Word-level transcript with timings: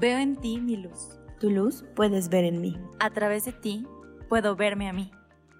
Veo 0.00 0.16
en 0.16 0.34
ti 0.34 0.58
mi 0.62 0.78
luz. 0.78 1.10
Tu 1.40 1.50
luz 1.50 1.84
puedes 1.94 2.30
ver 2.30 2.44
en 2.44 2.62
mí. 2.62 2.74
A 3.00 3.10
través 3.10 3.44
de 3.44 3.52
ti 3.52 3.86
puedo 4.30 4.56
verme 4.56 4.88
a 4.88 4.94
mí. 4.94 5.10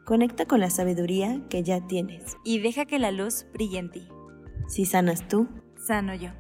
Conecta 0.07 0.47
con 0.47 0.61
la 0.61 0.71
sabiduría 0.71 1.43
que 1.51 1.63
ya 1.63 1.87
tienes. 1.87 2.39
Y 2.43 2.59
deja 2.61 2.87
que 2.87 2.99
la 2.99 3.11
luz 3.11 3.45
brille 3.53 3.79
en 3.79 3.91
ti. 3.91 4.09
Si 4.67 4.87
sanas 4.87 5.29
tú, 5.29 5.47
sano 5.87 6.15
yo. 6.15 6.31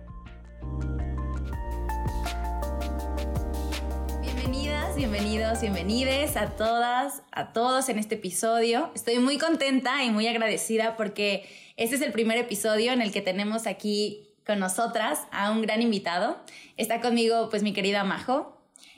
Bienvenidas, 4.22 4.96
bienvenidos, 4.96 5.61
bienvenides 5.61 6.39
a 6.39 6.57
todas, 6.57 7.22
a 7.32 7.53
todos 7.53 7.90
en 7.90 7.98
este 7.98 8.14
episodio. 8.14 8.90
Estoy 8.94 9.18
muy 9.18 9.36
contenta 9.36 10.03
y 10.04 10.11
muy 10.11 10.26
agradecida 10.26 10.96
porque 10.96 11.46
este 11.76 11.96
es 11.96 12.00
el 12.00 12.12
primer 12.12 12.39
episodio 12.39 12.93
en 12.93 13.03
el 13.03 13.12
que 13.12 13.21
tenemos 13.21 13.67
aquí 13.67 14.29
con 14.46 14.58
nosotras 14.58 15.21
a 15.30 15.50
un 15.50 15.62
gran 15.62 15.82
invitado. 15.82 16.39
Está 16.76 17.00
conmigo 17.00 17.49
pues 17.50 17.62
mi 17.62 17.72
querida 17.72 18.04
Majo. 18.04 18.57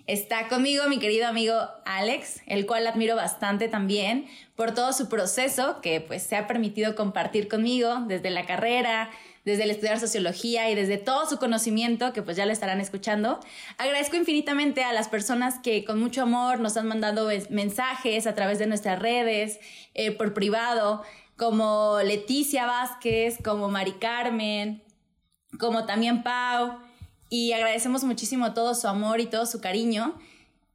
Está 0.09 0.49
conmigo 0.49 0.89
mi 0.89 0.99
querido 0.99 1.29
amigo 1.29 1.55
Alex, 1.85 2.43
el 2.47 2.67
cual 2.67 2.89
admiro 2.89 3.15
bastante 3.15 3.69
también 3.69 4.27
por 4.57 4.75
todo 4.75 4.93
su 4.93 5.09
proceso 5.09 5.81
que 5.81 6.01
pues 6.01 6.25
se 6.25 6.35
ha 6.35 6.49
permitido 6.49 6.97
compartir 6.97 7.47
conmigo 7.47 8.03
desde 8.09 8.31
la 8.31 8.45
carrera, 8.45 9.11
desde 9.45 9.63
el 9.63 9.71
estudiar 9.71 10.01
sociología 10.01 10.71
y 10.71 10.75
desde 10.75 10.99
todo 10.99 11.29
su 11.29 11.39
conocimiento 11.39 12.13
que 12.13 12.23
pues 12.23 12.37
ya 12.37 12.47
lo 12.47 12.53
estarán 12.53 12.81
escuchando. 12.81 13.39
Agradezco 13.79 14.17
infinitamente 14.17 14.83
a 14.83 14.93
las 14.93 15.09
personas 15.09 15.61
que 15.61 15.85
con 15.85 16.01
mucho 16.01 16.23
amor 16.23 16.59
nos 16.59 16.77
han 16.77 16.89
mandado 16.89 17.29
mensajes 17.51 18.27
a 18.27 18.35
través 18.35 18.59
de 18.59 18.67
nuestras 18.67 18.99
redes, 18.99 19.61
eh, 19.95 20.11
por 20.11 20.35
privado, 20.35 21.03
como 21.37 21.99
Leticia 22.03 22.67
Vázquez, 22.67 23.39
como 23.43 23.69
Mari 23.69 23.93
Carmen, 23.93 24.83
como 25.59 25.87
también 25.87 26.23
Pau, 26.23 26.79
y 27.29 27.53
agradecemos 27.53 28.05
muchísimo 28.05 28.53
todo 28.53 28.75
su 28.75 28.89
amor 28.89 29.21
y 29.21 29.27
todo 29.27 29.47
su 29.47 29.61
cariño 29.61 30.19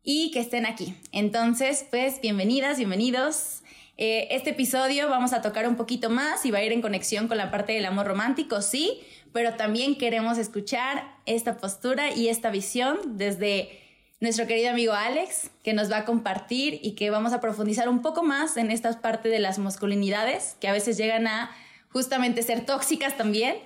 y 0.04 0.32
que 0.32 0.40
estén 0.40 0.66
aquí. 0.66 0.96
Entonces, 1.12 1.86
pues 1.92 2.20
bienvenidas, 2.20 2.78
bienvenidos. 2.78 3.62
Eh, 3.98 4.28
este 4.32 4.52
episodio 4.52 5.10
vamos 5.10 5.34
a 5.34 5.42
tocar 5.42 5.68
un 5.68 5.76
poquito 5.76 6.10
más 6.10 6.46
y 6.46 6.52
va 6.52 6.60
a 6.60 6.64
ir 6.64 6.72
en 6.72 6.82
conexión 6.82 7.28
con 7.28 7.38
la 7.38 7.52
parte 7.52 7.74
del 7.74 7.86
amor 7.86 8.08
romántico, 8.08 8.62
sí, 8.62 9.02
pero 9.34 9.54
también 9.56 9.98
queremos 9.98 10.38
escuchar 10.38 11.04
esta 11.26 11.58
postura 11.58 12.12
y 12.12 12.30
esta 12.30 12.50
visión 12.50 13.18
desde 13.18 13.80
nuestro 14.20 14.48
querido 14.48 14.72
amigo 14.72 14.94
Alex, 14.94 15.52
que 15.64 15.74
nos 15.74 15.92
va 15.92 15.98
a 15.98 16.06
compartir 16.06 16.80
y 16.82 16.94
que 16.94 17.12
vamos 17.12 17.34
a 17.34 17.42
profundizar 17.42 17.88
un 17.88 18.02
poco 18.02 18.24
más 18.24 18.58
en 18.58 18.72
esta 18.72 19.00
parte 19.00 19.30
de 19.30 19.38
las 19.40 19.60
masculinidades, 19.60 20.56
que 20.60 20.68
a 20.68 20.72
veces 20.72 20.98
llegan 20.98 21.28
a 21.28 21.52
justamente 21.90 22.42
ser 22.42 22.66
tóxicas 22.66 23.16
también, 23.16 23.58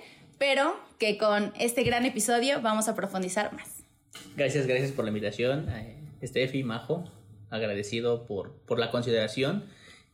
pero 0.42 0.74
que 0.98 1.18
con 1.18 1.52
este 1.56 1.84
gran 1.84 2.04
episodio 2.04 2.60
vamos 2.60 2.88
a 2.88 2.96
profundizar 2.96 3.52
más. 3.52 3.84
Gracias, 4.36 4.66
gracias 4.66 4.90
por 4.90 5.04
la 5.04 5.10
invitación, 5.10 5.68
eh, 5.68 6.02
Steffi, 6.20 6.64
Majo, 6.64 7.04
agradecido 7.48 8.26
por, 8.26 8.50
por 8.66 8.80
la 8.80 8.90
consideración 8.90 9.66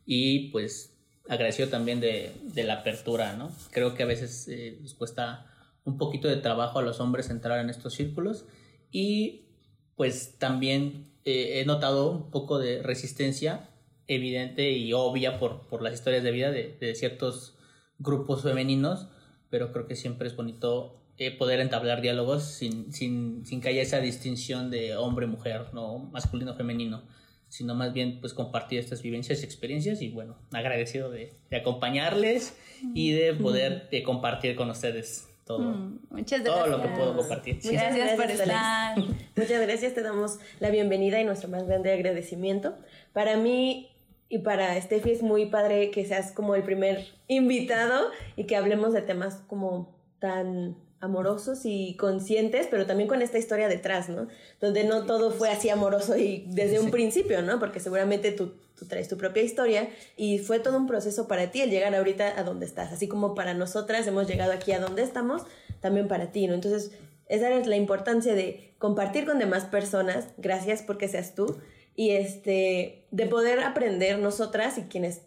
y 0.05 0.51
pues 0.51 0.93
agradecido 1.27 1.69
también 1.69 1.99
de, 1.99 2.31
de 2.43 2.63
la 2.63 2.75
apertura, 2.75 3.35
¿no? 3.37 3.51
Creo 3.71 3.95
que 3.95 4.03
a 4.03 4.05
veces 4.05 4.47
eh, 4.49 4.77
nos 4.79 4.93
cuesta 4.93 5.47
un 5.83 5.97
poquito 5.97 6.27
de 6.27 6.37
trabajo 6.37 6.77
a 6.77 6.83
los 6.83 6.99
hombres 6.99 7.31
entrar 7.31 7.59
en 7.59 7.71
estos 7.71 7.95
círculos 7.95 8.45
y 8.91 9.47
pues 9.95 10.37
también 10.37 11.11
eh, 11.25 11.59
he 11.59 11.65
notado 11.65 12.11
un 12.11 12.29
poco 12.29 12.59
de 12.59 12.83
resistencia 12.83 13.71
evidente 14.05 14.73
y 14.73 14.93
obvia 14.93 15.39
por, 15.39 15.65
por 15.65 15.81
las 15.81 15.95
historias 15.95 16.21
de 16.21 16.29
vida 16.29 16.51
de, 16.51 16.77
de 16.79 16.93
ciertos 16.93 17.57
grupos 17.97 18.43
femeninos 18.43 19.07
pero 19.49 19.71
creo 19.71 19.87
que 19.87 19.95
siempre 19.95 20.27
es 20.27 20.35
bonito 20.35 20.95
eh, 21.17 21.35
poder 21.35 21.59
entablar 21.59 22.01
diálogos 22.01 22.43
sin, 22.43 22.93
sin, 22.93 23.45
sin 23.45 23.61
que 23.61 23.69
haya 23.69 23.81
esa 23.81 23.99
distinción 23.99 24.71
de 24.71 24.95
hombre-mujer, 24.95 25.73
no 25.73 25.99
masculino 26.11 26.55
femenino, 26.55 27.03
sino 27.49 27.75
más 27.75 27.93
bien 27.93 28.19
pues 28.21 28.33
compartir 28.33 28.79
estas 28.79 29.01
vivencias 29.01 29.41
y 29.41 29.45
experiencias 29.45 30.01
y 30.01 30.09
bueno, 30.09 30.37
agradecido 30.53 31.09
de, 31.09 31.33
de 31.49 31.57
acompañarles 31.57 32.55
y 32.93 33.11
de 33.11 33.33
poder 33.33 33.89
de 33.89 34.03
compartir 34.03 34.55
con 34.55 34.69
ustedes 34.69 35.27
todo, 35.49 35.59
mm, 35.59 35.99
muchas 36.11 36.43
todo 36.43 36.67
lo 36.67 36.79
que 36.79 36.87
puedo 36.89 37.17
compartir. 37.17 37.55
Muchas 37.55 37.95
gracias, 37.95 38.15
por 38.15 38.31
estar. 38.31 38.97
Muchas 39.35 39.61
gracias, 39.61 39.95
te 39.95 40.03
damos 40.03 40.37
la 40.59 40.69
bienvenida 40.69 41.19
y 41.19 41.25
nuestro 41.25 41.49
más 41.49 41.65
grande 41.65 41.91
agradecimiento. 41.91 42.77
Para 43.13 43.35
mí 43.35 43.89
y 44.29 44.39
para 44.39 44.79
Steffi 44.79 45.11
es 45.11 45.23
muy 45.23 45.47
padre 45.47 45.89
que 45.89 46.05
seas 46.05 46.31
como 46.31 46.55
el 46.55 46.63
primer 46.63 47.07
invitado 47.27 48.11
y 48.35 48.45
que 48.45 48.55
hablemos 48.55 48.93
de 48.93 49.01
temas 49.01 49.41
como 49.47 49.97
tan 50.19 50.77
amorosos 51.01 51.61
y 51.63 51.95
conscientes, 51.95 52.67
pero 52.69 52.85
también 52.85 53.07
con 53.07 53.21
esta 53.21 53.37
historia 53.37 53.67
detrás, 53.67 54.09
¿no? 54.09 54.27
Donde 54.59 54.83
no 54.83 55.05
todo 55.05 55.31
fue 55.31 55.49
así 55.49 55.69
amoroso 55.69 56.17
y 56.17 56.45
desde 56.49 56.79
un 56.79 56.91
principio, 56.91 57.41
¿no? 57.41 57.57
Porque 57.57 57.79
seguramente 57.79 58.31
tú, 58.31 58.53
tú, 58.77 58.85
traes 58.85 59.07
tu 59.07 59.17
propia 59.17 59.41
historia 59.41 59.89
y 60.17 60.39
fue 60.39 60.59
todo 60.59 60.77
un 60.77 60.87
proceso 60.87 61.27
para 61.27 61.51
ti 61.51 61.61
el 61.61 61.69
llegar 61.69 61.95
ahorita 61.95 62.37
a 62.37 62.43
donde 62.43 62.65
estás, 62.65 62.91
así 62.91 63.07
como 63.07 63.33
para 63.33 63.53
nosotras 63.53 64.05
hemos 64.07 64.27
llegado 64.27 64.51
aquí 64.51 64.73
a 64.73 64.79
donde 64.79 65.01
estamos, 65.01 65.43
también 65.79 66.07
para 66.07 66.31
ti, 66.31 66.47
¿no? 66.47 66.53
Entonces, 66.53 66.91
esa 67.27 67.49
es 67.51 67.65
la 67.65 67.77
importancia 67.77 68.35
de 68.35 68.73
compartir 68.77 69.25
con 69.25 69.39
demás 69.39 69.65
personas, 69.65 70.27
gracias 70.37 70.81
porque 70.81 71.07
seas 71.07 71.33
tú, 71.33 71.59
y 71.99 72.11
este, 72.11 73.03
de 73.11 73.25
poder 73.25 73.59
aprender 73.59 74.19
nosotras 74.19 74.77
y 74.77 74.83
quienes, 74.83 75.23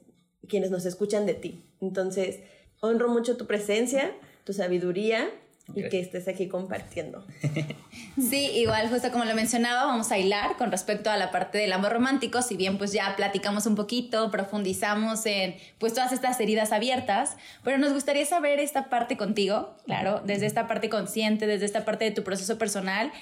quienes 0.48 0.70
nos 0.70 0.86
escuchan 0.86 1.26
de 1.26 1.34
ti. 1.34 1.66
Entonces, 1.82 2.40
honro 2.80 3.10
mucho 3.10 3.36
tu 3.36 3.46
presencia, 3.46 4.10
tu 4.44 4.54
sabiduría 4.54 5.28
y 5.74 5.86
que 5.90 6.00
estés 6.00 6.28
aquí 6.28 6.48
compartiendo. 6.48 7.26
Sí, 8.18 8.50
igual 8.54 8.88
justo 8.88 9.10
como 9.10 9.24
lo 9.24 9.34
mencionaba, 9.34 9.84
vamos 9.84 10.12
a 10.12 10.18
hilar 10.18 10.56
con 10.56 10.70
respecto 10.70 11.10
a 11.10 11.16
la 11.16 11.30
parte 11.30 11.56
del 11.58 11.72
amor 11.72 11.92
romántico, 11.92 12.42
si 12.42 12.56
bien 12.56 12.76
pues 12.76 12.92
ya 12.92 13.14
platicamos 13.16 13.66
un 13.66 13.74
poquito, 13.74 14.30
profundizamos 14.30 15.24
en 15.24 15.56
pues 15.78 15.94
todas 15.94 16.12
estas 16.12 16.38
heridas 16.40 16.72
abiertas, 16.72 17.36
pero 17.64 17.78
nos 17.78 17.92
gustaría 17.92 18.24
saber 18.26 18.60
esta 18.60 18.90
parte 18.90 19.16
contigo, 19.16 19.76
claro, 19.86 20.22
desde 20.24 20.46
esta 20.46 20.66
parte 20.68 20.90
consciente, 20.90 21.46
desde 21.46 21.66
esta 21.66 21.84
parte 21.86 22.04
de 22.04 22.10
tu 22.10 22.22
proceso 22.22 22.58
personal, 22.58 23.12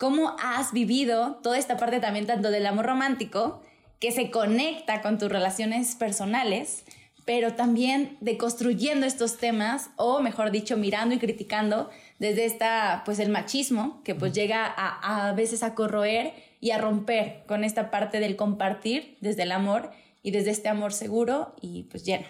cómo 0.00 0.34
has 0.42 0.72
vivido 0.72 1.38
toda 1.42 1.58
esta 1.58 1.76
parte 1.76 2.00
también 2.00 2.26
tanto 2.26 2.50
del 2.50 2.66
amor 2.66 2.86
romántico 2.86 3.60
que 3.98 4.12
se 4.12 4.30
conecta 4.30 5.02
con 5.02 5.18
tus 5.18 5.30
relaciones 5.30 5.94
personales, 5.94 6.84
pero 7.26 7.52
también 7.52 8.16
de 8.22 8.38
construyendo 8.38 9.04
estos 9.04 9.36
temas 9.36 9.90
o 9.96 10.22
mejor 10.22 10.52
dicho 10.52 10.78
mirando 10.78 11.14
y 11.14 11.18
criticando 11.18 11.90
desde 12.18 12.46
esta 12.46 13.02
pues 13.04 13.18
el 13.18 13.28
machismo 13.28 14.02
que 14.02 14.14
pues 14.14 14.32
llega 14.32 14.64
a, 14.66 15.28
a 15.28 15.34
veces 15.34 15.62
a 15.62 15.74
corroer 15.74 16.32
y 16.62 16.70
a 16.70 16.78
romper 16.78 17.42
con 17.46 17.62
esta 17.62 17.90
parte 17.90 18.20
del 18.20 18.36
compartir 18.36 19.18
desde 19.20 19.42
el 19.42 19.52
amor 19.52 19.90
y 20.22 20.30
desde 20.30 20.50
este 20.50 20.70
amor 20.70 20.94
seguro 20.94 21.54
y 21.60 21.82
pues 21.84 22.04
lleno. 22.04 22.26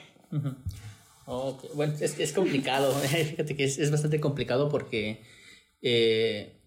Bueno, 1.74 1.94
es, 2.00 2.18
es 2.18 2.32
complicado, 2.32 2.92
fíjate 2.98 3.54
que 3.54 3.62
es, 3.62 3.78
es, 3.78 3.92
bastante 3.92 4.18
complicado 4.18 4.68
porque 4.68 5.22
eh, 5.82 6.59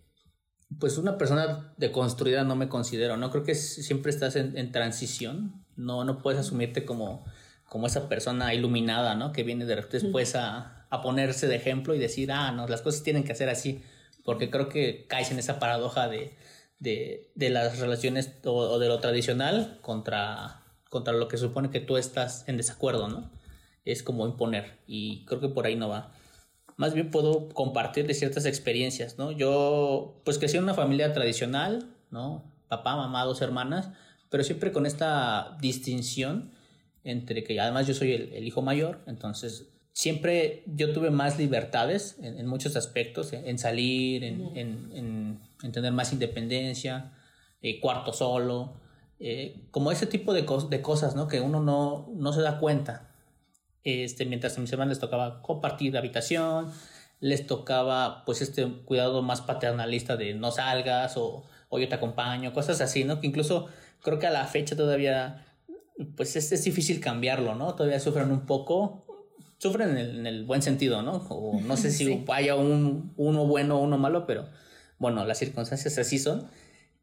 pues 0.80 0.98
una 0.98 1.18
persona 1.18 1.74
deconstruida 1.78 2.44
no 2.44 2.56
me 2.56 2.70
considero, 2.70 3.18
¿no? 3.18 3.32
Creo 3.32 3.44
que 3.44 3.56
siempre 3.56 4.12
estás 4.12 4.36
en, 4.36 4.58
en, 4.58 4.72
transición, 4.72 5.66
no, 5.76 6.04
no 6.04 6.20
puedes 6.20 6.40
asumirte 6.40 6.86
como, 6.86 7.26
como 7.68 7.88
esa 7.88 8.08
persona 8.10 8.54
iluminada, 8.54 9.16
¿no? 9.16 9.32
Que 9.32 9.44
viene 9.44 9.66
de 9.66 9.76
después 9.76 10.36
a, 10.36 10.86
a, 10.90 11.02
ponerse 11.02 11.48
de 11.48 11.56
ejemplo 11.56 11.94
y 11.96 12.00
decir, 12.00 12.32
ah, 12.32 12.52
no, 12.52 12.68
las 12.68 12.82
cosas 12.82 13.04
tienen 13.04 13.24
que 13.24 13.36
ser 13.36 13.50
así, 13.50 13.84
porque 14.24 14.50
creo 14.50 14.70
que 14.70 15.06
caes 15.08 15.32
en 15.32 15.40
esa 15.40 15.60
paradoja 15.60 16.08
de, 16.08 16.38
de, 16.80 17.32
de 17.36 17.50
las 17.50 17.80
relaciones 17.80 18.32
o, 18.46 18.54
o, 18.54 18.80
de 18.80 18.88
lo 18.88 19.00
tradicional 19.00 19.80
contra, 19.82 20.62
contra 20.90 21.14
lo 21.14 21.28
que 21.28 21.38
supone 21.38 21.70
que 21.70 21.80
tú 21.80 21.98
estás 21.98 22.48
en 22.48 22.58
desacuerdo, 22.58 23.08
¿no? 23.08 23.32
Es 23.86 24.02
como 24.02 24.26
imponer 24.26 24.80
y 24.88 25.26
creo 25.26 25.42
que 25.42 25.50
por 25.50 25.66
ahí 25.66 25.76
no 25.76 25.90
va 25.90 26.14
más 26.78 26.94
bien 26.94 27.12
puedo 27.12 27.50
compartir 27.50 28.08
de 28.08 28.14
ciertas 28.14 28.46
experiencias, 28.46 29.18
¿no? 29.18 29.32
Yo, 29.32 30.22
pues 30.24 30.38
crecí 30.38 30.58
en 30.58 30.64
una 30.64 30.74
familia 30.74 31.14
tradicional, 31.14 31.90
¿no? 32.12 32.44
Papá, 32.68 32.96
mamá, 32.96 33.24
dos 33.24 33.42
hermanas, 33.42 33.90
pero 34.30 34.44
siempre 34.44 34.72
con 34.72 34.86
esta 34.86 35.58
distinción 35.62 36.52
entre 37.04 37.44
que 37.44 37.60
además 37.60 37.88
yo 37.88 37.94
soy 37.94 38.14
el, 38.14 38.34
el 38.34 38.48
hijo 38.48 38.62
mayor, 38.62 39.02
entonces 39.08 39.68
siempre 39.94 40.64
yo 40.66 40.92
tuve 40.92 41.12
más 41.12 41.38
libertades 41.38 42.18
en, 42.20 42.40
en 42.40 42.48
muchos 42.48 42.76
aspectos, 42.76 43.32
en, 43.34 43.48
en 43.48 43.60
salir, 43.60 44.24
en, 44.24 45.40
en, 45.62 45.72
tener 45.72 45.94
más 45.94 46.12
independencia, 46.12 47.14
eh, 47.62 47.80
cuarto 47.80 48.12
solo, 48.12 48.74
eh, 49.20 49.62
como 49.72 49.92
ese 49.92 50.08
tipo 50.08 50.34
de, 50.34 50.46
co 50.46 50.62
de 50.62 50.82
cosas, 50.82 51.16
¿no? 51.16 51.28
Que 51.28 51.40
uno 51.40 51.62
no, 51.62 52.10
no 52.14 52.34
se 52.34 52.42
da 52.42 52.60
cuenta 52.60 53.13
este, 53.84 54.26
mientras 54.26 54.58
a 54.58 54.62
mis 54.62 54.72
hermanos 54.72 54.92
les 54.92 55.00
tocaba 55.00 55.42
compartir 55.42 55.98
habitación, 55.98 56.72
les 57.20 57.48
tocaba 57.48 58.24
pues 58.26 58.42
este 58.42 58.66
cuidado 58.86 59.22
más 59.22 59.42
paternalista 59.42 60.18
de 60.18 60.34
no 60.34 60.52
salgas 60.52 61.18
o, 61.18 61.44
o 61.70 61.80
yo 61.80 61.88
te 61.88 61.96
acompaño, 61.96 62.54
cosas 62.54 62.82
así, 62.82 63.04
¿no? 63.04 63.20
Que 63.20 63.28
incluso 63.28 63.68
creo 64.02 64.20
que 64.20 64.28
a 64.28 64.32
la 64.32 64.46
fecha 64.46 64.76
todavía 64.76 65.46
pues 66.16 66.36
es, 66.36 66.52
es 66.52 66.64
difícil 66.64 67.00
cambiarlo, 67.00 67.56
¿no? 67.56 67.76
Todavía 67.76 68.00
sufren 68.00 68.32
un 68.32 68.46
poco, 68.46 69.06
sufren 69.58 69.92
en 69.92 69.98
el, 69.98 70.20
en 70.20 70.28
el 70.28 70.46
buen 70.46 70.62
sentido, 70.62 71.02
¿no? 71.02 71.26
O 71.30 71.60
no 71.62 71.78
sé 71.78 71.92
si 71.92 72.06
sí. 72.06 72.26
haya 72.30 72.56
un, 72.56 73.14
uno 73.18 73.46
bueno 73.46 73.78
o 73.78 73.84
uno 73.84 73.98
malo, 73.98 74.26
pero 74.26 74.50
bueno, 75.00 75.26
las 75.26 75.38
circunstancias 75.40 75.98
así 75.98 76.20
son. 76.20 76.48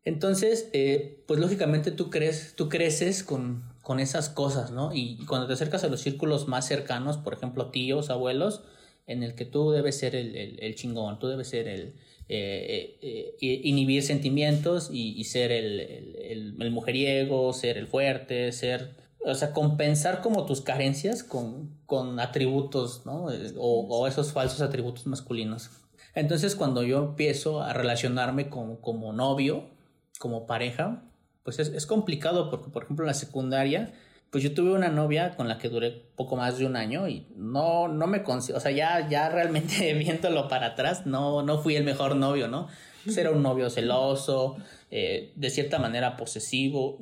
Entonces, 0.04 0.68
eh, 0.72 1.24
pues 1.26 1.40
lógicamente 1.40 1.90
tú, 1.90 2.10
crees, 2.10 2.54
tú 2.56 2.68
creces 2.68 3.22
con, 3.22 3.62
con 3.82 4.00
esas 4.00 4.28
cosas, 4.28 4.70
¿no? 4.70 4.92
Y, 4.94 5.24
cuando 5.26 5.46
te 5.46 5.54
acercas 5.54 5.84
a 5.84 5.88
los 5.88 6.00
círculos 6.00 6.48
más 6.48 6.66
cercanos, 6.66 7.16
por 7.18 7.34
ejemplo, 7.34 7.70
tíos, 7.70 8.10
abuelos, 8.10 8.62
en 9.06 9.22
el 9.22 9.34
que 9.34 9.44
tú 9.44 9.70
debes 9.70 9.98
ser 9.98 10.14
el, 10.14 10.58
el, 10.60 10.74
chingón, 10.74 11.18
tú 11.18 11.26
debes 11.28 11.48
ser 11.48 11.66
el, 11.66 11.94
eh, 12.28 12.98
eh, 13.02 13.36
inhibir 13.40 14.02
sentimientos 14.02 14.90
y, 14.92 15.24
ser 15.24 15.50
el, 15.50 15.80
el, 15.80 16.56
el, 16.60 16.70
mujeriego, 16.70 17.52
ser 17.52 17.76
el 17.76 17.88
fuerte, 17.88 18.52
ser, 18.52 18.96
o 19.24 19.34
sea, 19.34 19.52
compensar 19.52 20.20
como 20.20 20.46
tus 20.46 20.60
carencias 20.60 21.24
con, 21.24 21.76
con 21.86 22.20
atributos, 22.20 23.04
¿no? 23.06 23.26
O, 23.56 23.86
o, 23.88 24.06
esos 24.06 24.32
falsos 24.32 24.60
atributos 24.60 25.06
masculinos. 25.06 25.70
Entonces, 26.14 26.54
cuando 26.54 26.82
yo 26.82 26.98
empiezo 26.98 27.62
a 27.62 27.72
relacionarme 27.72 28.48
con, 28.48 28.76
como 28.76 29.12
novio, 29.12 29.70
como 30.18 30.46
pareja, 30.46 31.09
pues 31.50 31.68
es, 31.68 31.74
es, 31.74 31.84
complicado 31.84 32.48
porque, 32.48 32.70
por 32.70 32.84
ejemplo, 32.84 33.04
en 33.04 33.08
la 33.08 33.14
secundaria, 33.14 33.92
pues 34.30 34.44
yo 34.44 34.54
tuve 34.54 34.72
una 34.72 34.88
novia 34.88 35.34
con 35.36 35.48
la 35.48 35.58
que 35.58 35.68
duré 35.68 35.90
poco 36.14 36.36
más 36.36 36.58
de 36.58 36.64
un 36.66 36.76
año 36.76 37.08
y 37.08 37.26
no, 37.34 37.88
no 37.88 38.06
me 38.06 38.22
considero, 38.22 38.58
o 38.58 38.60
sea, 38.60 38.70
ya, 38.70 39.08
ya 39.08 39.28
realmente 39.28 39.92
viéndolo 39.98 40.46
para 40.46 40.68
atrás, 40.68 41.06
no, 41.06 41.42
no 41.42 41.58
fui 41.58 41.74
el 41.74 41.82
mejor 41.82 42.14
novio, 42.14 42.46
¿no? 42.46 42.68
Pues 43.04 43.16
era 43.16 43.32
un 43.32 43.42
novio 43.42 43.68
celoso, 43.68 44.58
eh, 44.92 45.32
de 45.34 45.50
cierta 45.50 45.80
manera 45.80 46.16
posesivo, 46.16 46.98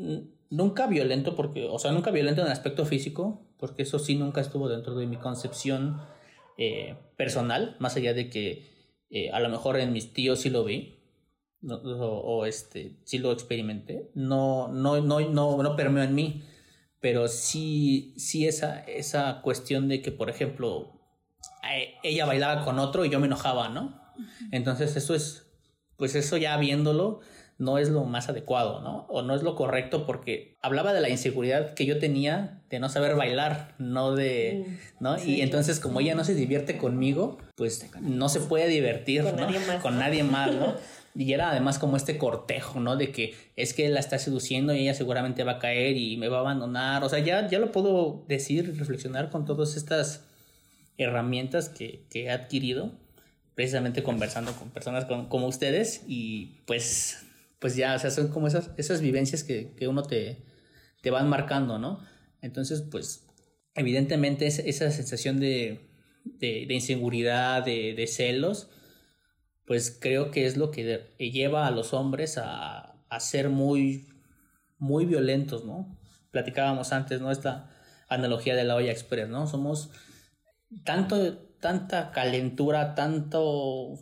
nunca 0.48 0.86
violento 0.86 1.36
porque, 1.36 1.66
o 1.68 1.78
sea, 1.78 1.92
nunca 1.92 2.10
violento 2.10 2.40
en 2.40 2.46
el 2.46 2.52
aspecto 2.52 2.86
físico, 2.86 3.42
porque 3.58 3.82
eso 3.82 3.98
sí 3.98 4.14
nunca 4.14 4.40
estuvo 4.40 4.66
dentro 4.68 4.94
de 4.94 5.06
mi 5.06 5.18
concepción 5.18 6.00
eh, 6.56 6.96
personal, 7.18 7.76
más 7.80 7.96
allá 7.96 8.14
de 8.14 8.30
que 8.30 8.64
eh, 9.10 9.30
a 9.30 9.40
lo 9.40 9.50
mejor 9.50 9.78
en 9.78 9.92
mis 9.92 10.14
tíos 10.14 10.40
sí 10.40 10.48
lo 10.48 10.64
vi, 10.64 10.97
o, 11.66 12.46
este, 12.46 12.96
sí 13.04 13.18
lo 13.18 13.32
experimenté, 13.32 14.10
no, 14.14 14.68
no, 14.68 15.00
no, 15.00 15.20
no, 15.20 15.62
no 15.62 15.76
permeó 15.76 16.04
en 16.04 16.14
mí, 16.14 16.44
pero 17.00 17.28
sí, 17.28 18.14
sí 18.16 18.46
esa, 18.46 18.80
esa 18.80 19.40
cuestión 19.42 19.88
de 19.88 20.02
que, 20.02 20.12
por 20.12 20.30
ejemplo, 20.30 21.00
ella 22.02 22.26
bailaba 22.26 22.64
con 22.64 22.78
otro 22.78 23.04
y 23.04 23.10
yo 23.10 23.20
me 23.20 23.26
enojaba, 23.26 23.68
¿no? 23.68 24.00
Entonces 24.50 24.96
eso 24.96 25.14
es, 25.14 25.46
pues 25.96 26.14
eso 26.14 26.36
ya 26.36 26.56
viéndolo, 26.56 27.20
no 27.58 27.78
es 27.78 27.88
lo 27.88 28.04
más 28.04 28.28
adecuado, 28.28 28.80
¿no? 28.80 29.06
O 29.08 29.22
no 29.22 29.34
es 29.34 29.42
lo 29.42 29.56
correcto 29.56 30.06
porque 30.06 30.56
hablaba 30.62 30.92
de 30.92 31.00
la 31.00 31.08
inseguridad 31.08 31.74
que 31.74 31.86
yo 31.86 31.98
tenía 31.98 32.62
de 32.70 32.78
no 32.78 32.88
saber 32.88 33.16
bailar, 33.16 33.74
no 33.78 34.14
de, 34.14 34.78
¿no? 35.00 35.18
y 35.22 35.40
entonces 35.40 35.80
como 35.80 36.00
ella 36.00 36.14
no 36.14 36.22
se 36.22 36.34
divierte 36.34 36.78
conmigo, 36.78 37.38
pues 37.56 37.90
no 38.00 38.28
se 38.28 38.40
puede 38.40 38.68
divertir, 38.68 39.24
con, 39.24 39.36
nadie, 39.36 39.58
más, 39.58 39.82
con 39.82 39.98
nadie 39.98 40.22
más, 40.22 40.54
¿no? 40.54 40.74
Y 41.18 41.32
era 41.32 41.50
además 41.50 41.78
como 41.78 41.96
este 41.96 42.16
cortejo, 42.16 42.78
¿no? 42.78 42.96
De 42.96 43.10
que 43.10 43.34
es 43.56 43.74
que 43.74 43.88
la 43.88 43.98
está 43.98 44.18
seduciendo 44.18 44.72
y 44.72 44.80
ella 44.80 44.94
seguramente 44.94 45.42
va 45.42 45.52
a 45.52 45.58
caer 45.58 45.96
y 45.96 46.16
me 46.16 46.28
va 46.28 46.38
a 46.38 46.40
abandonar. 46.40 47.02
O 47.02 47.08
sea, 47.08 47.18
ya, 47.18 47.48
ya 47.48 47.58
lo 47.58 47.72
puedo 47.72 48.24
decir, 48.28 48.78
reflexionar 48.78 49.30
con 49.30 49.44
todas 49.44 49.76
estas 49.76 50.24
herramientas 50.96 51.68
que, 51.68 52.06
que 52.08 52.24
he 52.24 52.30
adquirido, 52.30 52.92
precisamente 53.54 54.04
conversando 54.04 54.52
con 54.52 54.70
personas 54.70 55.06
como 55.06 55.48
ustedes 55.48 56.04
y 56.06 56.60
pues 56.66 57.24
pues 57.58 57.76
ya, 57.76 57.94
o 57.94 57.98
sea, 57.98 58.10
son 58.10 58.28
como 58.28 58.46
esas, 58.46 58.70
esas 58.76 59.00
vivencias 59.00 59.42
que, 59.44 59.72
que 59.76 59.88
uno 59.88 60.02
te, 60.02 60.38
te 61.02 61.10
van 61.10 61.28
marcando, 61.28 61.78
¿no? 61.78 62.00
Entonces, 62.40 62.82
pues, 62.82 63.26
evidentemente 63.74 64.46
esa 64.46 64.90
sensación 64.90 65.40
de, 65.40 65.80
de, 66.24 66.66
inseguridad, 66.70 67.64
de, 67.64 68.06
celos, 68.06 68.70
pues 69.68 69.94
creo 70.00 70.30
que 70.30 70.46
es 70.46 70.56
lo 70.56 70.70
que 70.70 71.10
lleva 71.18 71.66
a 71.66 71.70
los 71.70 71.92
hombres 71.92 72.38
a, 72.38 72.94
ser 73.20 73.50
muy, 73.50 74.08
muy 74.78 75.04
violentos, 75.04 75.66
¿no? 75.66 75.94
Platicábamos 76.30 76.92
antes, 76.92 77.20
¿no? 77.20 77.30
Esta 77.30 77.70
analogía 78.08 78.56
de 78.56 78.64
la 78.64 78.76
olla 78.76 78.90
express, 78.90 79.28
¿no? 79.28 79.46
Somos 79.46 79.90
tanto, 80.84 81.36
tanta 81.60 82.12
calentura, 82.12 82.94
tanto 82.94 83.98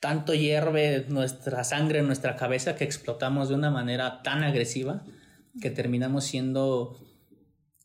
tanto 0.00 0.34
hierve 0.34 1.06
nuestra 1.08 1.64
sangre 1.64 2.00
en 2.00 2.06
nuestra 2.06 2.36
cabeza 2.36 2.74
que 2.74 2.84
explotamos 2.84 3.48
de 3.48 3.54
una 3.54 3.70
manera 3.70 4.22
tan 4.22 4.42
agresiva 4.42 5.04
que 5.62 5.70
terminamos 5.70 6.24
siendo, 6.24 6.98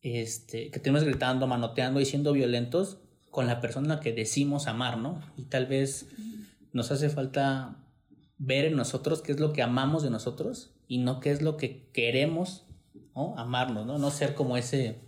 este, 0.01 0.69
que 0.69 0.79
terminamos 0.79 1.07
gritando, 1.07 1.47
manoteando 1.47 2.01
y 2.01 2.05
siendo 2.05 2.33
violentos 2.33 2.97
con 3.31 3.47
la 3.47 3.61
persona 3.61 4.01
que 4.01 4.11
decimos 4.11 4.67
amar, 4.67 4.97
¿no? 4.97 5.21
Y 5.37 5.43
tal 5.43 5.65
vez 5.65 6.07
nos 6.75 6.91
hace 6.91 7.09
falta 7.09 7.77
ver 8.37 8.65
en 8.65 8.75
nosotros 8.75 9.21
qué 9.21 9.31
es 9.31 9.39
lo 9.39 9.53
que 9.53 9.61
amamos 9.61 10.03
de 10.03 10.09
nosotros 10.09 10.75
y 10.89 10.97
no 10.97 11.21
qué 11.21 11.31
es 11.31 11.41
lo 11.41 11.55
que 11.55 11.89
queremos, 11.93 12.65
¿no? 13.15 13.33
Amarnos, 13.37 13.85
¿no? 13.85 13.97
No 13.97 14.11
ser 14.11 14.35
como 14.35 14.57
ese 14.57 14.99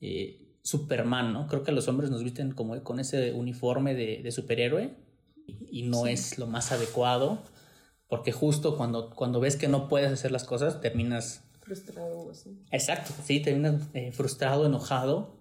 eh, 0.00 0.58
Superman, 0.62 1.32
¿no? 1.32 1.46
Creo 1.46 1.62
que 1.62 1.70
los 1.70 1.86
hombres 1.86 2.10
nos 2.10 2.24
visten 2.24 2.50
como 2.50 2.82
con 2.82 2.98
ese 2.98 3.32
uniforme 3.32 3.94
de, 3.94 4.22
de 4.24 4.32
superhéroe 4.32 4.96
y 5.70 5.84
no 5.84 6.08
es 6.08 6.36
lo 6.36 6.48
más 6.48 6.72
adecuado, 6.72 7.38
porque 8.08 8.32
justo 8.32 8.76
cuando, 8.76 9.10
cuando 9.10 9.38
ves 9.38 9.54
que 9.54 9.68
no 9.68 9.86
puedes 9.86 10.10
hacer 10.10 10.32
las 10.32 10.42
cosas, 10.42 10.80
terminas... 10.80 11.44
Frustrado 11.60 12.28
así. 12.32 12.60
Exacto, 12.72 13.14
sí, 13.24 13.38
terminas 13.38 13.88
eh, 13.94 14.10
frustrado, 14.10 14.66
enojado 14.66 15.36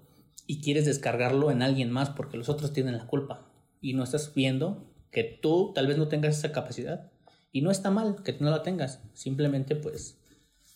y 0.45 0.61
quieres 0.61 0.85
descargarlo 0.85 1.49
en 1.49 1.63
alguien 1.63 1.89
más 1.89 2.11
porque 2.11 2.37
los 2.37 2.47
otros 2.47 2.73
tienen 2.73 2.95
la 2.95 3.07
culpa 3.07 3.51
y 3.81 3.93
no 3.95 4.03
estás 4.03 4.35
viendo 4.35 4.90
que 5.11 5.23
tú 5.23 5.71
tal 5.73 5.87
vez 5.87 5.97
no 5.97 6.07
tengas 6.07 6.37
esa 6.37 6.51
capacidad 6.51 7.11
y 7.51 7.61
no 7.61 7.71
está 7.71 7.91
mal 7.91 8.23
que 8.23 8.37
no 8.39 8.49
la 8.49 8.63
tengas, 8.63 9.01
simplemente 9.13 9.75
pues, 9.75 10.17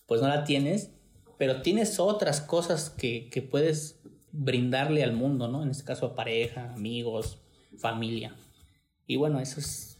pues 0.07 0.21
no 0.21 0.27
la 0.27 0.43
tienes, 0.43 0.91
pero 1.37 1.61
tienes 1.61 1.99
otras 1.99 2.41
cosas 2.41 2.89
que, 2.89 3.29
que 3.29 3.41
puedes 3.41 3.99
brindarle 4.31 5.03
al 5.03 5.13
mundo, 5.13 5.47
¿no? 5.47 5.63
En 5.63 5.69
este 5.69 5.85
caso 5.85 6.05
a 6.05 6.15
pareja, 6.15 6.73
amigos, 6.73 7.39
familia. 7.77 8.35
Y 9.07 9.15
bueno, 9.15 9.39
eso 9.39 9.59
es 9.59 9.99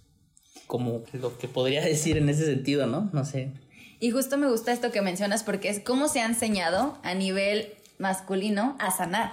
como 0.68 1.04
lo 1.14 1.38
que 1.38 1.48
podría 1.48 1.82
decir 1.86 2.18
en 2.18 2.30
ese 2.30 2.46
sentido, 2.46 2.88
¿no? 2.88 3.10
No 3.14 3.26
sé. 3.26 3.52
Y 4.00 4.12
justo 4.12 4.38
me 4.38 4.50
gusta 4.50 4.74
esto 4.74 4.92
que 4.92 5.02
mencionas 5.02 5.44
porque 5.44 5.70
es 5.70 5.80
cómo 5.80 6.08
se 6.08 6.20
ha 6.20 6.26
enseñado 6.26 6.98
a 7.04 7.14
nivel 7.14 7.74
masculino 7.98 8.76
a 8.80 8.92
sanar. 8.92 9.32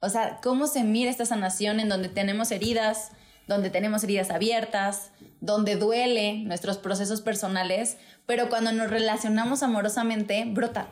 O 0.00 0.10
sea, 0.10 0.40
cómo 0.42 0.66
se 0.66 0.84
mira 0.84 1.10
esta 1.10 1.24
sanación 1.24 1.80
en 1.80 1.88
donde 1.88 2.10
tenemos 2.10 2.50
heridas, 2.50 3.12
donde 3.46 3.70
tenemos 3.70 4.04
heridas 4.04 4.30
abiertas, 4.30 5.10
donde 5.40 5.76
duele 5.76 6.38
nuestros 6.38 6.78
procesos 6.78 7.20
personales, 7.20 7.98
pero 8.26 8.48
cuando 8.48 8.72
nos 8.72 8.90
relacionamos 8.90 9.62
amorosamente, 9.62 10.44
brotan. 10.46 10.86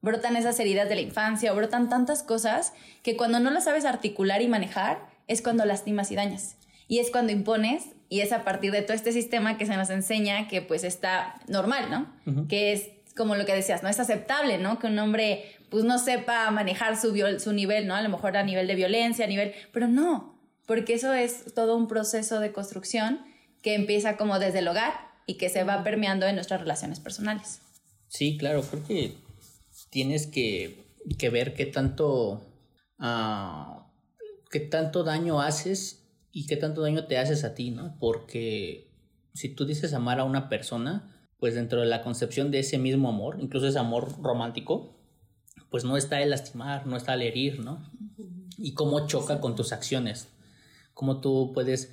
Brotan 0.00 0.36
esas 0.36 0.58
heridas 0.60 0.88
de 0.88 0.94
la 0.94 1.00
infancia, 1.00 1.52
o 1.52 1.56
brotan 1.56 1.88
tantas 1.88 2.22
cosas 2.22 2.72
que 3.02 3.16
cuando 3.16 3.40
no 3.40 3.50
las 3.50 3.64
sabes 3.64 3.84
articular 3.84 4.40
y 4.42 4.48
manejar, 4.48 5.06
es 5.26 5.42
cuando 5.42 5.64
lastimas 5.64 6.10
y 6.10 6.14
dañas. 6.14 6.56
Y 6.86 7.00
es 7.00 7.10
cuando 7.10 7.32
impones 7.32 7.84
y 8.08 8.20
es 8.20 8.32
a 8.32 8.44
partir 8.44 8.72
de 8.72 8.80
todo 8.80 8.94
este 8.94 9.12
sistema 9.12 9.58
que 9.58 9.66
se 9.66 9.76
nos 9.76 9.90
enseña 9.90 10.48
que 10.48 10.62
pues 10.62 10.84
está 10.84 11.34
normal, 11.46 11.90
¿no? 11.90 12.46
Que 12.48 12.72
es 12.72 12.88
como 13.14 13.34
lo 13.34 13.44
que 13.44 13.54
decías, 13.54 13.82
¿no? 13.82 13.90
Es 13.90 14.00
aceptable, 14.00 14.56
¿no? 14.56 14.78
Que 14.78 14.86
un 14.86 14.98
hombre 14.98 15.44
pues 15.68 15.84
no 15.84 15.98
sepa 15.98 16.50
manejar 16.50 16.96
su, 16.96 17.14
su 17.38 17.52
nivel, 17.52 17.86
¿no? 17.86 17.94
A 17.94 18.00
lo 18.00 18.08
mejor 18.08 18.36
a 18.38 18.42
nivel 18.42 18.66
de 18.66 18.74
violencia, 18.74 19.26
a 19.26 19.28
nivel... 19.28 19.52
Pero 19.72 19.88
no, 19.88 20.37
porque 20.68 20.92
eso 20.92 21.14
es 21.14 21.54
todo 21.54 21.76
un 21.76 21.88
proceso 21.88 22.40
de 22.40 22.52
construcción 22.52 23.20
que 23.62 23.74
empieza 23.74 24.18
como 24.18 24.38
desde 24.38 24.58
el 24.58 24.68
hogar 24.68 24.92
y 25.26 25.38
que 25.38 25.48
se 25.48 25.64
va 25.64 25.82
permeando 25.82 26.26
en 26.26 26.34
nuestras 26.34 26.60
relaciones 26.60 27.00
personales. 27.00 27.62
Sí, 28.08 28.36
claro, 28.36 28.60
creo 28.62 28.84
que 28.86 29.14
tienes 29.88 30.26
que, 30.26 30.84
que 31.18 31.30
ver 31.30 31.54
qué 31.54 31.64
tanto, 31.64 32.42
uh, 33.00 33.80
qué 34.50 34.60
tanto 34.60 35.04
daño 35.04 35.40
haces 35.40 36.04
y 36.32 36.46
qué 36.46 36.58
tanto 36.58 36.82
daño 36.82 37.06
te 37.06 37.16
haces 37.16 37.44
a 37.44 37.54
ti, 37.54 37.70
¿no? 37.70 37.96
Porque 37.98 38.90
si 39.32 39.48
tú 39.48 39.64
dices 39.64 39.94
amar 39.94 40.20
a 40.20 40.24
una 40.24 40.50
persona, 40.50 41.30
pues 41.38 41.54
dentro 41.54 41.80
de 41.80 41.86
la 41.86 42.02
concepción 42.02 42.50
de 42.50 42.58
ese 42.58 42.76
mismo 42.76 43.08
amor, 43.08 43.38
incluso 43.40 43.66
ese 43.68 43.78
amor 43.78 44.20
romántico, 44.20 44.94
pues 45.70 45.84
no 45.84 45.96
está 45.96 46.20
el 46.20 46.28
lastimar, 46.28 46.86
no 46.86 46.98
está 46.98 47.14
el 47.14 47.22
herir, 47.22 47.60
¿no? 47.60 47.90
Y 48.58 48.74
cómo 48.74 49.06
choca 49.06 49.40
con 49.40 49.56
tus 49.56 49.72
acciones. 49.72 50.28
Cómo 50.98 51.20
tú 51.20 51.52
puedes 51.54 51.92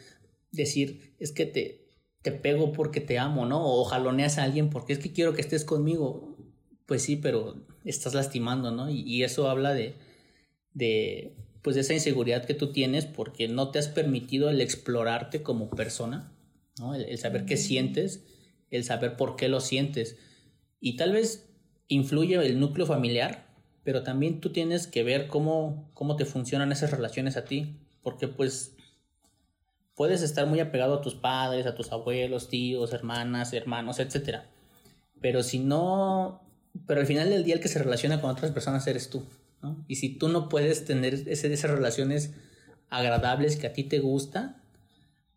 decir, 0.51 1.13
es 1.19 1.31
que 1.31 1.45
te, 1.45 1.91
te 2.24 2.31
pego 2.31 2.71
porque 2.71 3.01
te 3.01 3.19
amo, 3.19 3.45
¿no? 3.45 3.63
O 3.63 3.85
jaloneas 3.85 4.39
a 4.39 4.43
alguien 4.43 4.71
porque 4.71 4.93
es 4.93 4.97
que 4.97 5.13
quiero 5.13 5.35
que 5.35 5.41
estés 5.41 5.63
conmigo. 5.63 6.35
Pues 6.88 7.03
sí, 7.03 7.15
pero 7.15 7.67
estás 7.83 8.15
lastimando, 8.15 8.71
¿no? 8.71 8.89
Y, 8.89 9.01
y 9.01 9.24
eso 9.24 9.47
habla 9.47 9.75
de, 9.75 9.93
de, 10.74 11.35
pues 11.62 11.75
de 11.75 11.81
esa 11.81 11.93
inseguridad 11.93 12.45
que 12.45 12.55
tú 12.55 12.71
tienes 12.71 13.05
porque 13.05 13.47
no 13.47 13.69
te 13.69 13.77
has 13.77 13.89
permitido 13.89 14.50
el 14.50 14.59
explorarte 14.59 15.43
como 15.43 15.69
persona, 15.69 16.35
¿no? 16.79 16.95
el, 16.95 17.15
saber 17.19 17.45
qué 17.45 17.57
sientes, 17.57 18.24
el 18.71 18.83
saber 18.85 19.17
por 19.17 19.35
qué 19.35 19.47
lo 19.47 19.59
sientes. 19.59 20.17
Y 20.79 20.95
tal 20.95 21.12
vez 21.12 21.47
influye 21.88 22.43
el 22.43 22.59
núcleo 22.59 22.88
familiar, 22.88 23.53
pero 23.83 24.01
también 24.01 24.41
tú 24.41 24.51
tienes 24.51 24.88
que 24.88 25.03
ver 25.03 25.27
cómo, 25.27 25.91
cómo 25.93 26.15
te 26.15 26.25
funcionan 26.25 26.71
esas 26.71 26.89
relaciones 26.89 27.38
a 27.38 27.45
ti, 27.45 27.77
porque 28.01 28.27
pues 28.27 28.75
puedes 29.95 30.21
estar 30.21 30.45
muy 30.45 30.59
apegado 30.59 30.95
a 30.95 31.01
tus 31.01 31.15
padres, 31.15 31.65
a 31.65 31.75
tus 31.75 31.91
abuelos, 31.91 32.49
tíos, 32.49 32.93
hermanas, 32.93 33.53
hermanos, 33.53 33.99
etc. 33.99 34.41
Pero 35.21 35.41
si 35.41 35.59
no, 35.59 36.41
pero 36.85 37.01
al 37.01 37.07
final 37.07 37.29
del 37.29 37.43
día 37.43 37.55
el 37.55 37.61
que 37.61 37.67
se 37.67 37.79
relaciona 37.79 38.21
con 38.21 38.29
otras 38.29 38.51
personas 38.51 38.85
eres 38.87 39.09
tú, 39.09 39.23
¿no? 39.61 39.83
Y 39.87 39.95
si 39.95 40.09
tú 40.09 40.27
no 40.27 40.49
puedes 40.49 40.85
tener 40.85 41.13
ese, 41.13 41.51
esas 41.51 41.71
relaciones 41.71 42.33
agradables 42.89 43.57
que 43.57 43.67
a 43.67 43.73
ti 43.73 43.83
te 43.83 43.99
gusta, 43.99 44.61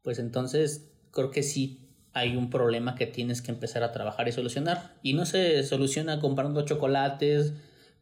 pues 0.02 0.18
entonces 0.18 0.90
creo 1.10 1.30
que 1.30 1.42
sí 1.42 1.88
hay 2.12 2.36
un 2.36 2.50
problema 2.50 2.94
que 2.94 3.06
tienes 3.06 3.42
que 3.42 3.52
empezar 3.52 3.82
a 3.82 3.92
trabajar 3.92 4.28
y 4.28 4.32
solucionar. 4.32 4.94
Y 5.02 5.14
no 5.14 5.24
se 5.24 5.62
soluciona 5.62 6.20
comprando 6.20 6.64
chocolates, 6.64 7.52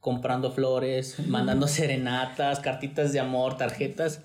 comprando 0.00 0.50
flores, 0.50 1.16
mandando 1.26 1.68
serenatas, 1.68 2.60
cartitas 2.60 3.12
de 3.12 3.20
amor, 3.20 3.56
tarjetas. 3.56 4.22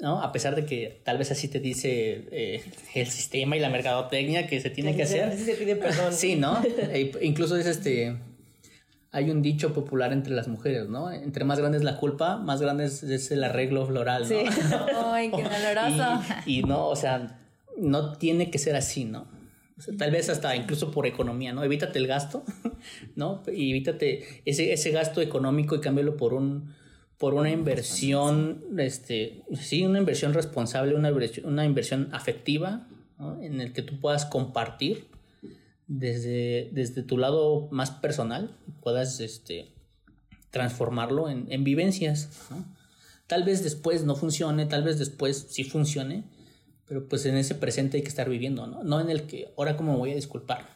¿No? 0.00 0.22
A 0.22 0.32
pesar 0.32 0.56
de 0.56 0.64
que 0.64 1.00
tal 1.04 1.18
vez 1.18 1.30
así 1.30 1.48
te 1.48 1.60
dice 1.60 2.26
eh, 2.30 2.64
el 2.94 3.06
sistema 3.06 3.56
y 3.56 3.60
la 3.60 3.68
mercadotecnia 3.68 4.46
que 4.46 4.60
se 4.60 4.70
tiene 4.70 4.96
que 4.96 5.02
hacer. 5.04 5.36
se 5.36 5.54
pide 5.54 5.76
perdón. 5.76 6.12
Sí, 6.12 6.36
¿no? 6.36 6.60
E 6.92 7.12
incluso 7.22 7.56
es 7.56 7.66
este. 7.66 8.16
Hay 9.12 9.30
un 9.30 9.42
dicho 9.42 9.74
popular 9.74 10.12
entre 10.12 10.32
las 10.34 10.46
mujeres, 10.46 10.88
¿no? 10.88 11.10
Entre 11.10 11.44
más 11.44 11.58
grande 11.58 11.78
es 11.78 11.84
la 11.84 11.96
culpa, 11.96 12.36
más 12.36 12.62
grande 12.62 12.84
es, 12.84 13.30
el 13.32 13.42
arreglo 13.42 13.84
floral, 13.84 14.22
¿no? 14.22 14.28
Sí. 14.28 14.36
Ay, 15.04 15.30
qué 15.30 15.42
doloroso. 15.42 16.22
y, 16.46 16.62
no, 16.62 16.86
o 16.86 16.96
sea, 16.96 17.38
no 17.76 18.12
tiene 18.12 18.50
que 18.50 18.58
ser 18.58 18.76
así, 18.76 19.04
¿no? 19.04 19.26
tal 19.96 20.10
vez 20.10 20.28
hasta 20.28 20.54
incluso 20.54 20.90
por 20.90 21.06
economía, 21.06 21.54
¿no? 21.54 21.64
Evítate 21.64 21.98
el 21.98 22.06
gasto, 22.06 22.44
¿no? 23.16 23.42
Y 23.50 23.70
evítate 23.70 24.42
ese, 24.44 24.74
ese 24.74 24.90
gasto 24.90 25.22
económico 25.22 25.74
y 25.74 25.80
cámbialo 25.80 26.18
por 26.18 26.34
un 26.34 26.74
por 27.20 27.34
una 27.34 27.50
inversión, 27.50 28.64
este, 28.78 29.42
sí, 29.60 29.84
una 29.84 29.98
inversión 29.98 30.32
responsable, 30.32 30.94
una 30.94 31.10
inversión, 31.10 31.52
una 31.52 31.66
inversión 31.66 32.08
afectiva, 32.12 32.88
¿no? 33.18 33.38
en 33.42 33.60
el 33.60 33.74
que 33.74 33.82
tú 33.82 34.00
puedas 34.00 34.24
compartir 34.24 35.06
desde, 35.86 36.70
desde 36.72 37.02
tu 37.02 37.18
lado 37.18 37.68
más 37.72 37.90
personal, 37.90 38.56
puedas 38.80 39.20
este, 39.20 39.74
transformarlo 40.48 41.28
en, 41.28 41.44
en 41.52 41.62
vivencias. 41.62 42.30
¿no? 42.48 42.64
Tal 43.26 43.44
vez 43.44 43.62
después 43.62 44.02
no 44.04 44.16
funcione, 44.16 44.64
tal 44.64 44.82
vez 44.82 44.98
después 44.98 45.48
sí 45.50 45.64
funcione, 45.64 46.24
pero 46.86 47.06
pues 47.06 47.26
en 47.26 47.36
ese 47.36 47.54
presente 47.54 47.98
hay 47.98 48.02
que 48.02 48.08
estar 48.08 48.30
viviendo, 48.30 48.66
¿no? 48.66 48.82
No 48.82 48.98
en 48.98 49.10
el 49.10 49.26
que 49.26 49.52
ahora 49.58 49.76
cómo 49.76 49.92
me 49.92 49.98
voy 49.98 50.12
a 50.12 50.16
disculpar, 50.16 50.66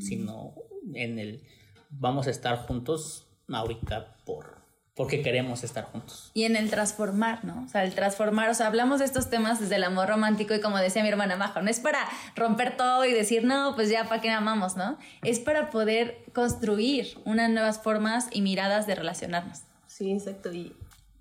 sino 0.00 0.54
en 0.94 1.18
el 1.18 1.42
vamos 1.90 2.28
a 2.28 2.30
estar 2.30 2.56
juntos 2.56 3.26
ahorita 3.48 4.16
por 4.24 4.59
porque 5.00 5.22
queremos 5.22 5.64
estar 5.64 5.84
juntos. 5.84 6.30
Y 6.34 6.44
en 6.44 6.56
el 6.56 6.68
transformar, 6.68 7.42
¿no? 7.42 7.64
O 7.64 7.68
sea, 7.68 7.84
el 7.84 7.94
transformar, 7.94 8.50
o 8.50 8.54
sea, 8.54 8.66
hablamos 8.66 8.98
de 8.98 9.06
estos 9.06 9.30
temas 9.30 9.58
desde 9.58 9.76
el 9.76 9.84
amor 9.84 10.10
romántico 10.10 10.54
y 10.54 10.60
como 10.60 10.76
decía 10.76 11.02
mi 11.02 11.08
hermana 11.08 11.36
Majo, 11.36 11.62
no 11.62 11.70
es 11.70 11.80
para 11.80 12.06
romper 12.36 12.76
todo 12.76 13.06
y 13.06 13.12
decir, 13.14 13.42
no, 13.42 13.72
pues 13.74 13.88
ya, 13.88 14.04
¿para 14.10 14.20
qué 14.20 14.28
amamos, 14.28 14.76
no? 14.76 14.98
Es 15.22 15.38
para 15.38 15.70
poder 15.70 16.18
construir 16.34 17.16
unas 17.24 17.48
nuevas 17.48 17.80
formas 17.80 18.26
y 18.30 18.42
miradas 18.42 18.86
de 18.86 18.94
relacionarnos. 18.94 19.60
Sí, 19.86 20.12
exacto. 20.12 20.52
Y 20.52 20.76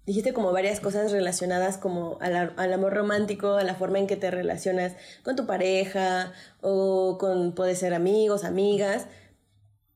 dijiste 0.06 0.34
como 0.34 0.52
varias 0.52 0.82
cosas 0.82 1.14
relacionadas 1.14 1.78
como 1.78 2.18
al, 2.20 2.52
al, 2.58 2.74
amor 2.74 2.94
romántico, 2.94 3.56
a 3.56 3.64
la 3.64 3.76
forma 3.76 4.00
en 4.00 4.08
que 4.08 4.18
te 4.18 4.30
relacionas 4.30 4.98
con 5.24 5.38
tu 5.38 5.46
pareja 5.46 6.34
o 6.60 7.18
con, 7.18 7.54
puede 7.54 7.76
ser 7.76 7.94
amigos, 7.94 8.44
amigas, 8.44 9.08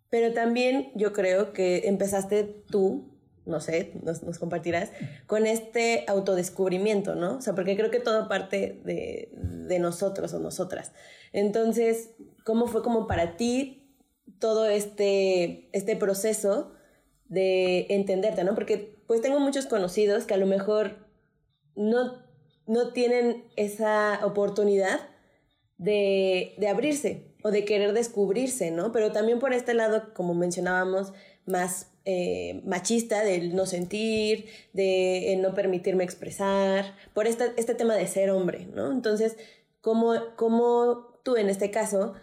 pero 0.09 0.31
también 0.31 0.89
yo 0.95 1.11
creo 1.11 1.51
que 1.51 1.89
empezaste 1.89 2.45
tú 2.69 3.12
no 3.45 3.59
sé, 3.59 3.93
nos, 4.03 4.39
compartirás, 4.39 4.91
con 5.27 5.45
este 5.45 6.05
autodescubrimiento, 6.07 7.15
¿no? 7.15 7.37
O 7.37 7.41
sea, 7.41 7.53
porque 7.55 7.75
creo 7.75 7.91
que 7.91 7.99
todo 7.99 8.27
parte 8.27 8.81
de, 8.85 9.29
de, 9.33 9.79
nosotros 9.79 10.33
o 10.33 10.39
nosotras. 10.39 10.93
Entonces, 11.33 12.11
¿cómo 12.45 12.67
fue 12.67 12.83
como 12.83 13.07
para 13.07 13.35
ti 13.35 13.97
todo 14.39 14.67
este, 14.67 15.69
este 15.73 15.95
proceso 15.95 16.73
de 17.27 17.87
entenderte, 17.89 18.43
¿no? 18.43 18.55
Porque 18.55 18.97
pues 19.07 19.21
tengo 19.21 19.39
muchos 19.39 19.65
conocidos 19.65 20.25
que 20.25 20.33
a 20.33 20.37
lo 20.37 20.45
mejor 20.45 21.07
no, 21.75 22.23
no 22.67 22.93
tienen 22.93 23.45
esa 23.55 24.25
oportunidad 24.25 25.09
de, 25.77 26.55
de 26.57 26.67
abrirse 26.67 27.33
o 27.43 27.51
de 27.51 27.65
querer 27.65 27.93
descubrirse, 27.93 28.71
¿no? 28.71 28.91
Pero 28.91 29.11
también 29.11 29.39
por 29.39 29.53
este 29.53 29.73
lado, 29.73 30.13
como 30.13 30.33
mencionábamos, 30.33 31.11
más 31.45 31.92
eh, 32.05 32.61
machista 32.65 33.23
del 33.23 33.55
no 33.55 33.65
sentir, 33.65 34.47
de 34.73 35.37
no 35.41 35.53
permitirme 35.53 36.03
expresar, 36.03 36.95
por 37.13 37.27
este, 37.27 37.53
este 37.57 37.75
tema 37.75 37.95
de 37.95 38.07
ser 38.07 38.31
hombre, 38.31 38.67
¿no? 38.73 38.91
Entonces, 38.91 39.37
¿cómo, 39.81 40.15
cómo 40.35 41.19
tú 41.23 41.37
en 41.37 41.49
este 41.49 41.71
caso 41.71 42.13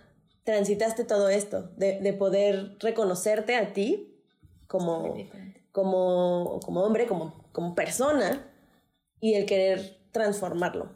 transitaste 0.44 1.04
todo 1.04 1.28
esto, 1.28 1.70
de, 1.76 2.00
de 2.00 2.12
poder 2.12 2.76
reconocerte 2.80 3.56
a 3.56 3.72
ti 3.72 4.16
como, 4.66 5.16
como, 5.72 6.60
como 6.64 6.82
hombre, 6.82 7.06
como, 7.06 7.44
como 7.52 7.74
persona, 7.74 8.46
y 9.20 9.34
el 9.34 9.46
querer 9.46 9.98
transformarlo? 10.12 10.90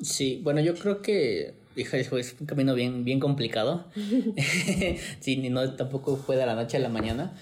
Sí, 0.00 0.40
bueno, 0.44 0.60
yo 0.60 0.74
creo 0.74 1.02
que 1.02 1.57
es 1.82 2.36
un 2.40 2.46
camino 2.46 2.74
bien, 2.74 3.04
bien 3.04 3.20
complicado. 3.20 3.86
sí, 5.20 5.36
ni 5.36 5.50
no 5.50 5.74
tampoco 5.74 6.16
fue 6.16 6.36
de 6.36 6.46
la 6.46 6.54
noche 6.54 6.76
a 6.76 6.80
la 6.80 6.88
mañana. 6.88 7.34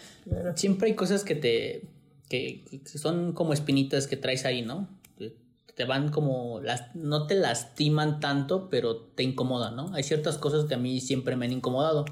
Siempre 0.54 0.88
hay 0.88 0.94
cosas 0.94 1.24
que 1.24 1.34
te. 1.34 1.88
Que, 2.28 2.64
son 2.84 3.32
como 3.32 3.52
espinitas 3.52 4.06
que 4.06 4.16
traes 4.16 4.44
ahí, 4.44 4.62
¿no? 4.62 4.88
Te 5.74 5.84
van 5.84 6.10
como. 6.10 6.60
Las, 6.60 6.94
no 6.94 7.26
te 7.26 7.34
lastiman 7.34 8.20
tanto, 8.20 8.68
pero 8.70 8.96
te 8.96 9.22
incomodan, 9.22 9.76
¿no? 9.76 9.94
Hay 9.94 10.02
ciertas 10.02 10.38
cosas 10.38 10.64
que 10.64 10.74
a 10.74 10.78
mí 10.78 11.00
siempre 11.00 11.36
me 11.36 11.46
han 11.46 11.52
incomodado. 11.52 12.04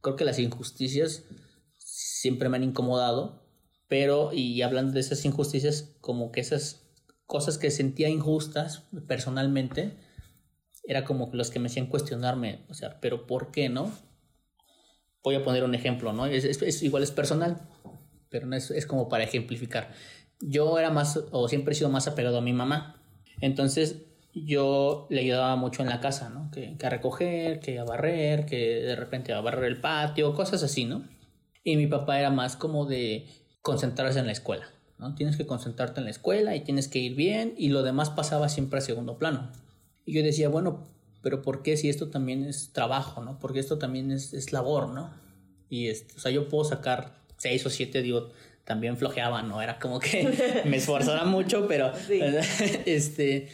Creo 0.00 0.16
que 0.16 0.24
las 0.24 0.38
injusticias 0.38 1.24
siempre 1.78 2.48
me 2.48 2.56
han 2.56 2.64
incomodado. 2.64 3.42
Pero, 3.88 4.32
y 4.32 4.62
hablando 4.62 4.94
de 4.94 5.00
esas 5.00 5.24
injusticias, 5.24 5.96
como 6.00 6.32
que 6.32 6.40
esas 6.40 6.82
cosas 7.26 7.56
que 7.58 7.70
sentía 7.70 8.08
injustas 8.08 8.84
personalmente 9.06 9.96
era 10.84 11.04
como 11.04 11.30
los 11.32 11.50
que 11.50 11.58
me 11.58 11.66
hacían 11.68 11.86
cuestionarme, 11.86 12.64
o 12.68 12.74
sea, 12.74 13.00
pero 13.00 13.26
¿por 13.26 13.50
qué 13.50 13.68
no? 13.68 13.90
Voy 15.22 15.36
a 15.36 15.44
poner 15.44 15.64
un 15.64 15.74
ejemplo, 15.74 16.12
¿no? 16.12 16.26
Es, 16.26 16.44
es, 16.44 16.82
igual 16.82 17.02
es 17.02 17.12
personal, 17.12 17.68
pero 18.28 18.46
no 18.46 18.56
es, 18.56 18.70
es, 18.70 18.86
como 18.86 19.08
para 19.08 19.24
ejemplificar. 19.24 19.92
Yo 20.40 20.78
era 20.78 20.90
más, 20.90 21.20
o 21.30 21.48
siempre 21.48 21.72
he 21.72 21.76
sido 21.76 21.90
más 21.90 22.08
apegado 22.08 22.38
a 22.38 22.40
mi 22.40 22.52
mamá. 22.52 23.00
Entonces 23.40 24.02
yo 24.34 25.06
le 25.10 25.20
ayudaba 25.20 25.54
mucho 25.56 25.82
en 25.82 25.88
la 25.88 26.00
casa, 26.00 26.30
¿no? 26.30 26.50
Que, 26.50 26.76
que 26.76 26.86
a 26.86 26.90
recoger, 26.90 27.60
que 27.60 27.78
a 27.78 27.84
barrer, 27.84 28.46
que 28.46 28.56
de 28.56 28.96
repente 28.96 29.32
a 29.32 29.40
barrer 29.40 29.64
el 29.64 29.80
patio, 29.80 30.34
cosas 30.34 30.62
así, 30.64 30.84
¿no? 30.84 31.04
Y 31.62 31.76
mi 31.76 31.86
papá 31.86 32.18
era 32.18 32.30
más 32.30 32.56
como 32.56 32.86
de 32.86 33.28
concentrarse 33.60 34.18
en 34.18 34.26
la 34.26 34.32
escuela, 34.32 34.66
¿no? 34.98 35.14
Tienes 35.14 35.36
que 35.36 35.46
concentrarte 35.46 36.00
en 36.00 36.04
la 36.06 36.10
escuela 36.10 36.56
y 36.56 36.64
tienes 36.64 36.88
que 36.88 36.98
ir 36.98 37.14
bien 37.14 37.54
y 37.56 37.68
lo 37.68 37.84
demás 37.84 38.10
pasaba 38.10 38.48
siempre 38.48 38.78
a 38.78 38.82
segundo 38.82 39.18
plano. 39.18 39.52
Y 40.04 40.14
yo 40.14 40.22
decía, 40.22 40.48
bueno, 40.48 40.86
pero 41.22 41.42
¿por 41.42 41.62
qué 41.62 41.76
si 41.76 41.88
esto 41.88 42.08
también 42.08 42.44
es 42.44 42.72
trabajo, 42.72 43.22
¿no? 43.22 43.38
Porque 43.38 43.60
esto 43.60 43.78
también 43.78 44.10
es, 44.10 44.34
es 44.34 44.52
labor, 44.52 44.88
¿no? 44.88 45.10
Y, 45.68 45.88
este, 45.88 46.14
o 46.16 46.18
sea, 46.18 46.30
yo 46.30 46.48
puedo 46.48 46.64
sacar 46.64 47.14
seis 47.36 47.64
o 47.64 47.70
siete, 47.70 48.02
digo, 48.02 48.30
también 48.64 48.96
flojeaba, 48.96 49.42
¿no? 49.42 49.62
Era 49.62 49.78
como 49.78 50.00
que 50.00 50.62
me 50.66 50.76
esforzaba 50.76 51.24
mucho, 51.24 51.66
pero, 51.68 51.92
este, 52.86 53.48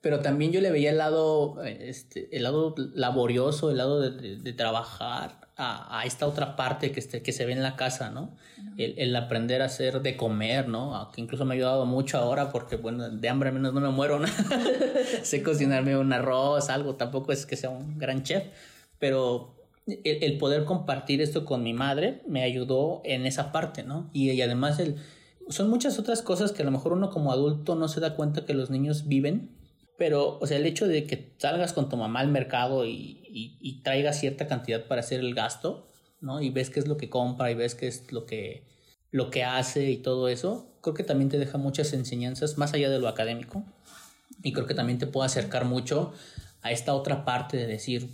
pero 0.00 0.20
también 0.20 0.52
yo 0.52 0.60
le 0.60 0.70
veía 0.70 0.90
el 0.90 0.98
lado, 0.98 1.62
este, 1.64 2.34
el 2.36 2.44
lado 2.44 2.74
laborioso, 2.94 3.70
el 3.70 3.78
lado 3.78 4.00
de, 4.00 4.36
de 4.36 4.52
trabajar, 4.52 5.47
a, 5.58 5.98
a, 5.98 6.04
esta 6.06 6.26
otra 6.26 6.54
parte 6.56 6.92
que, 6.92 7.00
este, 7.00 7.20
que 7.20 7.32
se 7.32 7.44
ve 7.44 7.52
en 7.52 7.62
la 7.62 7.74
casa, 7.74 8.10
¿no? 8.10 8.30
El, 8.76 8.94
el, 8.96 9.14
aprender 9.16 9.60
a 9.60 9.64
hacer 9.66 10.00
de 10.02 10.16
comer, 10.16 10.68
¿no? 10.68 11.10
Que 11.12 11.20
incluso 11.20 11.44
me 11.44 11.54
ha 11.54 11.56
ayudado 11.56 11.84
mucho 11.84 12.16
ahora 12.16 12.50
porque, 12.50 12.76
bueno, 12.76 13.10
de 13.10 13.28
hambre 13.28 13.48
al 13.48 13.56
menos 13.56 13.74
no 13.74 13.80
me 13.80 13.90
muero, 13.90 14.20
¿no? 14.20 14.28
sé 15.22 15.42
cocinarme 15.42 15.98
un 15.98 16.12
arroz, 16.12 16.70
algo, 16.70 16.94
tampoco 16.94 17.32
es 17.32 17.44
que 17.44 17.56
sea 17.56 17.70
un 17.70 17.98
gran 17.98 18.22
chef, 18.22 18.44
pero 19.00 19.56
el, 19.86 20.22
el, 20.22 20.38
poder 20.38 20.64
compartir 20.64 21.20
esto 21.20 21.44
con 21.44 21.64
mi 21.64 21.72
madre 21.72 22.22
me 22.28 22.44
ayudó 22.44 23.02
en 23.04 23.26
esa 23.26 23.50
parte, 23.50 23.82
¿no? 23.82 24.10
Y, 24.12 24.30
y 24.30 24.40
además 24.40 24.78
el, 24.78 24.96
son 25.48 25.70
muchas 25.70 25.98
otras 25.98 26.22
cosas 26.22 26.52
que 26.52 26.62
a 26.62 26.64
lo 26.64 26.70
mejor 26.70 26.92
uno 26.92 27.10
como 27.10 27.32
adulto 27.32 27.74
no 27.74 27.88
se 27.88 27.98
da 28.00 28.14
cuenta 28.14 28.46
que 28.46 28.54
los 28.54 28.70
niños 28.70 29.08
viven 29.08 29.57
pero, 29.98 30.38
o 30.38 30.46
sea, 30.46 30.56
el 30.56 30.64
hecho 30.64 30.86
de 30.86 31.04
que 31.04 31.34
salgas 31.38 31.72
con 31.72 31.88
tu 31.88 31.96
mamá 31.96 32.20
al 32.20 32.28
mercado 32.28 32.86
y, 32.86 33.20
y, 33.28 33.58
y 33.60 33.82
traigas 33.82 34.18
cierta 34.20 34.46
cantidad 34.46 34.86
para 34.86 35.00
hacer 35.00 35.20
el 35.20 35.34
gasto, 35.34 35.88
¿no? 36.20 36.40
Y 36.40 36.50
ves 36.50 36.70
qué 36.70 36.80
es 36.80 36.86
lo 36.86 36.96
que 36.96 37.10
compra 37.10 37.50
y 37.50 37.54
ves 37.54 37.74
qué 37.74 37.88
es 37.88 38.12
lo 38.12 38.24
que, 38.24 38.64
lo 39.10 39.30
que 39.30 39.44
hace 39.44 39.90
y 39.90 39.96
todo 39.98 40.28
eso, 40.28 40.72
creo 40.80 40.94
que 40.94 41.04
también 41.04 41.28
te 41.28 41.38
deja 41.38 41.58
muchas 41.58 41.92
enseñanzas 41.92 42.58
más 42.58 42.74
allá 42.74 42.90
de 42.90 43.00
lo 43.00 43.08
académico. 43.08 43.64
Y 44.42 44.52
creo 44.52 44.66
que 44.66 44.74
también 44.74 44.98
te 44.98 45.06
puede 45.06 45.26
acercar 45.26 45.64
mucho 45.64 46.12
a 46.62 46.70
esta 46.70 46.94
otra 46.94 47.24
parte 47.24 47.56
de 47.56 47.66
decir, 47.66 48.08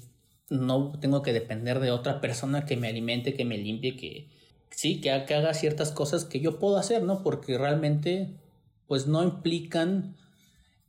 no 0.48 0.92
tengo 1.00 1.22
que 1.22 1.32
depender 1.32 1.80
de 1.80 1.90
otra 1.90 2.20
persona 2.20 2.64
que 2.64 2.76
me 2.76 2.88
alimente, 2.88 3.34
que 3.34 3.44
me 3.44 3.58
limpie, 3.58 3.96
que 3.96 4.30
sí, 4.70 5.00
que, 5.00 5.24
que 5.26 5.34
haga 5.34 5.52
ciertas 5.52 5.92
cosas 5.92 6.24
que 6.24 6.40
yo 6.40 6.58
puedo 6.58 6.78
hacer, 6.78 7.02
¿no? 7.02 7.22
Porque 7.22 7.58
realmente, 7.58 8.38
pues 8.86 9.06
no 9.06 9.22
implican 9.22 10.16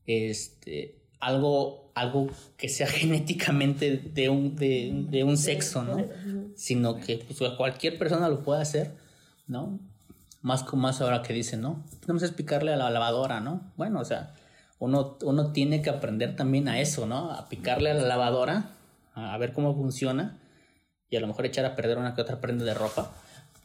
este, 0.08 0.96
algo, 1.20 1.92
algo 1.96 2.30
que 2.58 2.70
sea 2.70 2.88
genéticamente 3.02 3.98
de 3.98 4.30
un, 4.30 4.56
de, 4.56 5.06
de 5.10 5.24
un 5.24 5.38
sexo, 5.38 5.84
¿no? 5.84 6.04
Sino 6.56 7.00
que 7.00 7.18
pues, 7.18 7.52
cualquier 7.54 7.98
persona 7.98 8.30
lo 8.30 8.44
puede 8.44 8.62
hacer, 8.62 8.96
¿no? 9.48 9.80
Más 10.42 10.64
con 10.64 10.80
más 10.80 11.02
ahora 11.02 11.22
que 11.24 11.34
dicen, 11.34 11.62
¿no? 11.62 11.84
Vamos 12.08 12.24
a 12.24 12.28
explicarle 12.28 12.74
a 12.74 12.78
la 12.78 12.90
lavadora, 12.90 13.40
¿no? 13.40 13.72
Bueno, 13.78 14.00
o 14.00 14.06
sea, 14.06 14.34
uno, 14.80 15.18
uno 15.24 15.52
tiene 15.52 15.82
que 15.82 15.90
aprender 15.90 16.36
también 16.36 16.68
a 16.68 16.80
eso, 16.80 17.08
¿no? 17.08 17.32
A 17.32 17.50
picarle 17.50 17.90
a 17.90 17.94
la 17.96 18.04
lavadora, 18.04 18.76
a 19.14 19.38
ver 19.38 19.54
cómo 19.54 19.74
funciona 19.74 20.38
y 21.10 21.16
a 21.16 21.20
lo 21.20 21.28
mejor 21.28 21.46
echar 21.46 21.66
a 21.66 21.76
perder 21.76 21.98
una 21.98 22.14
que 22.14 22.22
otra 22.22 22.42
prenda 22.42 22.66
de 22.66 22.74
ropa, 22.74 23.14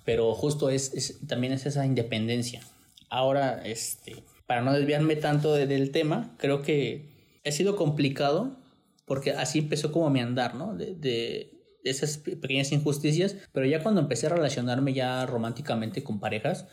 pero 0.04 0.34
justo 0.34 0.70
es, 0.70 0.94
es 0.94 1.26
también 1.26 1.52
es 1.52 1.66
esa 1.66 1.84
independencia. 1.84 2.60
Ahora, 3.08 3.62
este, 3.64 4.22
para 4.50 4.62
no 4.62 4.72
desviarme 4.72 5.14
tanto 5.14 5.54
del 5.54 5.92
tema, 5.92 6.34
creo 6.36 6.60
que 6.60 7.38
ha 7.46 7.52
sido 7.52 7.76
complicado 7.76 8.56
porque 9.04 9.30
así 9.30 9.60
empezó 9.60 9.92
como 9.92 10.10
mi 10.10 10.18
andar, 10.18 10.56
¿no? 10.56 10.74
De, 10.74 11.52
esas 11.84 12.18
pequeñas 12.18 12.72
injusticias, 12.72 13.36
pero 13.52 13.64
ya 13.66 13.80
cuando 13.80 14.00
empecé 14.00 14.26
a 14.26 14.30
relacionarme 14.30 14.92
ya 14.92 15.24
románticamente 15.24 16.02
con 16.02 16.18
parejas, 16.18 16.66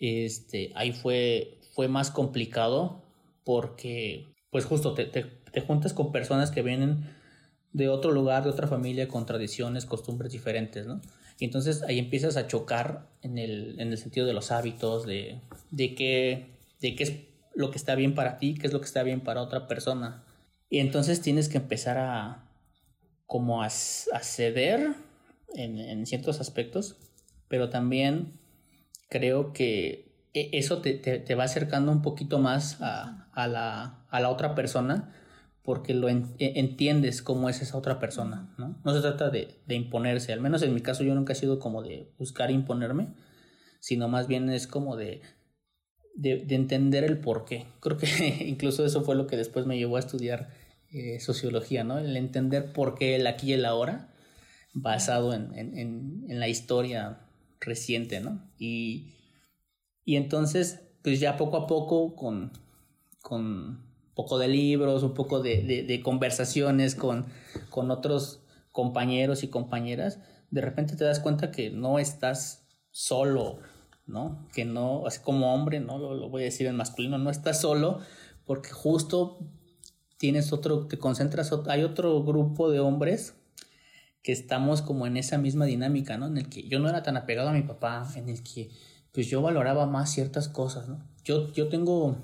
este, 0.00 0.72
ahí 0.74 0.90
fue, 0.90 1.60
fue 1.76 1.86
más 1.86 2.10
complicado 2.10 3.04
porque, 3.44 4.34
pues 4.50 4.64
justo 4.64 4.92
te, 4.92 5.04
te, 5.04 5.22
te 5.52 5.60
juntas 5.60 5.92
con 5.92 6.10
personas 6.10 6.50
que 6.50 6.62
vienen 6.62 7.08
de 7.72 7.88
otro 7.88 8.10
lugar, 8.10 8.42
de 8.42 8.50
otra 8.50 8.66
familia, 8.66 9.06
con 9.06 9.26
tradiciones, 9.26 9.86
costumbres 9.86 10.32
diferentes, 10.32 10.88
¿no? 10.88 11.00
Y 11.38 11.44
entonces 11.44 11.82
ahí 11.82 12.00
empiezas 12.00 12.36
a 12.36 12.48
chocar 12.48 13.06
en 13.22 13.38
el, 13.38 13.78
en 13.78 13.92
el 13.92 13.98
sentido 13.98 14.26
de 14.26 14.32
los 14.32 14.50
hábitos, 14.50 15.06
de, 15.06 15.40
de, 15.70 15.94
qué, 15.94 16.55
de 16.80 16.94
qué 16.94 17.02
es 17.04 17.12
lo 17.54 17.70
que 17.70 17.78
está 17.78 17.94
bien 17.94 18.14
para 18.14 18.38
ti, 18.38 18.54
qué 18.54 18.66
es 18.66 18.72
lo 18.72 18.80
que 18.80 18.86
está 18.86 19.02
bien 19.02 19.20
para 19.20 19.42
otra 19.42 19.66
persona. 19.66 20.24
Y 20.68 20.80
entonces 20.80 21.20
tienes 21.20 21.48
que 21.48 21.58
empezar 21.58 21.98
a 21.98 22.42
como 23.26 23.62
a, 23.62 23.66
a 23.66 23.70
ceder 24.22 24.94
en, 25.54 26.06
ciertos 26.06 26.40
aspectos, 26.40 26.96
pero 27.48 27.70
también 27.70 28.38
creo 29.08 29.52
que 29.52 30.12
e, 30.34 30.50
eso 30.52 30.80
te, 30.80 30.94
te, 30.94 31.18
te 31.18 31.34
va 31.34 31.44
acercando 31.44 31.90
un 31.92 32.02
poquito 32.02 32.38
más 32.38 32.80
a, 32.80 33.28
a, 33.32 33.48
la, 33.48 34.06
a 34.10 34.20
la 34.20 34.28
otra 34.28 34.54
persona 34.54 35.12
porque 35.66 35.94
lo 35.94 36.08
en, 36.08 36.34
entiendes 36.38 37.22
cómo 37.22 37.48
es 37.48 37.60
esa 37.60 37.76
otra 37.76 37.98
persona, 37.98 38.54
¿no? 38.56 38.78
No 38.84 38.94
se 38.94 39.00
trata 39.00 39.30
de, 39.30 39.60
de, 39.66 39.74
imponerse, 39.74 40.32
al 40.32 40.40
menos 40.40 40.62
en 40.62 40.72
mi 40.72 40.80
caso 40.80 41.02
yo 41.02 41.14
nunca 41.14 41.32
he 41.32 41.36
sido 41.36 41.58
como 41.58 41.82
de 41.82 42.12
buscar 42.18 42.52
imponerme, 42.52 43.08
sino 43.80 44.06
más 44.06 44.28
bien 44.28 44.48
es 44.48 44.68
como 44.68 44.96
de, 44.96 45.22
de, 46.16 46.38
de 46.44 46.54
entender 46.54 47.04
el 47.04 47.18
por 47.18 47.44
qué. 47.44 47.66
Creo 47.80 47.96
que 47.96 48.06
incluso 48.48 48.84
eso 48.84 49.02
fue 49.02 49.14
lo 49.14 49.26
que 49.26 49.36
después 49.36 49.66
me 49.66 49.78
llevó 49.78 49.96
a 49.96 50.00
estudiar 50.00 50.50
eh, 50.90 51.20
sociología, 51.20 51.84
¿no? 51.84 51.98
El 51.98 52.16
entender 52.16 52.72
por 52.72 52.94
qué 52.96 53.16
el 53.16 53.26
aquí 53.26 53.50
y 53.50 53.52
el 53.52 53.64
ahora, 53.64 54.12
basado 54.72 55.32
en, 55.34 55.54
en, 55.54 55.76
en, 56.28 56.40
la 56.40 56.48
historia 56.48 57.20
reciente, 57.60 58.20
¿no? 58.20 58.50
Y, 58.58 59.14
y 60.04 60.16
entonces, 60.16 60.80
pues 61.02 61.20
ya 61.20 61.36
poco 61.36 61.56
a 61.56 61.66
poco 61.66 62.16
con... 62.16 62.52
con 63.22 63.86
poco 64.16 64.38
de 64.38 64.48
libros, 64.48 65.02
un 65.02 65.12
poco 65.12 65.42
de, 65.42 65.62
de, 65.62 65.82
de 65.82 66.00
conversaciones 66.00 66.94
con, 66.94 67.26
con 67.68 67.90
otros 67.90 68.40
compañeros 68.72 69.42
y 69.42 69.48
compañeras, 69.48 70.20
de 70.50 70.62
repente 70.62 70.96
te 70.96 71.04
das 71.04 71.20
cuenta 71.20 71.50
que 71.50 71.68
no 71.68 71.98
estás 71.98 72.66
solo, 72.90 73.58
¿no? 74.06 74.46
Que 74.52 74.64
no, 74.64 75.06
así 75.06 75.20
como 75.20 75.54
hombre, 75.54 75.80
¿no? 75.80 75.98
Lo, 75.98 76.14
lo, 76.14 76.28
voy 76.28 76.42
a 76.42 76.44
decir 76.46 76.66
en 76.66 76.76
masculino, 76.76 77.18
no 77.18 77.30
estás 77.30 77.60
solo 77.60 78.00
porque 78.44 78.70
justo 78.70 79.38
tienes 80.18 80.52
otro, 80.52 80.86
te 80.86 80.98
concentras, 80.98 81.52
hay 81.68 81.82
otro 81.82 82.22
grupo 82.22 82.70
de 82.70 82.80
hombres 82.80 83.34
que 84.22 84.32
estamos 84.32 84.82
como 84.82 85.06
en 85.06 85.16
esa 85.16 85.38
misma 85.38 85.66
dinámica, 85.66 86.16
¿no? 86.16 86.26
En 86.26 86.38
el 86.38 86.48
que 86.48 86.68
yo 86.68 86.78
no 86.78 86.88
era 86.88 87.02
tan 87.02 87.16
apegado 87.16 87.50
a 87.50 87.52
mi 87.52 87.62
papá, 87.62 88.08
en 88.16 88.28
el 88.28 88.42
que 88.42 88.70
pues 89.12 89.28
yo 89.28 89.40
valoraba 89.40 89.86
más 89.86 90.10
ciertas 90.12 90.48
cosas, 90.48 90.88
¿no? 90.88 91.06
Yo, 91.24 91.52
yo 91.52 91.68
tengo 91.68 92.16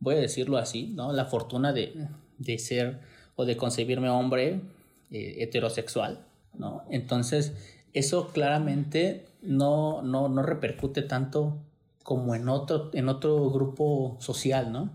voy 0.00 0.14
a 0.14 0.18
decirlo 0.18 0.58
así, 0.58 0.88
¿no? 0.94 1.12
La 1.12 1.26
fortuna 1.26 1.72
de, 1.72 2.08
de 2.38 2.58
ser 2.58 3.00
o 3.36 3.44
de 3.44 3.56
concebirme 3.56 4.08
hombre 4.08 4.60
eh, 5.10 5.36
heterosexual, 5.38 6.26
¿no? 6.54 6.84
Entonces, 6.90 7.54
eso 7.92 8.28
claramente 8.28 9.27
no, 9.42 10.02
no, 10.02 10.28
no 10.28 10.42
repercute 10.42 11.02
tanto 11.02 11.58
como 12.02 12.34
en 12.34 12.48
otro, 12.48 12.90
en 12.94 13.08
otro 13.08 13.50
grupo 13.50 14.16
social, 14.20 14.72
¿no? 14.72 14.90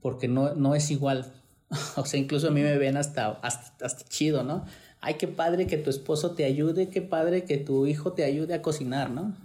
Porque 0.00 0.28
no, 0.28 0.54
no 0.54 0.74
es 0.74 0.90
igual. 0.90 1.32
o 1.96 2.04
sea, 2.04 2.20
incluso 2.20 2.48
a 2.48 2.50
mí 2.50 2.60
me 2.60 2.78
ven 2.78 2.96
hasta, 2.96 3.28
hasta, 3.42 3.86
hasta 3.86 4.04
chido, 4.08 4.42
¿no? 4.42 4.64
Ay, 5.00 5.14
qué 5.14 5.28
padre 5.28 5.66
que 5.66 5.76
tu 5.76 5.90
esposo 5.90 6.32
te 6.32 6.44
ayude, 6.44 6.88
qué 6.88 7.02
padre 7.02 7.44
que 7.44 7.58
tu 7.58 7.86
hijo 7.86 8.12
te 8.12 8.24
ayude 8.24 8.54
a 8.54 8.62
cocinar, 8.62 9.10
¿no? 9.10 9.36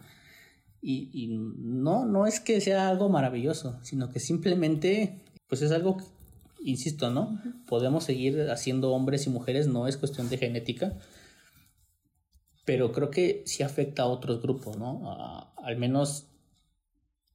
Y, 0.82 1.10
y, 1.14 1.28
no, 1.28 2.06
no 2.06 2.26
es 2.26 2.40
que 2.40 2.60
sea 2.60 2.90
algo 2.90 3.08
maravilloso, 3.10 3.78
sino 3.84 4.10
que 4.10 4.20
simplemente, 4.20 5.20
pues 5.48 5.62
es 5.62 5.72
algo, 5.72 5.98
que, 5.98 6.06
insisto, 6.64 7.12
¿no? 7.12 7.40
Podemos 7.68 8.04
seguir 8.04 8.50
haciendo 8.50 8.92
hombres 8.92 9.28
y 9.28 9.30
mujeres, 9.30 9.68
no 9.68 9.88
es 9.88 9.98
cuestión 9.98 10.30
de 10.30 10.38
genética, 10.38 10.98
pero 12.72 12.94
creo 12.94 13.12
que 13.12 13.44
sí 13.46 13.64
afecta 13.64 14.04
a 14.04 14.06
otros 14.06 14.42
grupos, 14.42 14.78
¿no? 14.78 15.02
A, 15.12 15.54
al 15.58 15.76
menos 15.76 16.28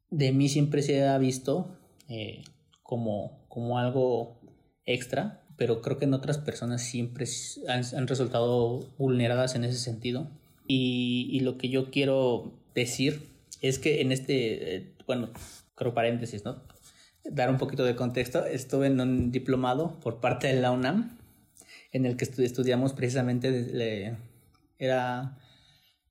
de 0.08 0.32
mí 0.32 0.48
siempre 0.48 0.80
se 0.80 1.06
ha 1.06 1.18
visto 1.18 1.76
eh, 2.08 2.42
como, 2.82 3.44
como 3.46 3.78
algo 3.78 4.40
extra, 4.86 5.44
pero 5.58 5.82
creo 5.82 5.98
que 5.98 6.06
en 6.06 6.14
otras 6.14 6.38
personas 6.38 6.80
siempre 6.80 7.26
han, 7.68 7.84
han 7.84 8.06
resultado 8.06 8.88
vulneradas 8.96 9.56
en 9.56 9.64
ese 9.64 9.78
sentido. 9.78 10.30
Y, 10.66 11.28
y 11.30 11.40
lo 11.40 11.58
que 11.58 11.68
yo 11.68 11.90
quiero 11.90 12.54
decir 12.74 13.28
es 13.60 13.78
que 13.78 14.00
en 14.00 14.12
este, 14.12 14.76
eh, 14.76 14.94
bueno, 15.06 15.28
creo 15.74 15.92
paréntesis, 15.92 16.46
¿no? 16.46 16.62
Dar 17.24 17.50
un 17.50 17.58
poquito 17.58 17.84
de 17.84 17.94
contexto, 17.94 18.46
estuve 18.46 18.86
en 18.86 18.98
un 19.02 19.32
diplomado 19.32 20.00
por 20.00 20.18
parte 20.18 20.46
de 20.46 20.62
la 20.62 20.70
UNAM, 20.70 21.18
en 21.92 22.06
el 22.06 22.16
que 22.16 22.24
estudiamos 22.24 22.94
precisamente, 22.94 23.50
le, 23.50 24.16
era, 24.78 25.38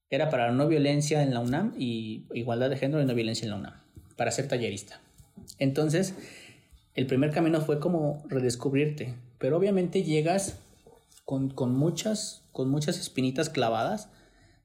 era 0.10 0.30
para 0.30 0.52
no 0.52 0.68
violencia 0.68 1.24
en 1.24 1.34
la 1.34 1.40
UNAM 1.40 1.74
y 1.78 2.26
igualdad 2.34 2.70
de 2.70 2.78
género 2.78 3.02
y 3.02 3.06
no 3.06 3.14
violencia 3.14 3.46
en 3.46 3.52
la 3.52 3.58
UNAM, 3.58 3.74
para 4.18 4.32
ser 4.32 4.48
tallerista. 4.48 5.00
Entonces, 5.60 6.16
el 6.94 7.08
primer 7.08 7.32
camino 7.32 7.62
fue 7.62 7.80
como 7.80 8.24
redescubrirte, 8.28 9.16
pero 9.38 9.58
obviamente 9.58 10.04
llegas 10.04 10.60
con, 11.26 11.50
con, 11.50 11.76
muchas, 11.76 12.44
con 12.52 12.70
muchas 12.70 13.00
espinitas 13.00 13.50
clavadas 13.50 14.10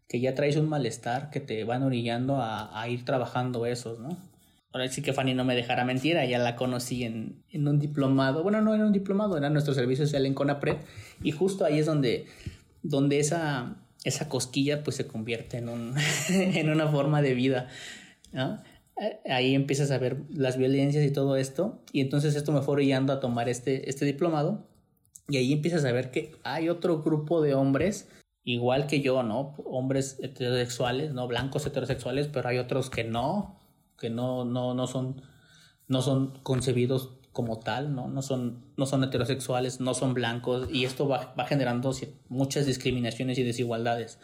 que 0.09 0.21
ya 0.21 0.35
traes 0.35 0.57
un 0.57 0.69
malestar 0.69 1.31
que 1.31 1.41
te 1.41 1.65
van 1.65 1.83
orillando 1.83 2.37
a, 2.37 2.81
a 2.81 2.89
ir 2.89 3.05
trabajando 3.05 3.67
esos, 3.67 4.01
¿no? 4.01 4.17
Ahora 4.73 4.87
sí 4.89 5.03
que 5.03 5.13
Fanny 5.13 5.35
no 5.35 5.45
me 5.45 5.57
dejara 5.57 5.85
mentir, 5.85 6.17
ya 6.29 6.39
la 6.39 6.55
conocí 6.55 7.03
en, 7.03 7.43
en, 7.51 7.67
un 7.67 7.81
diplomado, 7.81 8.45
bueno, 8.45 8.61
no 8.61 8.73
era 8.73 8.87
un 8.87 8.93
diplomado, 8.93 9.37
era 9.37 9.51
nuestro 9.51 9.75
servicio 9.75 10.07
social 10.07 10.27
en 10.27 10.35
CONAPRED, 10.35 10.77
y 11.25 11.33
justo 11.33 11.65
ahí 11.65 11.81
es 11.81 11.87
donde, 11.87 12.27
donde 12.83 13.19
esa, 13.19 13.77
esa 14.05 14.29
cosquilla 14.29 14.83
pues 14.83 14.97
se 14.97 15.07
convierte 15.07 15.59
en, 15.59 15.69
un, 15.69 15.95
en 16.29 16.71
una 16.71 16.89
forma 16.89 17.23
de 17.23 17.35
vida. 17.35 17.69
Ahí 19.29 19.55
empiezas 19.55 19.91
a 19.91 19.99
ver 19.99 20.23
las 20.31 20.57
violencias 20.57 21.05
y 21.05 21.11
todo 21.11 21.37
esto, 21.37 21.83
y 21.93 22.01
entonces 22.01 22.35
esto 22.35 22.53
me 22.53 22.63
fue 22.63 22.75
orillando 22.75 23.13
a 23.13 23.21
tomar 23.21 23.49
este, 23.49 23.89
este 23.89 24.05
diplomado, 24.05 24.69
y 25.29 25.37
ahí 25.37 25.53
empiezas 25.53 25.85
a 25.85 25.93
ver 25.93 26.11
que 26.11 26.33
hay 26.43 26.69
otro 26.69 27.03
grupo 27.03 27.41
de 27.41 27.55
hombres 27.55 28.09
igual 28.43 28.87
que 28.87 29.01
yo, 29.01 29.23
¿no? 29.23 29.55
Hombres 29.65 30.19
heterosexuales, 30.23 31.13
¿no? 31.13 31.29
Blancos 31.29 31.67
heterosexuales, 31.67 32.29
pero 32.29 32.49
hay 32.49 32.59
otros 32.59 32.91
que 32.91 33.05
no, 33.05 33.61
que 33.99 34.11
no, 34.11 34.45
no, 34.45 34.75
no 34.75 34.87
son, 34.87 35.23
no 35.87 36.03
son 36.03 36.39
concebidos 36.43 37.20
como 37.33 37.59
tal, 37.61 37.95
¿no? 37.95 38.09
No 38.09 38.23
son, 38.23 38.65
no 38.77 38.87
son 38.87 39.05
heterosexuales, 39.05 39.81
no 39.81 39.95
son 39.95 40.15
blancos, 40.15 40.69
y 40.73 40.85
esto 40.85 41.09
va, 41.09 41.35
va 41.39 41.47
generando 41.47 41.93
muchas 42.29 42.67
discriminaciones 42.67 43.39
y 43.39 43.43
desigualdades. 43.43 44.19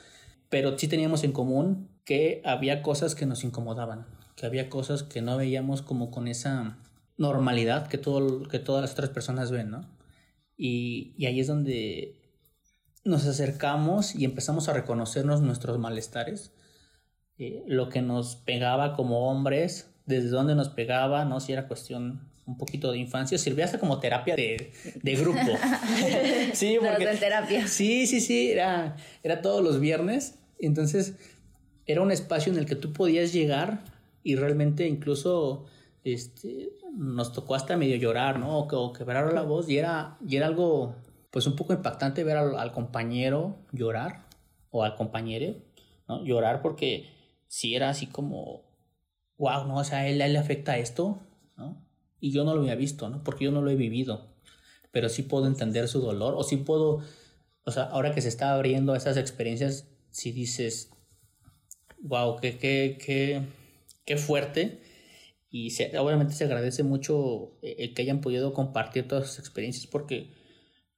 Pero 0.49 0.79
sí 0.79 0.89
teníamos 0.89 1.25
en 1.25 1.33
común 1.33 1.89
que 2.05 2.43
había 2.45 2.83
cosas 2.83 3.15
que 3.15 3.27
nos 3.27 3.45
incomodaban, 3.45 4.07
que 4.37 4.47
había 4.47 4.69
cosas 4.69 5.03
que 5.03 5.23
no 5.23 5.37
veíamos 5.37 5.83
como 5.83 6.11
con 6.11 6.29
esa 6.29 6.79
normalidad 7.17 7.89
que, 7.89 7.99
todo, 7.99 8.49
que 8.49 8.59
todas 8.59 8.83
las 8.83 8.93
otras 8.93 9.11
personas 9.11 9.51
ven, 9.51 9.71
¿no? 9.71 9.89
Y, 10.57 11.15
y 11.19 11.27
ahí 11.27 11.41
es 11.41 11.47
donde 11.47 12.27
nos 13.05 13.27
acercamos 13.27 14.15
y 14.15 14.25
empezamos 14.25 14.69
a 14.69 14.73
reconocernos 14.73 15.41
nuestros 15.41 15.79
malestares, 15.79 16.53
eh, 17.39 17.65
lo 17.67 17.89
que 17.89 18.03
nos 18.03 18.37
pegaba 18.37 18.95
como 18.95 19.31
hombres, 19.31 19.95
desde 20.07 20.29
dónde 20.29 20.55
nos 20.55 20.69
pegaba, 20.69 21.25
¿no? 21.25 21.41
Si 21.41 21.53
era 21.53 21.69
cuestión 21.69 22.29
un 22.47 22.57
poquito 22.57 22.93
de 22.93 22.99
infancia, 22.99 23.37
sirvió 23.39 23.65
hasta 23.65 23.79
como 23.79 23.99
terapia 23.99 24.37
de, 24.37 24.73
de 25.03 25.15
grupo. 25.17 25.41
sí, 26.53 26.79
porque... 26.81 27.07
terapia. 27.19 27.67
Sí, 27.67 28.07
sí, 28.07 28.21
sí, 28.21 28.51
era, 28.51 28.97
era 29.23 29.43
todos 29.43 29.63
los 29.63 29.81
viernes, 29.81 30.39
entonces 30.59 31.17
era 31.87 32.03
un 32.03 32.11
espacio 32.11 32.53
en 32.53 32.59
el 32.59 32.67
que 32.67 32.77
tú 32.77 32.93
podías 32.93 33.33
llegar 33.33 33.85
y 34.23 34.37
realmente 34.37 34.87
incluso 34.87 35.67
este, 36.03 36.73
nos 36.95 37.33
tocó 37.33 37.55
hasta 37.55 37.77
medio 37.77 37.97
llorar, 37.97 38.39
¿no? 38.39 38.59
O, 38.59 38.93
quebrar 38.93 39.33
la 39.33 39.43
voz 39.43 39.69
y 39.69 39.79
era, 39.79 40.17
y 40.27 40.37
era 40.37 40.47
algo, 40.47 40.97
pues 41.31 41.47
un 41.47 41.57
poco 41.57 41.73
impactante 41.73 42.25
ver 42.25 42.37
al, 42.37 42.73
compañero 42.73 43.59
llorar 43.73 44.27
o 44.71 44.83
al 44.83 44.97
compañero, 44.97 45.57
¿no? 46.09 46.25
Llorar 46.25 46.63
porque 46.63 47.09
si 47.47 47.75
era 47.75 47.89
así 47.89 48.07
como, 48.07 48.63
wow, 49.37 49.67
¿no? 49.67 49.79
O 49.79 49.85
sea, 49.85 49.99
a 49.99 50.09
él, 50.09 50.19
le 50.19 50.39
afecta 50.39 50.79
esto, 50.79 51.21
¿no? 51.57 51.86
Y 52.21 52.33
yo 52.33 52.45
no 52.45 52.55
lo 52.55 52.63
había 52.63 52.75
visto, 52.75 53.09
¿no? 53.09 53.23
Porque 53.23 53.45
yo 53.45 53.51
no 53.53 53.63
lo 53.63 53.71
he 53.71 53.77
vivido, 53.77 54.35
pero 54.91 55.09
sí 55.09 55.23
puedo 55.23 55.47
entender 55.47 55.89
su 55.89 56.01
dolor 56.01 56.35
o 56.37 56.43
sí 56.43 56.57
puedo, 56.57 57.01
o 57.65 57.71
sea, 57.71 57.85
ahora 57.85 58.13
que 58.15 58.23
se 58.23 58.29
está 58.29 58.55
abriendo 58.55 58.95
esas 58.95 59.17
experiencias, 59.17 59.89
si 60.11 60.33
dices, 60.33 60.91
wow, 62.01 62.37
qué, 62.41 62.57
qué, 62.59 62.99
qué, 63.05 63.43
qué 64.05 64.17
fuerte 64.17 64.81
y 65.51 65.73
obviamente 65.97 66.35
se 66.35 66.45
agradece 66.45 66.83
mucho 66.83 67.59
eh, 67.63 67.77
el 67.79 67.95
que 67.95 68.03
hayan 68.03 68.21
podido 68.21 68.53
compartir 68.53 69.09
todas 69.09 69.29
sus 69.29 69.39
experiencias 69.39 69.87
porque 69.87 70.33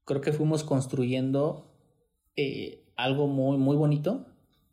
creo 0.04 0.20
que 0.20 0.32
fuimos 0.32 0.64
construyendo 0.64 1.74
eh, 2.36 2.84
algo 2.96 3.26
muy, 3.26 3.58
muy 3.58 3.76
bonito 3.76 4.26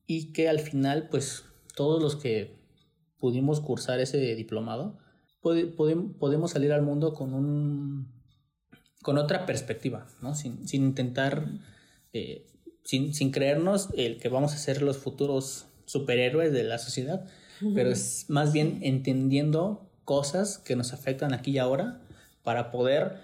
y 0.08 0.34
que 0.34 0.50
al 0.50 0.60
final 0.60 1.10
pues 1.10 1.46
todos 1.76 2.02
los 2.02 2.16
que 2.16 2.56
pudimos 3.18 3.60
cursar 3.60 4.00
ese 4.00 4.18
diplomado 4.36 4.98
podemos 5.78 6.52
salir 6.52 6.74
al 6.74 6.82
mundo 6.82 7.14
con 7.14 7.34
un 7.34 8.16
con 9.06 9.20
otra 9.20 9.46
perspectiva, 9.46 10.08
¿no? 10.24 10.34
sin, 10.34 10.68
sin 10.68 10.84
intentar, 10.84 11.46
eh, 12.12 12.48
sin, 12.84 13.14
sin 13.14 13.32
creernos 13.32 13.90
el 13.96 14.18
que 14.18 14.30
vamos 14.30 14.56
a 14.56 14.58
ser 14.58 14.82
los 14.82 14.98
futuros 14.98 15.68
superhéroes 15.86 16.52
de 16.52 16.64
la 16.64 16.80
sociedad, 16.80 17.24
pero 17.76 17.92
es 17.92 18.26
más 18.30 18.52
bien 18.52 18.80
entendiendo 18.82 19.92
cosas 20.06 20.58
que 20.58 20.76
nos 20.76 20.92
afectan 20.92 21.36
aquí 21.36 21.52
y 21.52 21.60
ahora 21.60 22.02
para 22.44 22.72
poder, 22.72 23.18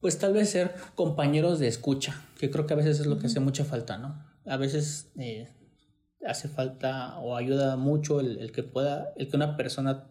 pues 0.00 0.18
tal 0.18 0.34
vez 0.34 0.50
ser 0.50 0.74
compañeros 0.96 1.58
de 1.58 1.68
escucha, 1.68 2.22
que 2.38 2.50
creo 2.50 2.66
que 2.66 2.74
a 2.74 2.76
veces 2.76 3.00
es 3.00 3.06
lo 3.06 3.18
que 3.18 3.28
hace 3.28 3.40
mucha 3.40 3.64
falta, 3.64 3.96
¿no? 3.96 4.22
A 4.44 4.58
veces 4.58 5.10
eh, 5.16 5.48
hace 6.26 6.48
falta 6.48 7.18
o 7.20 7.36
ayuda 7.36 7.76
mucho 7.76 8.20
el, 8.20 8.52
que 8.52 8.62
pueda, 8.62 9.14
el 9.16 9.30
que 9.30 9.36
una 9.36 9.56
persona 9.56 10.10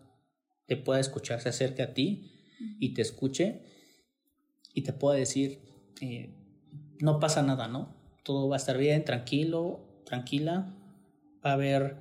te 0.72 0.78
pueda 0.78 1.02
escuchar, 1.02 1.42
se 1.42 1.50
acerque 1.50 1.82
a 1.82 1.94
ti 1.94 2.32
y 2.80 2.94
te 2.94 3.02
escuche 3.02 3.60
y 4.74 4.84
te 4.84 4.94
pueda 4.94 5.18
decir, 5.18 5.60
eh, 6.00 6.34
no 7.02 7.20
pasa 7.20 7.42
nada, 7.42 7.68
¿no? 7.68 7.94
Todo 8.24 8.48
va 8.48 8.56
a 8.56 8.58
estar 8.58 8.78
bien, 8.78 9.04
tranquilo, 9.04 9.82
tranquila, 10.06 10.74
va 11.46 11.50
a 11.50 11.54
haber 11.56 11.98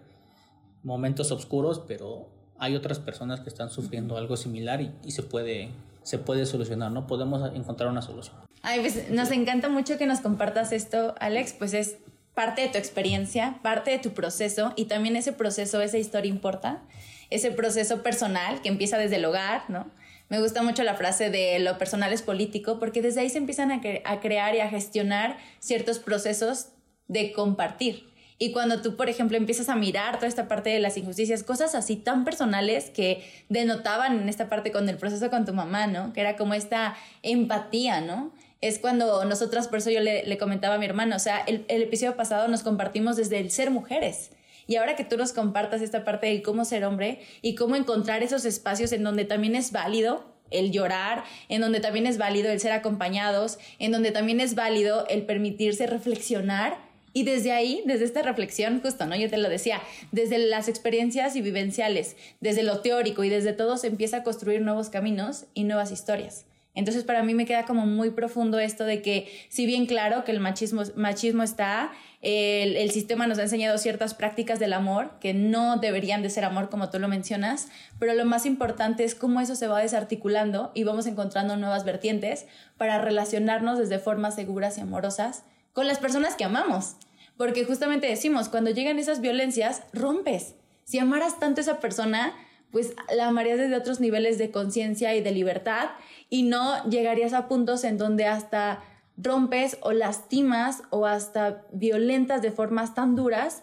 momentos 0.85 1.33
oscuros, 1.33 1.81
pero 1.81 2.29
hay 2.61 2.77
otras 2.77 3.01
personas 3.01 3.41
que 3.41 3.49
están 3.49 3.71
sufriendo 3.71 4.17
algo 4.17 4.37
similar 4.37 4.81
y, 4.81 5.11
se, 5.11 5.25
puede, 5.25 5.71
se 6.05 6.19
puede 6.19 6.47
solucionar, 6.47 6.93
¿no? 6.93 7.09
Podemos 7.09 7.53
encontrar 7.57 7.91
una 7.91 8.03
solución. 8.03 8.37
Ay, 8.63 8.79
pues 8.79 9.11
nos 9.11 9.33
encanta 9.33 9.69
mucho 9.69 9.99
que 9.99 10.07
nos 10.07 10.21
compartas 10.21 10.71
esto, 10.71 11.17
Alex, 11.19 11.55
pues 11.55 11.75
es 11.75 11.97
parte 12.35 12.63
de 12.63 12.69
tu 12.69 12.79
experiencia, 12.79 13.59
parte 13.65 13.91
de 13.91 13.99
tu 13.99 14.11
proceso 14.11 14.75
y 14.77 14.85
también 14.85 15.17
ese 15.17 15.33
proceso, 15.33 15.81
esa 15.81 15.99
historia 15.99 16.31
importa, 16.31 16.85
ese 17.31 17.51
proceso 17.51 18.03
personal 18.03 18.61
que 18.61 18.69
empieza 18.69 18.99
desde 18.99 19.17
el 19.17 19.25
hogar, 19.25 19.69
¿no? 19.69 19.91
Me 20.29 20.41
gusta 20.41 20.63
mucho 20.63 20.85
la 20.85 20.95
frase 20.95 21.31
de 21.31 21.59
lo 21.59 21.77
personal 21.79 22.13
es 22.13 22.23
político 22.23 22.79
porque 22.79 23.03
desde 23.03 23.21
ahí 23.21 23.31
se 23.31 23.39
empiezan 23.39 23.73
a, 23.73 24.21
crear 24.21 24.55
y 24.55 24.61
a 24.61 24.69
gestionar 24.69 25.39
ciertos 25.59 25.99
procesos 25.99 26.69
de 27.09 27.33
compartir, 27.33 28.11
y 28.43 28.53
cuando 28.53 28.81
tú, 28.81 28.97
por 28.97 29.11
ejemplo, 29.11 29.37
empiezas 29.37 29.69
a 29.69 29.77
mirar 29.77 30.17
toda 30.17 30.27
esta 30.27 30.49
parte 30.49 30.71
de 30.71 30.79
las 30.79 30.97
injusticias, 30.97 31.43
cosas 31.43 31.75
así 31.75 31.97
tan 31.97 32.25
personales 32.25 32.89
que 32.89 33.23
denotaban 33.51 34.19
en 34.19 34.31
esta 34.31 34.49
parte 34.49 34.73
con 34.73 34.89
el 34.89 34.97
proceso 34.97 35.29
con 35.29 35.45
tu 35.45 35.53
mamá, 35.53 35.87
¿no? 35.87 36.15
Que 36.15 36.23
era 36.23 36.37
como 36.37 36.55
esta 36.55 36.97
empatía, 37.23 38.01
¿no? 38.01 38.33
Es 38.63 38.79
cuando 38.79 39.27
nosotras, 39.27 39.69
por 39.69 39.81
eso 39.81 39.91
yo 39.91 40.01
le, 40.01 40.39
comentaba 40.39 40.77
a 40.77 40.79
mi 40.79 40.87
hermano, 40.87 41.17
o 41.17 41.19
sea, 41.19 41.41
el 41.41 41.65
episodio 41.69 42.17
pasado 42.17 42.49
nos 42.49 42.63
compartimos 42.63 43.17
desde 43.17 43.41
el 43.41 43.51
ser 43.51 43.71
mujeres. 43.71 44.31
Y 44.71 44.77
ahora 44.77 44.95
que 44.95 45.03
tú 45.03 45.17
nos 45.17 45.33
compartas 45.33 45.83
esta 45.83 46.05
parte 46.05 46.29
de 46.29 46.43
cómo 46.43 46.65
ser 46.65 46.85
hombre 46.85 47.19
y 47.43 47.57
cómo 47.57 47.75
encontrar 47.75 48.23
esos 48.23 48.45
espacios 48.45 48.93
en 48.93 49.03
donde 49.03 49.25
también 49.25 49.57
es 49.57 49.73
válido 49.73 50.33
el 50.53 50.71
llorar, 50.71 51.25
en 51.49 51.61
donde 51.61 51.81
también 51.81 52.07
es 52.07 52.19
válido 52.19 52.53
el 52.53 52.61
ser 52.61 52.71
acompañados, 52.71 53.59
en 53.81 53.91
donde 53.91 54.13
también 54.13 54.39
es 54.39 54.55
válido 54.55 55.09
el 55.09 55.27
permitirse 55.27 55.89
reflexionar 55.89 56.79
y 57.13 57.25
desde 57.25 57.51
ahí, 57.51 57.83
desde 57.85 58.05
esta 58.05 58.23
reflexión, 58.23 58.81
justo, 58.81 59.07
¿no? 59.07 59.17
Yo 59.17 59.29
te 59.29 59.39
lo 59.39 59.49
decía, 59.49 59.83
desde 60.13 60.39
las 60.39 60.69
experiencias 60.69 61.35
y 61.35 61.43
vivenciales, 61.43 62.17
desde 62.39 62.63
lo 62.63 62.79
teórico 62.79 63.25
y 63.25 63.29
desde 63.29 63.53
todo 63.53 63.77
se 63.77 63.89
empieza 63.89 64.19
a 64.19 64.23
construir 64.23 64.61
nuevos 64.61 64.89
caminos 64.89 65.47
y 65.53 65.65
nuevas 65.65 65.91
historias. 65.91 66.47
Entonces 66.75 67.03
para 67.03 67.23
mí 67.23 67.35
me 67.35 67.47
queda 67.47 67.65
como 67.65 67.85
muy 67.85 68.11
profundo 68.11 68.59
esto 68.61 68.85
de 68.85 69.03
que 69.03 69.29
si 69.49 69.67
bien 69.67 69.87
claro 69.87 70.25
que 70.25 70.31
el 70.31 70.41
machismo, 70.41 70.83
machismo 70.95 71.43
está, 71.43 71.91
el, 72.23 72.77
el, 72.77 72.91
sistema 72.93 73.27
nos 73.27 73.39
ha 73.39 73.43
enseñado 73.43 73.77
ciertas 73.77 74.15
prácticas 74.15 74.61
del 74.61 74.73
amor 74.73 75.11
que 75.21 75.35
no 75.35 75.79
deberían 75.79 76.23
de 76.23 76.31
ser 76.31 76.45
amor 76.45 76.71
como 76.71 76.89
tú 76.89 76.99
lo 76.99 77.09
mencionas, 77.09 77.69
pero 77.99 78.15
lo 78.15 78.25
más 78.25 78.47
importante 78.47 79.05
es 79.05 79.15
cómo 79.15 79.41
eso 79.41 79.57
se 79.57 79.67
va 79.67 79.81
desarticulando 79.81 80.71
y 80.75 80.85
vamos 80.85 81.07
encontrando 81.07 81.57
nuevas 81.57 81.85
vertientes 81.85 82.47
para 82.77 83.01
relacionarnos 83.01 83.79
desde 83.79 83.99
formas 83.99 84.37
seguras 84.37 84.79
y 84.79 84.83
amorosas 84.83 85.45
con 85.73 85.87
las 85.87 85.99
personas 85.99 86.37
que 86.37 86.45
amamos. 86.45 86.97
Porque 87.37 87.65
justamente 87.65 88.07
decimos, 88.07 88.49
cuando 88.49 88.71
llegan 88.71 88.99
esas 88.99 89.21
violencias, 89.21 89.83
rompes. 89.93 90.55
Si 90.85 90.99
amaras 90.99 91.41
tanto 91.41 91.61
a 91.61 91.63
esa 91.63 91.81
persona, 91.81 92.35
pues 92.71 92.95
la 93.15 93.29
amarías 93.29 93.59
desde 93.59 93.77
otros 93.77 94.01
niveles 94.01 94.39
de 94.39 94.51
conciencia 94.51 95.15
y 95.15 95.23
de 95.23 95.33
libertad 95.33 95.91
y 96.29 96.45
no 96.45 96.89
llegarías 96.89 97.33
a 97.33 97.49
puntos 97.49 97.85
en 97.85 97.99
donde 97.99 98.27
hasta 98.27 98.83
rompes 99.17 99.77
o 99.83 99.93
lastimas 99.93 100.83
o 100.91 101.07
hasta 101.07 101.67
violentas 101.73 102.43
de 102.43 102.53
formas 102.53 102.95
tan 102.95 103.17
duras 103.17 103.63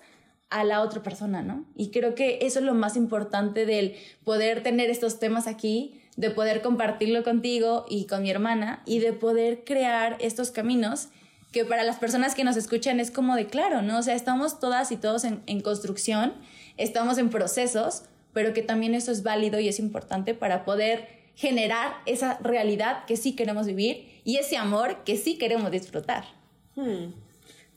a 0.50 0.64
la 0.64 0.82
otra 0.82 1.04
persona, 1.04 1.42
¿no? 1.42 1.66
Y 1.76 1.92
creo 1.92 2.16
que 2.16 2.40
eso 2.42 2.60
es 2.60 2.66
lo 2.66 2.74
más 2.74 2.96
importante 2.96 3.66
del 3.66 3.96
poder 4.24 4.64
tener 4.64 4.90
estos 4.90 5.20
temas 5.20 5.48
aquí, 5.48 6.02
de 6.16 6.30
poder 6.32 6.62
compartirlo 6.62 7.24
contigo 7.24 7.86
y 7.90 8.06
con 8.06 8.24
mi 8.24 8.32
hermana 8.32 8.82
y 8.86 9.00
de 9.00 9.14
poder 9.14 9.64
crear 9.66 10.18
estos 10.20 10.52
caminos 10.52 11.10
que 11.52 11.66
para 11.66 11.84
las 11.84 11.98
personas 11.98 12.36
que 12.36 12.44
nos 12.44 12.58
escuchan 12.58 13.00
es 13.00 13.12
como 13.12 13.36
de 13.36 13.48
claro, 13.48 13.82
¿no? 13.82 14.00
O 14.00 14.04
sea, 14.04 14.16
estamos 14.16 14.60
todas 14.60 14.92
y 14.92 14.98
todos 14.98 15.24
en, 15.24 15.42
en 15.48 15.62
construcción, 15.62 16.34
estamos 16.78 17.18
en 17.18 17.30
procesos, 17.30 18.04
pero 18.38 18.54
que 18.54 18.62
también 18.62 18.94
eso 18.94 19.12
es 19.12 19.24
válido 19.24 19.60
y 19.60 19.68
es 19.68 19.80
importante 19.80 20.36
para 20.36 20.64
poder 20.64 21.08
generar 21.34 21.96
esa 22.06 22.38
realidad 22.38 23.04
que 23.08 23.18
sí 23.18 23.36
queremos 23.36 23.66
vivir 23.66 24.22
y 24.26 24.38
ese 24.38 24.58
amor 24.58 25.04
que 25.06 25.18
sí 25.18 25.40
queremos 25.40 25.72
disfrutar. 25.72 26.24
Hmm. 26.76 27.14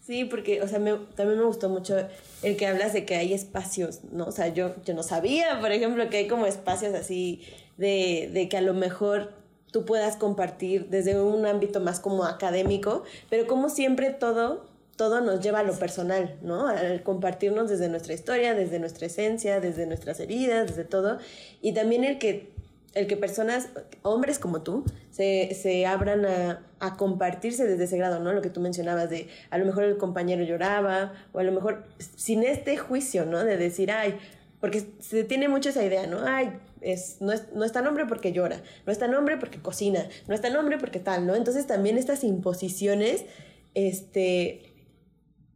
Sí, 0.00 0.26
porque, 0.26 0.60
o 0.60 0.68
sea, 0.68 0.78
también 1.14 1.38
me 1.38 1.44
gustó 1.44 1.70
mucho 1.70 1.96
el 2.42 2.58
que 2.58 2.66
hablas 2.66 2.92
de 2.92 3.06
que 3.06 3.14
hay 3.14 3.32
espacios, 3.32 4.00
¿no? 4.12 4.26
O 4.26 4.32
sea, 4.32 4.48
yo, 4.48 4.74
yo 4.84 4.92
no 4.92 5.02
sabía, 5.02 5.58
por 5.60 5.72
ejemplo, 5.72 6.10
que 6.10 6.18
hay 6.18 6.28
como 6.28 6.44
espacios 6.44 6.92
así 6.92 7.40
de, 7.78 8.28
de 8.30 8.50
que 8.50 8.58
a 8.58 8.60
lo 8.60 8.74
mejor 8.74 9.32
tú 9.72 9.86
puedas 9.86 10.18
compartir 10.18 10.90
desde 10.90 11.18
un 11.18 11.46
ámbito 11.46 11.80
más 11.80 12.00
como 12.00 12.24
académico, 12.24 13.04
pero 13.30 13.46
como 13.46 13.70
siempre 13.70 14.10
todo 14.10 14.68
todo 15.00 15.22
nos 15.22 15.40
lleva 15.40 15.60
a 15.60 15.62
lo 15.62 15.72
personal, 15.78 16.36
¿no? 16.42 16.68
Al 16.68 17.02
compartirnos 17.02 17.70
desde 17.70 17.88
nuestra 17.88 18.12
historia, 18.12 18.52
desde 18.52 18.78
nuestra 18.78 19.06
esencia, 19.06 19.58
desde 19.58 19.86
nuestras 19.86 20.20
heridas, 20.20 20.66
desde 20.66 20.84
todo. 20.84 21.16
Y 21.62 21.72
también 21.72 22.04
el 22.04 22.18
que, 22.18 22.52
el 22.92 23.06
que 23.06 23.16
personas, 23.16 23.70
hombres 24.02 24.38
como 24.38 24.60
tú, 24.60 24.84
se, 25.10 25.54
se 25.54 25.86
abran 25.86 26.26
a, 26.26 26.66
a, 26.80 26.98
compartirse 26.98 27.66
desde 27.66 27.84
ese 27.84 27.96
grado, 27.96 28.20
¿no? 28.20 28.34
Lo 28.34 28.42
que 28.42 28.50
tú 28.50 28.60
mencionabas 28.60 29.08
de 29.08 29.28
a 29.48 29.56
lo 29.56 29.64
mejor 29.64 29.84
el 29.84 29.96
compañero 29.96 30.44
lloraba, 30.44 31.14
o 31.32 31.38
a 31.38 31.44
lo 31.44 31.52
mejor 31.52 31.84
sin 32.16 32.42
este 32.42 32.76
juicio, 32.76 33.24
¿no? 33.24 33.42
De 33.42 33.56
decir, 33.56 33.90
ay, 33.90 34.18
porque 34.60 34.86
se 34.98 35.24
tiene 35.24 35.48
mucho 35.48 35.70
esa 35.70 35.82
idea, 35.82 36.06
¿no? 36.06 36.26
Ay, 36.26 36.52
es, 36.82 37.22
no, 37.22 37.32
es, 37.32 37.44
no 37.54 37.66
tan 37.70 37.86
hombre 37.86 38.04
porque 38.04 38.32
llora, 38.32 38.60
no 38.84 38.92
es 38.92 38.98
tan 38.98 39.14
hombre 39.14 39.38
porque 39.38 39.62
cocina, 39.62 40.06
no 40.28 40.34
es 40.34 40.42
tan 40.42 40.54
hombre 40.56 40.76
porque 40.76 41.00
tal, 41.00 41.26
¿no? 41.26 41.36
Entonces 41.36 41.66
también 41.66 41.96
estas 41.96 42.22
imposiciones, 42.22 43.24
este, 43.72 44.69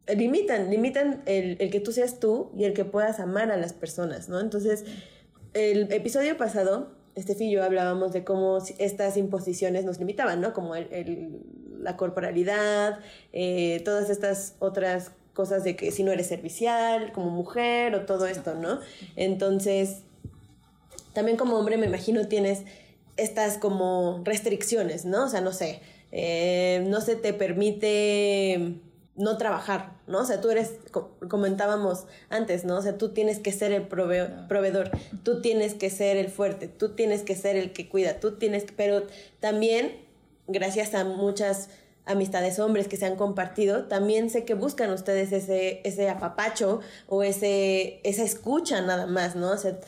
limitan, 0.07 0.71
limitan 0.71 1.23
el, 1.27 1.57
el, 1.61 1.71
que 1.71 1.81
tú 1.81 1.93
seas 1.93 2.21
tú 2.21 2.51
y 2.57 2.65
el 2.65 2.75
que 2.75 2.85
puedas 2.85 3.21
amar 3.21 3.51
a 3.51 3.57
las 3.57 3.73
personas, 3.73 4.29
¿no? 4.29 4.41
Entonces, 4.41 4.85
el 5.55 5.93
episodio 5.93 6.37
pasado, 6.37 6.93
Estefi 7.15 7.45
y 7.45 7.53
yo 7.53 7.65
hablábamos 7.65 8.13
de 8.13 8.25
cómo 8.25 8.59
estas 8.79 9.17
imposiciones 9.17 9.85
nos 9.85 9.99
limitaban, 9.99 10.41
¿no? 10.41 10.53
Como 10.53 10.75
el, 10.75 11.41
la 11.81 11.97
corporalidad, 11.97 12.99
eh, 13.33 13.81
todas 13.85 14.11
estas 14.11 14.57
otras 14.59 15.13
cosas 15.33 15.65
de 15.65 15.77
que 15.77 15.91
si 15.91 16.03
no 16.03 16.13
eres 16.13 16.27
servicial 16.27 17.13
como 17.13 17.31
mujer 17.31 17.95
o 17.95 18.05
todo 18.05 18.27
esto, 18.27 18.55
¿no? 18.55 18.81
Entonces, 19.17 20.03
también 21.13 21.37
como 21.37 21.57
hombre 21.57 21.77
me 21.77 21.87
imagino 21.87 22.27
tienes 22.27 22.63
estas 23.17 23.59
como 23.59 24.23
restricciones, 24.25 25.05
¿no? 25.05 25.27
O 25.27 25.29
sea, 25.29 25.41
no 25.41 25.53
sé, 25.53 25.81
eh, 26.13 26.85
no 26.89 27.01
se 27.01 27.17
te 27.17 27.33
permite 27.33 28.81
no 29.17 29.39
trabajar, 29.39 29.93
¿no? 30.07 30.21
O 30.21 30.25
sea, 30.25 30.41
tú 30.41 30.51
eres, 30.51 30.73
comentábamos 31.29 32.07
antes, 32.31 32.65
¿no? 32.65 32.79
O 32.79 32.83
sea, 32.83 32.99
tú 32.99 33.11
tienes 33.11 33.39
que 33.39 33.53
ser 33.53 33.73
el 33.73 33.87
proveedor, 33.87 34.91
tú 35.23 35.41
tienes 35.41 35.75
que 35.75 35.89
ser 35.91 36.17
el 36.17 36.31
fuerte, 36.31 36.67
tú 36.69 36.91
tienes 36.91 37.23
que 37.23 37.37
ser 37.37 37.57
el 37.57 37.73
que 37.73 37.89
cuida, 37.89 38.19
tú 38.19 38.33
tienes 38.33 38.65
que, 38.65 38.73
pero 38.73 39.05
también, 39.41 39.97
gracias 40.49 40.95
a 40.95 41.05
muchas 41.05 41.69
amistades 42.07 42.59
hombres 42.59 42.89
que 42.89 42.97
se 42.97 43.07
han 43.07 43.17
compartido, 43.17 43.85
también 43.85 44.31
sé 44.31 44.45
que 44.45 44.55
buscan 44.55 44.91
ustedes 44.91 45.33
ese, 45.33 45.81
ese 45.85 46.11
apapacho 46.11 46.81
o 47.09 47.23
ese, 47.23 48.01
esa 48.03 48.25
escucha 48.25 48.81
nada 48.83 49.07
más, 49.07 49.37
¿no? 49.37 49.53
O 49.53 49.57
sea, 49.57 49.79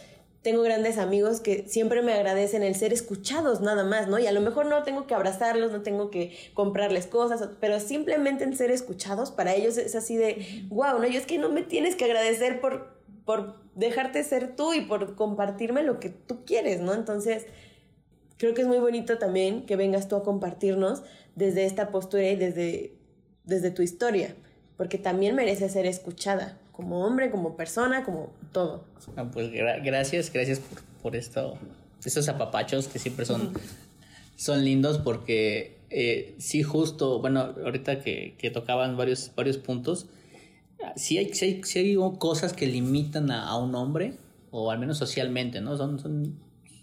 tengo 0.46 0.62
grandes 0.62 0.96
amigos 0.96 1.40
que 1.40 1.64
siempre 1.66 2.02
me 2.02 2.12
agradecen 2.12 2.62
el 2.62 2.76
ser 2.76 2.92
escuchados 2.92 3.62
nada 3.62 3.82
más, 3.82 4.06
¿no? 4.06 4.20
Y 4.20 4.28
a 4.28 4.32
lo 4.32 4.40
mejor 4.40 4.66
no 4.66 4.85
tengo 4.85 5.09
que 5.09 5.12
abrazarlos, 5.12 5.72
no 5.72 5.82
tengo 5.82 6.09
que 6.09 6.37
comprarles 6.54 7.09
cosas, 7.09 7.48
pero 7.59 7.80
simplemente 7.80 8.44
en 8.44 8.56
ser 8.56 8.70
escuchados, 8.70 9.32
para 9.32 9.56
ellos 9.56 9.76
es 9.76 9.96
así 9.96 10.16
de, 10.16 10.64
wow, 10.68 11.00
¿no? 11.00 11.06
Yo 11.09 11.18
es 11.18 11.26
que 11.26 11.38
no 11.38 11.48
me 11.48 11.62
tienes 11.62 11.96
que 11.96 12.04
agradecer 12.04 12.61
por, 12.61 12.96
por 13.24 13.56
dejarte 13.74 14.22
ser 14.22 14.54
tú 14.54 14.72
y 14.72 14.82
por 14.82 15.16
compartirme 15.16 15.82
lo 15.82 15.98
que 15.98 16.11
tú 16.11 16.44
quieres, 16.44 16.80
¿no? 16.80 16.94
Entonces, 16.94 17.46
creo 18.37 18.54
que 18.54 18.62
es 18.62 18.68
muy 18.68 18.78
bonito 18.78 19.18
también 19.18 19.66
que 19.66 19.74
vengas 19.74 20.06
tú 20.06 20.14
a 20.14 20.22
compartirnos 20.22 21.02
desde 21.35 21.64
esta 21.64 21.90
postura 21.90 22.22
y 22.22 22.37
desde, 22.37 22.92
desde 23.42 23.72
tu 23.72 23.82
historia, 23.82 24.37
porque 24.76 24.98
también 24.98 25.34
merece 25.34 25.68
ser 25.68 25.86
escuchada 25.86 26.58
como 26.72 27.04
hombre, 27.04 27.30
como 27.30 27.56
persona, 27.56 28.04
como 28.04 28.32
todo. 28.52 28.84
Ah, 29.16 29.24
pues 29.32 29.50
gracias, 29.50 30.32
gracias 30.32 30.60
por, 30.60 30.82
por, 31.02 31.16
esto, 31.16 31.58
estos 32.04 32.28
apapachos 32.28 32.88
que 32.88 32.98
siempre 32.98 33.24
son, 33.24 33.54
son 34.36 34.64
lindos 34.64 34.98
porque 34.98 35.76
eh, 35.90 36.34
sí 36.38 36.62
justo, 36.62 37.20
bueno, 37.20 37.54
ahorita 37.64 38.00
que, 38.00 38.34
que, 38.38 38.50
tocaban 38.50 38.96
varios, 38.96 39.32
varios 39.36 39.56
puntos, 39.56 40.06
sí 40.96 41.16
hay, 41.18 41.32
sí 41.32 41.60
hay, 41.78 41.96
cosas 42.18 42.52
que 42.52 42.66
limitan 42.66 43.30
a, 43.30 43.56
un 43.56 43.74
hombre, 43.74 44.14
o 44.50 44.70
al 44.70 44.78
menos 44.78 44.98
socialmente, 44.98 45.60
¿no? 45.60 45.76
Son, 45.76 45.98
son 45.98 46.38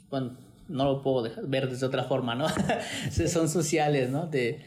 bueno, 0.10 0.38
no 0.70 0.86
lo 0.86 1.02
puedo 1.02 1.30
ver 1.48 1.70
de 1.70 1.86
otra 1.86 2.06
forma, 2.06 2.34
¿no? 2.34 2.48
son 3.28 3.50
sociales, 3.50 4.10
¿no? 4.10 4.28
De, 4.28 4.62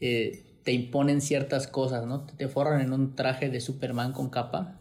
eh, 0.00 0.42
te 0.64 0.72
imponen 0.72 1.20
ciertas 1.20 1.66
cosas, 1.66 2.06
¿no? 2.06 2.20
Te, 2.22 2.48
forran 2.48 2.80
en 2.80 2.92
un 2.92 3.14
traje 3.16 3.50
de 3.50 3.60
Superman 3.60 4.12
con 4.12 4.30
capa, 4.30 4.78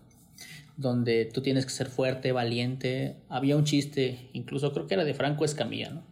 donde 0.78 1.26
tú 1.26 1.42
tienes 1.42 1.66
que 1.66 1.72
ser 1.72 1.88
fuerte, 1.88 2.32
valiente. 2.32 3.18
Había 3.30 3.58
un 3.58 3.64
chiste, 3.64 4.30
incluso 4.34 4.74
creo 4.74 4.88
que 4.88 4.94
era 4.94 5.04
de 5.04 5.14
Franco 5.14 5.46
Escamilla, 5.46 5.90
¿no? 5.90 6.04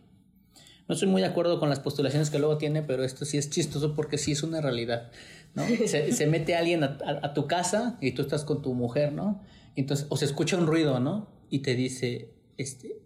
No 0.88 0.94
estoy 0.94 1.08
muy 1.08 1.22
de 1.22 1.28
acuerdo 1.28 1.60
con 1.60 1.70
las 1.70 1.80
postulaciones 1.80 2.32
que 2.32 2.40
luego 2.40 2.58
tiene, 2.58 2.82
pero 2.82 3.04
esto 3.04 3.24
sí 3.24 3.38
es 3.38 3.52
chistoso 3.52 3.94
porque 3.94 4.18
sí 4.18 4.32
es 4.32 4.42
una 4.42 4.60
realidad, 4.60 5.12
¿no? 5.54 5.64
Se, 5.86 6.28
mete 6.28 6.56
alguien 6.56 6.84
a, 6.84 7.34
tu 7.36 7.46
casa 7.46 7.98
y 8.02 8.14
tú 8.14 8.24
estás 8.24 8.44
con 8.44 8.64
tu 8.64 8.74
mujer, 8.74 9.14
¿no? 9.14 9.44
Entonces, 9.76 10.08
o 10.10 10.18
se 10.18 10.26
escucha 10.26 10.58
un 10.58 10.66
ruido, 10.66 11.00
¿no? 11.00 11.30
Y 11.52 11.60
te 11.60 11.76
dice, 11.76 12.34
este, 12.58 13.00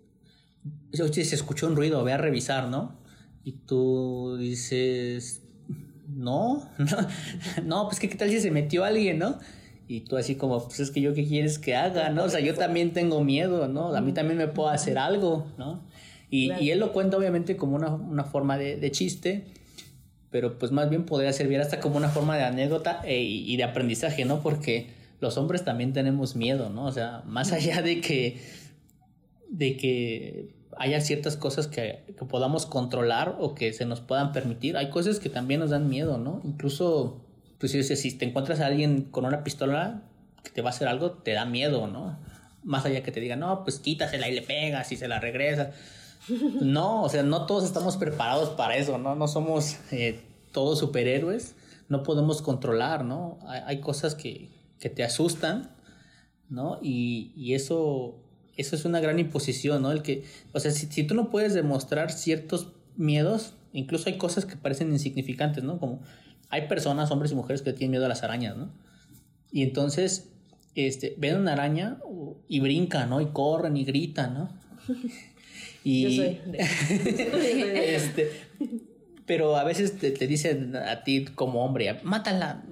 oye, 0.94 1.26
se 1.26 1.36
escuchó 1.36 1.68
un 1.68 1.76
ruido, 1.76 2.02
ve 2.06 2.14
a 2.14 2.18
revisar, 2.18 2.70
¿no? 2.70 2.98
Y 3.44 3.52
tú 3.52 4.38
dices, 4.40 5.43
no, 6.16 6.70
no, 7.64 7.86
pues 7.88 8.00
¿qué, 8.00 8.08
tal 8.10 8.30
si 8.30 8.40
se 8.40 8.52
metió 8.52 8.84
alguien, 8.84 9.20
¿no? 9.20 9.40
Y 9.88 10.02
tú 10.02 10.18
así 10.18 10.36
como, 10.36 10.64
pues 10.66 10.80
es 10.80 10.92
que 10.92 11.02
yo 11.02 11.14
qué 11.14 11.26
quieres 11.26 11.60
que 11.60 11.76
haga, 11.76 12.10
¿no? 12.10 12.24
O 12.24 12.30
sea, 12.30 12.40
yo 12.40 12.56
también 12.56 12.94
tengo 12.94 13.24
miedo, 13.24 13.68
¿no? 13.68 13.94
A 13.96 14.02
mí 14.02 14.14
también 14.14 14.38
me 14.38 14.48
puedo 14.48 14.70
hacer 14.70 14.98
algo, 14.98 15.48
¿no? 15.58 15.82
Y, 16.30 16.52
y 16.54 16.72
él 16.72 16.80
lo 16.80 16.94
cuenta 16.94 17.18
obviamente 17.18 17.58
como 17.58 17.76
una, 17.76 17.94
una 17.94 18.24
forma 18.24 18.58
de, 18.58 18.78
de, 18.78 18.92
chiste, 18.92 19.46
pero 20.32 20.58
pues 20.58 20.72
más 20.72 20.90
bien 20.90 21.06
podría 21.06 21.32
servir 21.32 21.60
hasta 21.60 21.80
como 21.80 21.98
una 21.98 22.10
forma 22.10 22.36
de 22.38 22.44
anécdota 22.44 23.02
e, 23.06 23.22
y 23.22 23.56
de 23.56 23.64
aprendizaje, 23.64 24.26
¿no? 24.26 24.42
Porque 24.42 24.88
los 25.24 25.38
hombres 25.38 25.64
también 25.64 25.94
tenemos 25.94 26.36
miedo, 26.36 26.70
¿no? 26.70 26.86
O 26.86 26.92
sea, 26.92 27.24
más 27.26 27.52
allá 27.52 27.82
de 27.82 28.02
que, 28.02 28.42
de 29.50 29.78
que 29.78 30.50
haya 30.78 31.02
ciertas 31.02 31.38
cosas 31.38 31.68
que, 31.68 32.04
que, 32.08 32.26
podamos 32.26 32.66
controlar 32.66 33.36
o 33.40 33.56
que 33.56 33.74
se 33.74 33.86
nos 33.86 34.02
puedan 34.02 34.32
permitir. 34.32 34.78
Hay 34.78 34.90
cosas 34.90 35.20
que 35.20 35.30
también 35.30 35.60
nos 35.60 35.70
dan 35.70 35.90
miedo, 35.90 36.18
¿no? 36.18 36.42
Incluso, 36.44 37.26
pues 37.60 37.72
si 37.72 38.18
te 38.18 38.26
encuentras 38.26 38.60
a 38.60 38.68
alguien 38.68 39.04
con 39.04 39.26
una 39.26 39.44
pistola 39.44 40.04
que 40.44 40.52
te 40.52 40.62
va 40.62 40.70
a 40.70 40.74
hacer 40.74 40.88
algo, 40.88 41.12
te 41.12 41.32
da 41.32 41.46
miedo, 41.46 41.88
¿no? 41.88 42.18
Más 42.64 42.86
allá 42.86 43.04
que 43.04 43.12
te 43.12 43.20
diga, 43.20 43.36
no, 43.36 43.64
pues 43.64 43.80
quítasela 43.80 44.30
y 44.30 44.36
le 44.36 44.42
pegas 44.42 44.92
y 44.92 44.98
se 44.98 45.08
la 45.08 45.20
regresa. 45.20 45.72
No, 46.62 47.04
o 47.04 47.10
sea, 47.10 47.22
no 47.22 47.46
todos 47.46 47.66
estamos 47.66 47.98
preparados 47.98 48.52
para 48.52 48.78
eso, 48.78 48.98
¿no? 48.98 49.14
No 49.14 49.28
somos 49.28 49.76
eh, 49.92 50.22
todos 50.54 50.80
superhéroes, 50.80 51.58
no 51.90 52.02
podemos 52.04 52.42
controlar, 52.42 53.04
¿no? 53.04 53.40
Hay, 53.46 53.62
hay 53.66 53.82
cosas 53.82 54.16
que, 54.16 54.50
que, 54.80 54.90
te 54.90 55.04
asustan, 55.04 55.76
¿no? 56.48 56.80
Y, 56.82 57.34
y 57.36 57.56
eso 57.56 58.23
eso 58.58 58.76
es 58.76 58.86
una 58.86 59.00
gran 59.00 59.20
imposición, 59.20 59.82
¿no? 59.82 59.92
El 59.92 60.02
que, 60.02 60.24
o 60.52 60.60
sea, 60.60 60.72
si, 60.72 60.88
si, 60.88 61.04
tú 61.04 61.16
no 61.16 61.30
puedes 61.30 61.54
demostrar 61.54 62.12
ciertos 62.12 62.70
miedos, 62.96 63.54
incluso 63.74 64.10
hay 64.10 64.18
cosas 64.18 64.46
que 64.46 64.56
parecen 64.56 64.92
insignificantes, 64.92 65.64
¿no? 65.64 65.80
Como 65.80 66.02
hay 66.50 66.68
personas, 66.68 67.10
hombres 67.12 67.32
y 67.32 67.36
mujeres 67.36 67.62
que 67.62 67.74
tienen 67.74 67.92
miedo 67.92 68.06
a 68.06 68.10
las 68.10 68.24
arañas, 68.24 68.56
¿no? 68.56 68.72
Y 69.52 69.64
entonces, 69.64 70.30
este, 70.76 71.16
ven 71.18 71.38
una 71.38 71.54
araña 71.54 72.00
y 72.48 72.60
brincan, 72.60 73.10
¿no? 73.10 73.22
Y 73.22 73.28
corren 73.28 73.78
y 73.78 73.86
gritan, 73.86 74.34
¿no? 74.34 74.50
Y, 75.86 76.04
Yo 76.04 76.24
soy. 76.24 76.40
este, 77.76 78.32
pero 79.26 79.58
a 79.58 79.66
veces 79.66 79.98
te, 79.98 80.12
te, 80.12 80.28
dicen 80.28 80.78
a 80.78 81.04
ti 81.04 81.26
como 81.26 81.66
hombre, 81.66 82.00
mátala, 82.04 82.64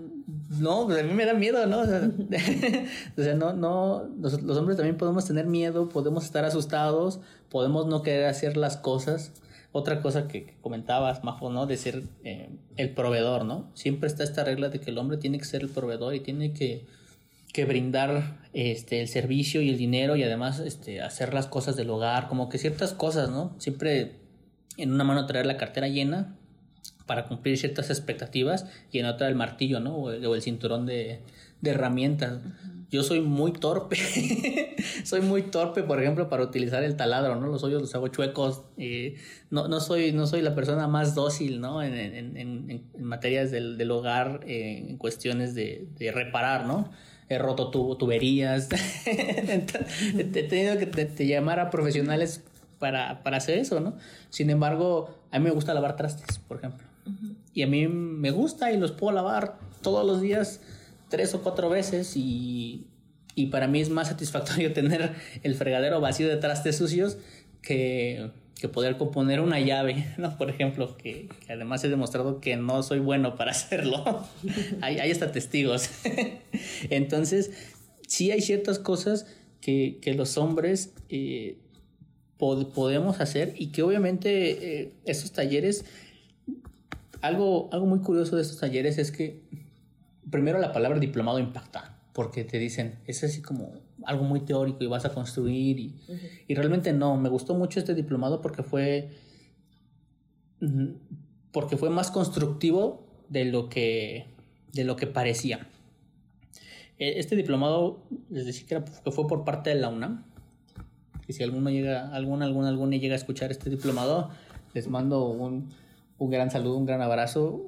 no, 0.59 0.85
pues 0.85 0.99
a 0.99 1.03
mí 1.03 1.13
me 1.13 1.25
da 1.25 1.33
miedo, 1.33 1.65
¿no? 1.65 1.79
O 1.79 1.85
sea, 1.85 3.35
no, 3.35 3.53
no, 3.53 4.03
los, 4.19 4.33
hombres 4.57 4.75
también 4.75 4.97
podemos 4.97 5.25
tener 5.25 5.45
miedo, 5.45 5.87
podemos 5.87 6.25
estar 6.25 6.43
asustados, 6.43 7.21
podemos 7.49 7.87
no 7.87 8.03
querer 8.03 8.25
hacer 8.25 8.57
las 8.57 8.75
cosas. 8.75 9.31
Otra 9.71 10.01
cosa 10.01 10.27
que, 10.27 10.57
comentabas, 10.61 11.23
Majo, 11.23 11.49
¿no? 11.49 11.67
De 11.67 11.77
ser 11.77 12.03
eh, 12.25 12.49
el 12.75 12.89
proveedor, 12.93 13.45
¿no? 13.45 13.71
Siempre 13.75 14.07
está 14.07 14.25
esta 14.25 14.43
regla 14.43 14.67
de 14.67 14.81
que 14.81 14.91
el 14.91 14.97
hombre 14.97 15.17
tiene 15.17 15.37
que 15.37 15.45
ser 15.45 15.61
el 15.61 15.69
proveedor 15.69 16.13
y 16.15 16.19
tiene 16.19 16.51
que, 16.51 16.85
que 17.53 17.63
brindar 17.63 18.39
este, 18.51 18.99
el 18.99 19.07
servicio 19.07 19.61
y 19.61 19.69
el 19.69 19.77
dinero 19.77 20.17
y 20.17 20.23
además 20.23 20.59
este, 20.59 21.01
hacer 21.01 21.33
las 21.33 21.47
cosas 21.47 21.77
del 21.77 21.89
hogar, 21.89 22.27
como 22.27 22.49
que 22.49 22.57
ciertas 22.57 22.93
cosas, 22.93 23.29
¿no? 23.29 23.55
Siempre 23.57 24.19
en 24.75 24.91
una 24.91 25.05
mano 25.05 25.25
traer 25.27 25.45
la 25.45 25.55
cartera 25.55 25.87
llena 25.87 26.35
para 27.11 27.25
cumplir 27.25 27.57
ciertas 27.57 27.89
expectativas 27.89 28.67
y 28.89 28.99
en 28.99 29.05
otra 29.05 29.27
el 29.27 29.35
martillo, 29.35 29.81
¿no? 29.81 29.97
O 29.97 30.11
el, 30.11 30.41
cinturón 30.41 30.85
de, 30.85 31.19
herramientas. 31.61 32.39
Yo 32.89 33.03
soy 33.03 33.19
muy 33.19 33.51
torpe, 33.51 33.97
soy 35.03 35.19
muy 35.19 35.41
torpe, 35.41 35.83
por 35.83 36.01
ejemplo, 36.01 36.29
para 36.29 36.43
utilizar 36.43 36.83
el 36.85 36.95
taladro, 36.95 37.35
¿no? 37.35 37.47
Los 37.47 37.65
hoyos 37.65 37.81
los 37.81 37.93
hago 37.95 38.07
chuecos, 38.07 38.61
no, 39.49 39.67
no, 39.67 39.81
soy, 39.81 40.13
no 40.13 40.25
soy 40.25 40.41
la 40.41 40.55
persona 40.55 40.87
más 40.87 41.13
dócil, 41.13 41.59
¿no? 41.59 41.83
En, 41.83 41.95
en, 41.95 42.37
en, 42.37 42.69
en 42.69 43.03
materias 43.03 43.51
del, 43.51 43.77
del 43.77 43.91
hogar, 43.91 44.45
eh, 44.47 44.85
en 44.87 44.95
cuestiones 44.95 45.53
de, 45.53 45.89
de, 45.99 46.13
reparar, 46.13 46.65
¿no? 46.65 46.91
He 47.27 47.37
roto 47.37 47.71
tuberías, 47.97 48.69
he 49.05 50.43
tenido 50.47 50.77
que 50.77 50.85
te, 50.85 51.27
llamar 51.27 51.59
a 51.59 51.69
profesionales 51.71 52.41
para, 52.79 53.21
para 53.21 53.35
hacer 53.35 53.57
eso, 53.57 53.81
¿no? 53.81 53.97
Sin 54.29 54.49
embargo, 54.49 55.13
a 55.29 55.39
mí 55.39 55.43
me 55.43 55.51
gusta 55.51 55.73
lavar 55.73 55.97
trastes, 55.97 56.39
por 56.39 56.59
ejemplo. 56.59 56.90
Y 57.53 57.63
a 57.63 57.67
mí 57.67 57.87
me 57.87 58.31
gusta 58.31 58.71
y 58.71 58.77
los 58.77 58.91
puedo 58.91 59.13
lavar 59.13 59.57
todos 59.81 60.05
los 60.05 60.21
días 60.21 60.61
tres 61.09 61.33
o 61.33 61.41
cuatro 61.41 61.69
veces 61.69 62.15
y, 62.15 62.87
y 63.35 63.47
para 63.47 63.67
mí 63.67 63.81
es 63.81 63.89
más 63.89 64.07
satisfactorio 64.07 64.73
tener 64.73 65.15
el 65.43 65.55
fregadero 65.55 65.99
vacío 65.99 66.27
de 66.27 66.37
trastes 66.37 66.77
sucios 66.77 67.17
que, 67.61 68.31
que 68.59 68.69
poder 68.69 68.97
componer 68.97 69.41
una 69.41 69.59
llave, 69.59 70.05
¿no? 70.17 70.37
Por 70.37 70.49
ejemplo, 70.49 70.95
que, 70.97 71.29
además 71.49 71.83
he 71.83 71.89
demostrado 71.89 72.39
que 72.39 72.55
no 72.55 72.83
soy 72.83 72.99
bueno 72.99 73.35
para 73.35 73.51
hacerlo. 73.51 74.25
hay, 74.81 74.99
hay 74.99 75.11
hasta 75.11 75.31
testigos. 75.31 75.89
Entonces, 76.89 77.51
sí 78.07 78.31
hay 78.31 78.41
ciertas 78.41 78.79
cosas 78.79 79.25
que, 79.59 79.99
que 80.01 80.13
los 80.13 80.37
hombres 80.37 80.93
eh, 81.09 81.57
podemos 82.37 83.19
hacer 83.19 83.53
y 83.57 83.67
que 83.67 83.83
obviamente 83.83 84.81
eh, 84.81 84.93
esos 85.05 85.31
talleres 85.31 85.85
algo, 87.21 87.69
algo 87.71 87.85
muy 87.85 87.99
curioso 87.99 88.35
de 88.35 88.41
estos 88.41 88.59
talleres 88.59 88.97
es 88.97 89.11
que 89.11 89.41
primero 90.29 90.59
la 90.59 90.71
palabra 90.71 90.99
diplomado 90.99 91.39
impacta, 91.39 91.97
porque 92.13 92.43
te 92.43 92.59
dicen, 92.59 92.99
es 93.05 93.23
así 93.23 93.41
como 93.41 93.73
algo 94.05 94.23
muy 94.23 94.41
teórico 94.41 94.83
y 94.83 94.87
vas 94.87 95.05
a 95.05 95.13
construir 95.13 95.79
y, 95.79 95.95
y 96.47 96.55
realmente 96.55 96.93
no, 96.93 97.17
me 97.17 97.29
gustó 97.29 97.55
mucho 97.55 97.79
este 97.79 97.93
diplomado 97.93 98.41
porque 98.41 98.63
fue 98.63 99.09
porque 101.51 101.75
fue 101.75 101.89
más 101.89 102.11
constructivo 102.11 103.03
de 103.29 103.45
lo 103.45 103.67
que 103.69 104.27
de 104.73 104.83
lo 104.83 104.95
que 104.95 105.07
parecía. 105.07 105.67
E, 106.97 107.19
este 107.19 107.35
diplomado, 107.35 108.03
les 108.29 108.45
decía 108.45 108.83
que, 109.03 109.11
fue 109.11 109.27
por 109.27 109.43
parte 109.43 109.71
de 109.71 109.75
la 109.75 109.89
UNAM. 109.89 110.23
Y 111.27 111.33
si 111.33 111.43
alguno 111.43 111.69
llega, 111.69 112.13
algún, 112.13 112.41
algún, 112.43 112.65
alguno 112.65 112.91
llega 112.91 113.13
a 113.13 113.17
escuchar 113.17 113.51
este 113.51 113.69
diplomado, 113.69 114.29
les 114.73 114.87
mando 114.87 115.27
un, 115.29 115.69
un 116.21 116.29
gran 116.29 116.51
saludo, 116.51 116.77
un 116.77 116.85
gran 116.85 117.01
abrazo. 117.01 117.65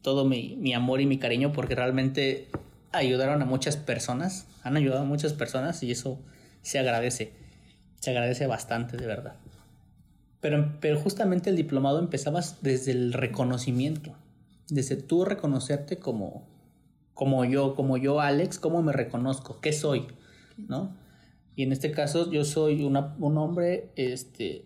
todo 0.00 0.24
mi, 0.24 0.56
mi 0.56 0.72
amor 0.72 1.02
y 1.02 1.06
mi 1.06 1.18
cariño 1.18 1.52
porque 1.52 1.74
realmente 1.74 2.48
ayudaron 2.92 3.42
a 3.42 3.44
muchas 3.44 3.76
personas, 3.76 4.46
han 4.62 4.78
ayudado 4.78 5.02
a 5.02 5.04
muchas 5.04 5.34
personas 5.34 5.82
y 5.82 5.90
eso 5.90 6.18
se 6.62 6.78
agradece, 6.78 7.34
se 8.00 8.10
agradece 8.10 8.46
bastante 8.46 8.96
de 8.96 9.06
verdad. 9.06 9.34
Pero, 10.40 10.78
pero 10.80 10.98
justamente 10.98 11.50
el 11.50 11.56
diplomado 11.56 11.98
empezabas 11.98 12.62
desde 12.62 12.92
el 12.92 13.12
reconocimiento, 13.12 14.14
desde 14.70 14.96
tú 14.96 15.26
reconocerte 15.26 15.98
como, 15.98 16.48
como 17.12 17.44
yo, 17.44 17.74
como 17.74 17.98
yo 17.98 18.20
Alex, 18.20 18.58
cómo 18.58 18.82
me 18.82 18.94
reconozco, 18.94 19.60
qué 19.60 19.74
soy, 19.74 20.06
¿no? 20.56 20.96
Y 21.54 21.64
en 21.64 21.72
este 21.72 21.90
caso 21.90 22.30
yo 22.30 22.46
soy 22.46 22.82
un 22.82 22.96
hombre 23.36 23.90
este, 23.96 24.64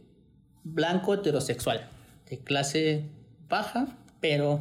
blanco 0.63 1.15
heterosexual, 1.15 1.89
de 2.31 2.39
clase 2.39 3.11
baja, 3.55 3.87
pero 4.21 4.61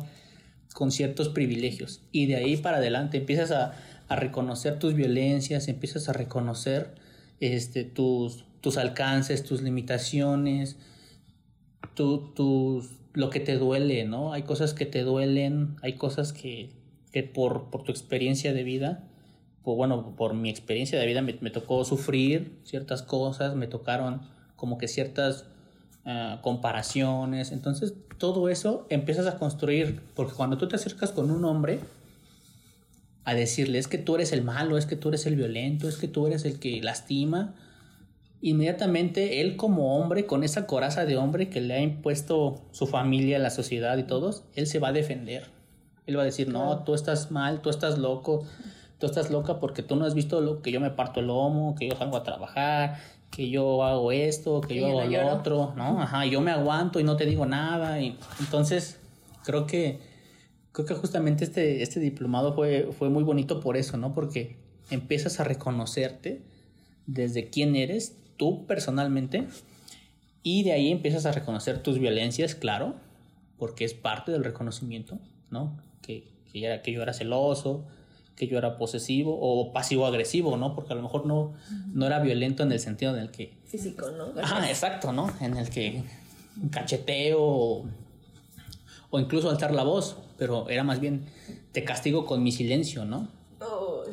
con 0.76 0.92
ciertos 0.92 1.30
privilegios. 1.30 2.02
Y 2.12 2.28
de 2.28 2.36
ahí 2.36 2.58
para 2.58 2.78
adelante 2.78 3.18
empiezas 3.18 3.52
a, 3.52 3.74
a 4.08 4.16
reconocer 4.16 4.78
tus 4.78 4.94
violencias, 4.94 5.68
empiezas 5.68 6.10
a 6.10 6.14
reconocer 6.14 6.94
este, 7.40 7.84
tus, 7.86 8.46
tus 8.62 8.78
alcances, 8.78 9.44
tus 9.44 9.64
limitaciones, 9.64 10.78
tu, 11.96 12.34
tus, 12.36 12.92
lo 13.14 13.32
que 13.32 13.40
te 13.40 13.58
duele, 13.58 14.06
¿no? 14.06 14.32
Hay 14.32 14.44
cosas 14.44 14.76
que 14.76 14.86
te 14.86 15.02
duelen, 15.02 15.76
hay 15.82 15.94
cosas 15.94 16.32
que, 16.32 16.70
que 17.12 17.24
por, 17.24 17.72
por 17.72 17.84
tu 17.84 17.92
experiencia 17.92 18.54
de 18.54 18.64
vida, 18.64 19.04
pues 19.64 19.76
bueno, 19.76 20.16
por 20.16 20.36
mi 20.36 20.52
experiencia 20.52 21.00
de 21.00 21.08
vida 21.08 21.24
me, 21.24 21.36
me 21.42 21.50
tocó 21.50 21.84
sufrir 21.84 22.60
ciertas 22.64 23.02
cosas, 23.02 23.56
me 23.56 23.66
tocaron 23.66 24.22
como 24.56 24.78
que 24.78 24.88
ciertas 24.88 25.46
uh, 26.06 26.42
comparaciones, 26.42 27.52
entonces 27.52 27.94
todo 28.18 28.50
eso 28.50 28.86
empiezas 28.90 29.28
a 29.28 29.38
construir, 29.38 30.02
porque 30.16 30.34
cuando 30.34 30.58
tú 30.58 30.68
te 30.68 30.76
acercas 30.76 31.12
con 31.12 31.32
un 31.32 31.44
hombre, 31.46 31.80
a 33.26 33.34
decirle, 33.34 33.80
es 33.80 33.88
que 33.88 33.98
tú 33.98 34.16
eres 34.16 34.34
el 34.34 34.44
malo, 34.44 34.78
es 34.78 34.86
que 34.86 34.96
tú 34.96 35.10
eres 35.10 35.26
el 35.26 35.36
violento, 35.36 35.88
es 35.88 35.98
que 35.98 36.08
tú 36.08 36.28
eres 36.28 36.46
el 36.46 36.60
que 36.60 36.82
lastima, 36.82 37.56
inmediatamente 38.42 39.40
él 39.40 39.56
como 39.56 39.98
hombre, 39.98 40.26
con 40.26 40.44
esa 40.44 40.68
coraza 40.68 41.06
de 41.06 41.16
hombre 41.16 41.50
que 41.50 41.62
le 41.62 41.76
ha 41.76 41.82
impuesto 41.82 42.62
su 42.72 42.88
familia, 42.88 43.40
la 43.40 43.50
sociedad 43.50 43.98
y 43.98 44.04
todos, 44.04 44.44
él 44.56 44.68
se 44.68 44.80
va 44.80 44.90
a 44.90 44.94
defender. 44.94 45.46
Él 46.06 46.18
va 46.18 46.24
a 46.24 46.26
decir, 46.26 46.50
no, 46.50 46.84
tú 46.84 46.94
estás 46.94 47.32
mal, 47.32 47.62
tú 47.62 47.70
estás 47.70 47.98
loco, 47.98 48.46
tú 48.98 49.06
estás 49.06 49.32
loca 49.32 49.62
porque 49.62 49.84
tú 49.84 49.96
no 49.96 50.04
has 50.04 50.14
visto 50.14 50.42
lo 50.42 50.62
que 50.62 50.74
yo 50.74 50.82
me 50.82 50.92
parto 50.92 51.22
el 51.22 51.28
lomo, 51.28 51.76
que 51.76 51.88
yo 51.88 51.96
salgo 51.96 52.18
a 52.18 52.24
trabajar, 52.24 53.00
que 53.34 53.50
yo 53.50 53.84
hago 53.84 54.12
esto, 54.12 54.62
que, 54.62 54.76
yo, 54.76 54.88
yo 55.10 55.20
hago 55.20 55.30
lo 55.30 55.36
otro, 55.36 55.74
¿no? 55.76 56.00
Ajá, 56.00 56.26
yo 56.28 56.40
me 56.40 56.52
aguanto 56.52 57.00
y 57.00 57.04
no 57.04 57.18
te 57.18 57.26
digo 57.26 57.48
nada. 57.48 58.00
Y 58.00 58.16
entonces, 58.40 59.00
creo 59.44 59.66
que, 59.66 60.00
creo 60.72 60.86
que 60.86 60.94
justamente 60.94 61.44
este, 61.44 61.82
este 61.82 62.00
diplomado 62.00 62.54
fue, 62.54 62.92
fue 62.98 63.10
muy 63.10 63.24
bonito 63.24 63.60
por 63.60 63.76
eso, 63.76 63.98
¿no? 63.98 64.14
Porque 64.14 64.58
empiezas 64.92 65.40
a 65.40 65.46
reconocerte 65.46 66.44
desde 67.08 67.50
quién 67.50 67.76
eres 67.76 68.18
tú 68.38 68.68
personalmente 68.68 69.48
y 70.44 70.64
de 70.64 70.74
ahí 70.74 70.92
empiezas 70.92 71.26
a 71.26 71.32
reconocer 71.32 71.82
tus 71.82 71.98
violencias, 71.98 72.54
claro, 72.54 72.94
porque 73.58 73.84
es 73.84 73.96
parte 73.96 74.32
del 74.32 74.44
reconocimiento, 74.44 75.18
¿no? 75.50 75.76
Que, 76.04 76.28
que, 76.52 76.66
era, 76.66 76.84
que 76.84 76.92
yo 76.92 77.02
era 77.02 77.14
celoso, 77.14 77.84
que 78.36 78.48
yo 78.48 78.58
era 78.58 78.78
posesivo 78.78 79.38
o 79.40 79.72
pasivo-agresivo, 79.72 80.58
¿no? 80.58 80.74
Porque 80.76 80.94
a 80.94 80.96
lo 80.96 81.04
mejor 81.04 81.26
no, 81.26 81.54
no 81.94 82.06
era 82.08 82.20
violento 82.20 82.64
en 82.64 82.72
el 82.72 82.80
sentido 82.80 83.16
en 83.16 83.22
el 83.22 83.32
que... 83.32 83.54
Físico, 83.66 84.10
¿no? 84.12 84.34
Ah, 84.42 84.66
exacto, 84.68 85.14
¿no? 85.14 85.32
En 85.40 85.58
el 85.58 85.70
que 85.70 86.04
cacheteo 86.72 87.42
o, 87.42 87.86
o 89.10 89.20
incluso 89.20 89.50
alzar 89.50 89.74
la 89.74 89.84
voz, 89.84 90.18
pero 90.38 90.70
era 90.70 90.84
más 90.84 91.00
bien 91.00 91.26
te 91.72 91.84
castigo 91.84 92.26
con 92.26 92.44
mi 92.44 92.52
silencio, 92.52 93.06
¿no? 93.06 93.28
Oh. 93.62 94.04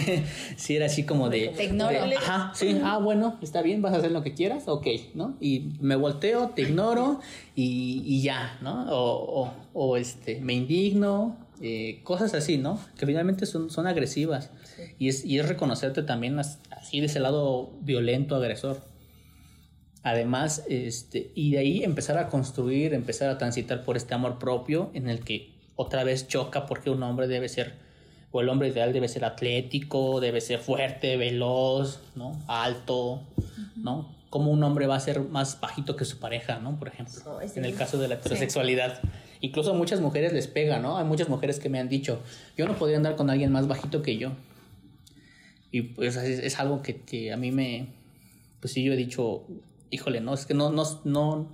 sí, 0.56 0.76
era 0.76 0.86
así 0.86 1.04
como 1.04 1.28
de... 1.28 1.48
Te 1.48 1.64
ignoro. 1.64 2.06
de, 2.06 2.16
ajá, 2.16 2.52
sí, 2.54 2.80
ah, 2.84 2.98
bueno, 2.98 3.38
está 3.42 3.62
bien, 3.62 3.82
vas 3.82 3.94
a 3.94 3.98
hacer 3.98 4.10
lo 4.10 4.22
que 4.22 4.34
quieras, 4.34 4.64
ok, 4.66 4.86
¿no? 5.14 5.36
Y 5.40 5.72
me 5.80 5.96
volteo, 5.96 6.50
te 6.50 6.62
ignoro 6.62 7.20
y, 7.54 8.02
y 8.04 8.22
ya, 8.22 8.58
¿no? 8.60 8.90
O, 8.90 9.42
o, 9.42 9.52
o, 9.74 9.96
este, 9.96 10.40
me 10.40 10.52
indigno, 10.52 11.36
eh, 11.60 12.00
cosas 12.04 12.32
así, 12.34 12.56
¿no? 12.56 12.80
Que 12.98 13.06
finalmente 13.06 13.46
son, 13.46 13.70
son 13.70 13.86
agresivas. 13.86 14.50
Sí. 14.76 14.82
Y, 14.98 15.08
es, 15.08 15.24
y 15.24 15.38
es 15.38 15.48
reconocerte 15.48 16.02
también 16.02 16.38
así 16.38 17.00
de 17.00 17.06
ese 17.06 17.20
lado 17.20 17.72
violento, 17.82 18.34
agresor. 18.34 18.80
Además, 20.02 20.64
este, 20.68 21.30
y 21.34 21.52
de 21.52 21.58
ahí 21.58 21.84
empezar 21.84 22.16
a 22.16 22.28
construir, 22.28 22.94
empezar 22.94 23.28
a 23.28 23.36
transitar 23.36 23.84
por 23.84 23.98
este 23.98 24.14
amor 24.14 24.38
propio 24.38 24.90
en 24.94 25.10
el 25.10 25.20
que 25.20 25.52
otra 25.76 26.04
vez 26.04 26.26
choca 26.26 26.66
porque 26.66 26.88
un 26.88 27.02
hombre 27.02 27.28
debe 27.28 27.48
ser, 27.50 27.74
o 28.30 28.40
el 28.40 28.48
hombre 28.48 28.68
ideal 28.68 28.94
debe 28.94 29.08
ser 29.08 29.26
atlético, 29.26 30.20
debe 30.20 30.40
ser 30.40 30.60
fuerte, 30.60 31.18
veloz, 31.18 32.00
¿no? 32.14 32.32
Alto, 32.48 33.20
¿no? 33.76 34.14
Como 34.30 34.50
un 34.50 34.62
hombre 34.62 34.86
va 34.86 34.96
a 34.96 35.00
ser 35.00 35.20
más 35.20 35.60
bajito 35.60 35.96
que 35.96 36.06
su 36.06 36.18
pareja, 36.18 36.58
¿no? 36.60 36.78
Por 36.78 36.88
ejemplo, 36.88 37.20
oh, 37.26 37.40
en 37.42 37.64
el 37.66 37.74
caso 37.74 37.98
de 37.98 38.08
la 38.08 38.14
heterosexualidad. 38.14 39.00
Sí. 39.02 39.08
Incluso 39.40 39.70
a 39.70 39.74
muchas 39.74 40.00
mujeres 40.00 40.32
les 40.32 40.46
pega, 40.46 40.78
¿no? 40.78 40.98
Hay 40.98 41.04
muchas 41.04 41.28
mujeres 41.28 41.58
que 41.58 41.68
me 41.68 41.78
han 41.78 41.88
dicho, 41.88 42.20
yo 42.56 42.66
no 42.66 42.76
podría 42.76 42.98
andar 42.98 43.16
con 43.16 43.30
alguien 43.30 43.50
más 43.50 43.66
bajito 43.66 44.02
que 44.02 44.18
yo. 44.18 44.32
Y 45.72 45.82
pues 45.82 46.16
es, 46.16 46.40
es 46.40 46.58
algo 46.58 46.82
que, 46.82 47.00
que, 47.02 47.32
a 47.32 47.36
mí 47.36 47.50
me, 47.50 47.88
pues 48.60 48.72
sí, 48.72 48.82
yo 48.82 48.92
he 48.92 48.96
dicho, 48.96 49.44
híjole, 49.90 50.20
no, 50.20 50.34
es 50.34 50.46
que 50.46 50.54
no, 50.54 50.70
no, 50.70 50.84
no, 51.04 51.48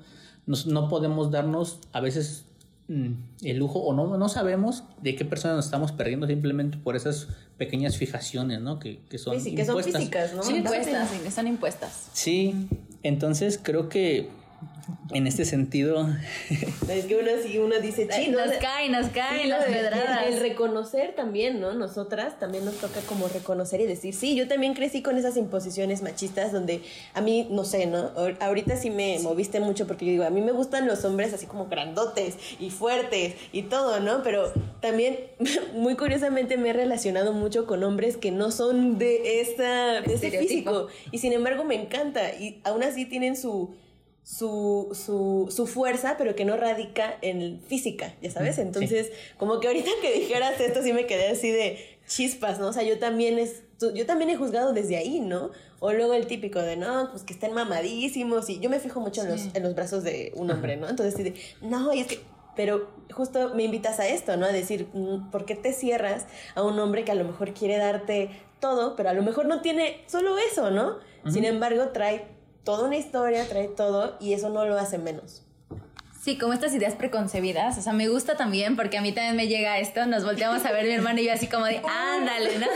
no, 0.46 0.56
no 0.66 0.88
podemos 0.88 1.30
darnos 1.30 1.78
a 1.92 2.00
veces 2.00 2.46
mm, 2.88 3.12
el 3.42 3.58
lujo 3.58 3.80
o 3.80 3.94
no, 3.94 4.16
no 4.16 4.28
sabemos 4.28 4.84
de 5.02 5.14
qué 5.14 5.24
persona 5.24 5.54
nos 5.54 5.66
estamos 5.66 5.92
perdiendo 5.92 6.26
simplemente 6.26 6.78
por 6.78 6.96
esas 6.96 7.28
pequeñas 7.58 7.96
fijaciones, 7.96 8.60
¿no? 8.60 8.78
Que, 8.78 9.00
que 9.08 9.18
son 9.18 9.38
sí, 9.40 9.50
sí, 9.50 9.54
que 9.54 9.64
son 9.64 9.82
físicas, 9.82 10.34
¿no? 10.34 10.50
Impuestas, 10.50 11.10
sí, 11.10 11.18
que 11.22 11.30
son 11.30 11.46
impuestas. 11.46 12.10
Sí, 12.12 12.68
entonces 13.02 13.60
creo 13.62 13.88
que 13.88 14.30
en 15.12 15.26
este 15.26 15.44
sentido. 15.44 16.08
Es 16.88 17.06
que 17.06 17.16
uno 17.16 17.30
sí, 17.42 17.58
uno 17.58 17.78
dice, 17.80 18.08
chino. 18.08 18.44
Nos 18.44 18.56
caen, 18.56 18.92
nos 18.92 19.08
caen 19.08 19.42
sí, 19.42 19.48
las 19.48 19.64
pedradas. 19.64 20.26
El, 20.26 20.34
el, 20.34 20.40
reconocer 20.40 21.14
también, 21.14 21.60
¿no? 21.60 21.74
Nosotras 21.74 22.38
también 22.38 22.64
nos 22.64 22.74
toca 22.76 23.00
como 23.02 23.28
reconocer 23.28 23.80
y 23.80 23.86
decir, 23.86 24.14
sí, 24.14 24.34
yo 24.34 24.48
también 24.48 24.74
crecí 24.74 25.02
con 25.02 25.16
esas 25.16 25.36
imposiciones 25.36 26.02
machistas 26.02 26.52
donde 26.52 26.82
a 27.14 27.20
mí, 27.20 27.46
no 27.50 27.64
sé, 27.64 27.86
¿no? 27.86 28.10
Ahorita 28.40 28.76
sí 28.76 28.90
me 28.90 29.18
sí. 29.18 29.24
moviste 29.24 29.60
mucho 29.60 29.86
porque 29.86 30.06
yo 30.06 30.12
digo, 30.12 30.24
a 30.24 30.30
mí 30.30 30.40
me 30.40 30.52
gustan 30.52 30.86
los 30.86 31.04
hombres 31.04 31.32
así 31.32 31.46
como 31.46 31.66
grandotes 31.66 32.36
y 32.58 32.70
fuertes 32.70 33.34
y 33.52 33.62
todo, 33.62 34.00
¿no? 34.00 34.22
Pero 34.22 34.52
también, 34.80 35.18
muy 35.74 35.96
curiosamente, 35.96 36.56
me 36.56 36.70
he 36.70 36.72
relacionado 36.72 37.32
mucho 37.32 37.66
con 37.66 37.82
hombres 37.84 38.16
que 38.16 38.30
no 38.30 38.50
son 38.50 38.98
de, 38.98 39.40
esa, 39.40 40.00
de 40.00 40.14
ese 40.14 40.30
físico. 40.30 40.88
Y 41.10 41.18
sin 41.18 41.32
embargo, 41.32 41.64
me 41.64 41.74
encanta. 41.80 42.34
Y 42.34 42.60
aún 42.64 42.82
así 42.82 43.04
tienen 43.04 43.36
su 43.36 43.74
su, 44.26 44.88
su, 44.92 45.46
su, 45.54 45.68
fuerza, 45.68 46.16
pero 46.18 46.34
que 46.34 46.44
no 46.44 46.56
radica 46.56 47.16
en 47.22 47.60
física, 47.60 48.12
ya 48.20 48.28
sabes. 48.28 48.58
Entonces, 48.58 49.06
sí. 49.06 49.12
como 49.38 49.60
que 49.60 49.68
ahorita 49.68 49.88
que 50.02 50.12
dijeras 50.18 50.60
esto, 50.60 50.82
sí 50.82 50.92
me 50.92 51.06
quedé 51.06 51.28
así 51.28 51.48
de 51.48 51.78
chispas, 52.08 52.58
¿no? 52.58 52.66
O 52.66 52.72
sea, 52.72 52.82
yo 52.82 52.98
también, 52.98 53.38
es, 53.38 53.62
yo 53.94 54.04
también 54.04 54.28
he 54.30 54.36
juzgado 54.36 54.72
desde 54.72 54.96
ahí, 54.96 55.20
¿no? 55.20 55.52
O 55.78 55.92
luego 55.92 56.12
el 56.12 56.26
típico 56.26 56.60
de, 56.60 56.76
no, 56.76 57.10
pues 57.12 57.22
que 57.22 57.34
estén 57.34 57.52
mamadísimos. 57.52 58.50
Y 58.50 58.58
yo 58.58 58.68
me 58.68 58.80
fijo 58.80 58.98
mucho 58.98 59.22
sí. 59.22 59.28
en, 59.28 59.32
los, 59.32 59.54
en 59.54 59.62
los 59.62 59.74
brazos 59.76 60.02
de 60.02 60.32
un 60.34 60.50
hombre, 60.50 60.76
¿no? 60.76 60.88
Entonces, 60.88 61.14
sí 61.14 61.22
de, 61.22 61.34
no, 61.60 61.92
y 61.92 62.00
es 62.00 62.08
que 62.08 62.18
pero 62.56 62.88
justo 63.12 63.54
me 63.54 63.62
invitas 63.62 64.00
a 64.00 64.08
esto, 64.08 64.36
¿no? 64.36 64.46
A 64.46 64.52
decir, 64.52 64.88
mm, 64.92 65.30
¿por 65.30 65.44
qué 65.44 65.54
te 65.54 65.72
cierras 65.72 66.26
a 66.56 66.62
un 66.62 66.78
hombre 66.80 67.04
que 67.04 67.12
a 67.12 67.14
lo 67.14 67.24
mejor 67.24 67.52
quiere 67.52 67.76
darte 67.76 68.30
todo, 68.60 68.96
pero 68.96 69.10
a 69.10 69.12
lo 69.12 69.22
mejor 69.22 69.46
no 69.46 69.60
tiene 69.60 70.02
solo 70.06 70.36
eso, 70.38 70.70
¿no? 70.70 70.88
Uh 70.88 71.28
-huh. 71.28 71.32
Sin 71.32 71.44
embargo, 71.44 71.88
trae 71.88 72.35
toda 72.66 72.84
una 72.84 72.96
historia, 72.96 73.48
trae 73.48 73.68
todo 73.68 74.16
y 74.20 74.34
eso 74.34 74.50
no 74.50 74.66
lo 74.66 74.76
hace 74.76 74.98
menos. 74.98 75.42
Sí, 76.20 76.36
como 76.36 76.52
estas 76.52 76.74
ideas 76.74 76.94
preconcebidas, 76.96 77.78
o 77.78 77.82
sea, 77.82 77.92
me 77.92 78.08
gusta 78.08 78.36
también 78.36 78.74
porque 78.74 78.98
a 78.98 79.00
mí 79.00 79.12
también 79.12 79.36
me 79.36 79.46
llega 79.46 79.78
esto, 79.78 80.04
nos 80.06 80.24
volteamos 80.24 80.64
a 80.64 80.72
ver 80.72 80.84
mi 80.84 80.90
hermano 80.90 81.20
y 81.20 81.26
yo 81.26 81.32
así 81.32 81.46
como 81.46 81.66
de, 81.66 81.80
ándale, 81.88 82.58
¿no? 82.58 82.66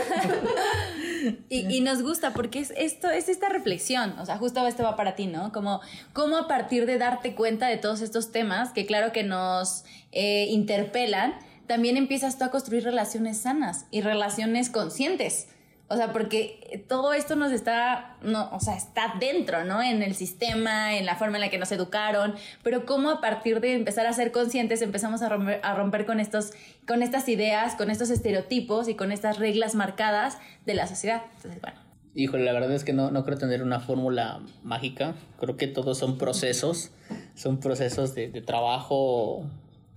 y, 1.49 1.75
y, 1.75 1.81
nos 1.81 2.01
gusta 2.01 2.31
porque 2.31 2.59
es 2.59 2.71
esto, 2.77 3.09
es 3.09 3.27
esta 3.27 3.49
reflexión, 3.49 4.17
o 4.19 4.25
sea, 4.25 4.37
justo 4.37 4.65
esto 4.65 4.83
va 4.83 4.95
para 4.95 5.15
ti, 5.15 5.27
¿no? 5.27 5.51
Como, 5.51 5.81
como 6.13 6.37
a 6.37 6.47
partir 6.47 6.85
de 6.85 6.97
darte 6.97 7.35
cuenta 7.35 7.67
de 7.67 7.75
todos 7.75 7.99
estos 7.99 8.31
temas 8.31 8.71
que 8.71 8.85
claro 8.85 9.11
que 9.11 9.23
nos 9.23 9.83
eh, 10.13 10.45
interpelan, 10.49 11.33
también 11.67 11.97
empiezas 11.97 12.37
tú 12.37 12.45
a 12.45 12.51
construir 12.51 12.85
relaciones 12.85 13.39
sanas 13.39 13.85
y 13.91 13.99
relaciones 13.99 14.69
conscientes. 14.69 15.49
O 15.91 15.97
sea, 15.97 16.13
porque 16.13 16.85
todo 16.87 17.13
esto 17.13 17.35
nos 17.35 17.51
está, 17.51 18.15
no, 18.21 18.49
o 18.53 18.61
sea, 18.61 18.77
está 18.77 19.15
dentro, 19.19 19.65
¿no? 19.65 19.81
En 19.81 20.01
el 20.01 20.15
sistema, 20.15 20.95
en 20.97 21.05
la 21.05 21.17
forma 21.17 21.35
en 21.35 21.41
la 21.41 21.49
que 21.49 21.57
nos 21.57 21.69
educaron, 21.73 22.33
pero 22.63 22.85
cómo 22.85 23.09
a 23.09 23.19
partir 23.19 23.59
de 23.59 23.75
empezar 23.75 24.07
a 24.07 24.13
ser 24.13 24.31
conscientes 24.31 24.81
empezamos 24.81 25.21
a 25.21 25.27
romper, 25.27 25.59
a 25.63 25.75
romper 25.75 26.05
con, 26.05 26.21
estos, 26.21 26.51
con 26.87 27.03
estas 27.03 27.27
ideas, 27.27 27.75
con 27.75 27.91
estos 27.91 28.09
estereotipos 28.09 28.87
y 28.87 28.95
con 28.95 29.11
estas 29.11 29.37
reglas 29.37 29.75
marcadas 29.75 30.37
de 30.65 30.75
la 30.75 30.87
sociedad. 30.87 31.23
Entonces, 31.35 31.59
bueno. 31.61 31.77
Híjole, 32.15 32.45
la 32.45 32.53
verdad 32.53 32.71
es 32.71 32.85
que 32.85 32.93
no, 32.93 33.11
no 33.11 33.25
creo 33.25 33.37
tener 33.37 33.61
una 33.61 33.81
fórmula 33.81 34.39
mágica. 34.63 35.13
Creo 35.41 35.57
que 35.57 35.67
todos 35.67 35.97
son 35.97 36.17
procesos, 36.17 36.91
son 37.35 37.59
procesos 37.59 38.15
de, 38.15 38.29
de 38.29 38.41
trabajo 38.41 39.45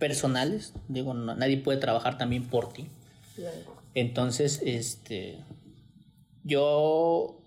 personales. 0.00 0.74
Digo, 0.88 1.14
nadie 1.14 1.58
puede 1.58 1.78
trabajar 1.78 2.18
también 2.18 2.44
por 2.48 2.72
ti. 2.72 2.88
Entonces, 3.94 4.60
este, 4.64 5.38
yo 6.44 7.40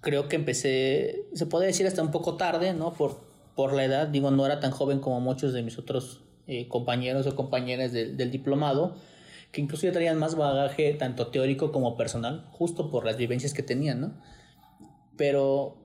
creo 0.00 0.28
que 0.28 0.36
empecé, 0.36 1.26
se 1.34 1.46
puede 1.46 1.66
decir 1.66 1.86
hasta 1.86 2.02
un 2.02 2.10
poco 2.10 2.36
tarde, 2.36 2.72
¿no? 2.72 2.94
Por, 2.94 3.20
por 3.54 3.74
la 3.74 3.84
edad, 3.84 4.08
digo, 4.08 4.30
no 4.30 4.46
era 4.46 4.60
tan 4.60 4.70
joven 4.70 5.00
como 5.00 5.20
muchos 5.20 5.52
de 5.52 5.62
mis 5.62 5.78
otros 5.78 6.22
eh, 6.46 6.68
compañeros 6.68 7.26
o 7.26 7.36
compañeras 7.36 7.92
del, 7.92 8.16
del 8.16 8.30
diplomado, 8.30 8.96
que 9.52 9.60
incluso 9.60 9.86
ya 9.86 9.92
traían 9.92 10.18
más 10.18 10.36
bagaje 10.36 10.94
tanto 10.94 11.28
teórico 11.28 11.72
como 11.72 11.96
personal, 11.96 12.46
justo 12.52 12.90
por 12.90 13.04
las 13.04 13.16
vivencias 13.16 13.52
que 13.52 13.62
tenían, 13.62 14.00
¿no? 14.00 14.12
Pero, 15.16 15.76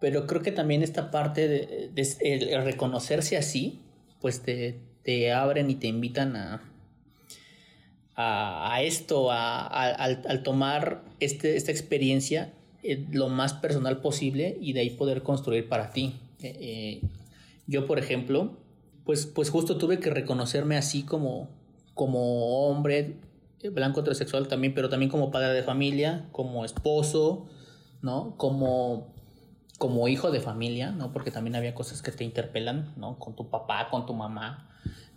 pero 0.00 0.26
creo 0.26 0.42
que 0.42 0.52
también 0.52 0.82
esta 0.82 1.10
parte 1.10 1.48
de, 1.48 2.60
reconocerse 2.64 3.36
así, 3.36 3.80
pues 4.20 4.42
te, 4.42 4.80
te, 5.04 5.32
abren 5.32 5.70
y 5.70 5.76
te 5.76 5.86
invitan 5.86 6.36
a, 6.36 6.60
a, 8.20 8.82
esto, 8.82 9.30
a, 9.30 9.64
al, 9.64 10.22
al, 10.26 10.42
tomar 10.42 11.04
este, 11.20 11.56
esta 11.56 11.70
experiencia 11.70 12.52
eh, 12.82 13.06
lo 13.12 13.28
más 13.28 13.52
personal 13.52 14.00
posible 14.00 14.58
y 14.60 14.72
de 14.72 14.80
ahí 14.80 14.90
poder 14.90 15.22
construir 15.22 15.68
para 15.68 15.90
ti. 15.90 16.16
Eh, 16.42 16.56
eh, 16.60 17.08
yo, 17.68 17.86
por 17.86 18.00
ejemplo, 18.00 18.58
pues, 19.04 19.26
pues 19.26 19.50
justo 19.50 19.78
tuve 19.78 20.00
que 20.00 20.10
reconocerme 20.10 20.76
así 20.76 21.04
como, 21.04 21.48
como 21.94 22.66
hombre 22.68 23.14
blanco 23.72 24.00
heterosexual 24.00 24.48
también, 24.48 24.74
pero 24.74 24.88
también 24.88 25.10
como 25.10 25.30
padre 25.30 25.52
de 25.52 25.62
familia, 25.62 26.26
como 26.32 26.64
esposo, 26.64 27.46
¿no? 28.02 28.36
Como, 28.36 29.14
como 29.78 30.08
hijo 30.08 30.32
de 30.32 30.40
familia, 30.40 30.90
¿no? 30.90 31.12
Porque 31.12 31.30
también 31.30 31.54
había 31.54 31.74
cosas 31.74 32.02
que 32.02 32.10
te 32.10 32.24
interpelan, 32.24 32.94
¿no? 32.96 33.16
Con 33.20 33.36
tu 33.36 33.48
papá, 33.48 33.88
con 33.90 34.06
tu 34.06 34.14
mamá, 34.14 34.68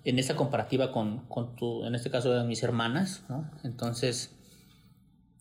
en 0.04 0.20
esa 0.20 0.36
comparativa 0.36 0.92
con, 0.92 1.20
con 1.28 1.56
tu, 1.56 1.86
en 1.86 1.96
este 1.96 2.10
caso 2.10 2.32
de 2.34 2.44
mis 2.44 2.64
hermanas, 2.64 3.24
¿no? 3.30 3.50
Entonces, 3.64 4.32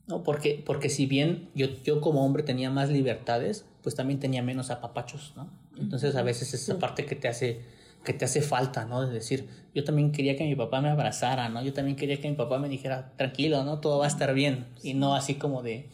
¿no? 0.06 0.22
Porque, 0.22 0.62
porque 0.64 0.88
si 0.88 1.06
bien 1.06 1.50
yo, 1.54 1.66
yo 1.82 2.00
como 2.00 2.24
hombre 2.24 2.42
tenía 2.42 2.70
más 2.70 2.90
libertades, 2.90 3.64
pues 3.82 3.94
también 3.94 4.20
tenía 4.20 4.42
menos 4.42 4.70
apapachos, 4.70 5.32
¿no? 5.36 5.50
Entonces 5.78 6.14
a 6.16 6.22
veces 6.22 6.52
esa 6.52 6.78
parte 6.78 7.06
que 7.06 7.16
te 7.16 7.28
hace 7.28 7.60
que 8.04 8.14
te 8.14 8.24
hace 8.24 8.40
falta, 8.40 8.86
¿no? 8.86 9.06
De 9.06 9.12
decir, 9.12 9.48
yo 9.74 9.84
también 9.84 10.10
quería 10.10 10.36
que 10.36 10.44
mi 10.44 10.56
papá 10.56 10.80
me 10.80 10.88
abrazara, 10.88 11.48
¿no? 11.48 11.62
Yo 11.62 11.72
también 11.72 11.96
quería 11.96 12.20
que 12.20 12.30
mi 12.30 12.36
papá 12.36 12.58
me 12.58 12.68
dijera, 12.68 13.12
tranquilo, 13.16 13.62
¿no? 13.62 13.80
Todo 13.80 13.98
va 13.98 14.06
a 14.06 14.08
estar 14.08 14.32
bien. 14.32 14.66
Y 14.82 14.94
no 14.94 15.14
así 15.14 15.34
como 15.34 15.62
de... 15.62 15.90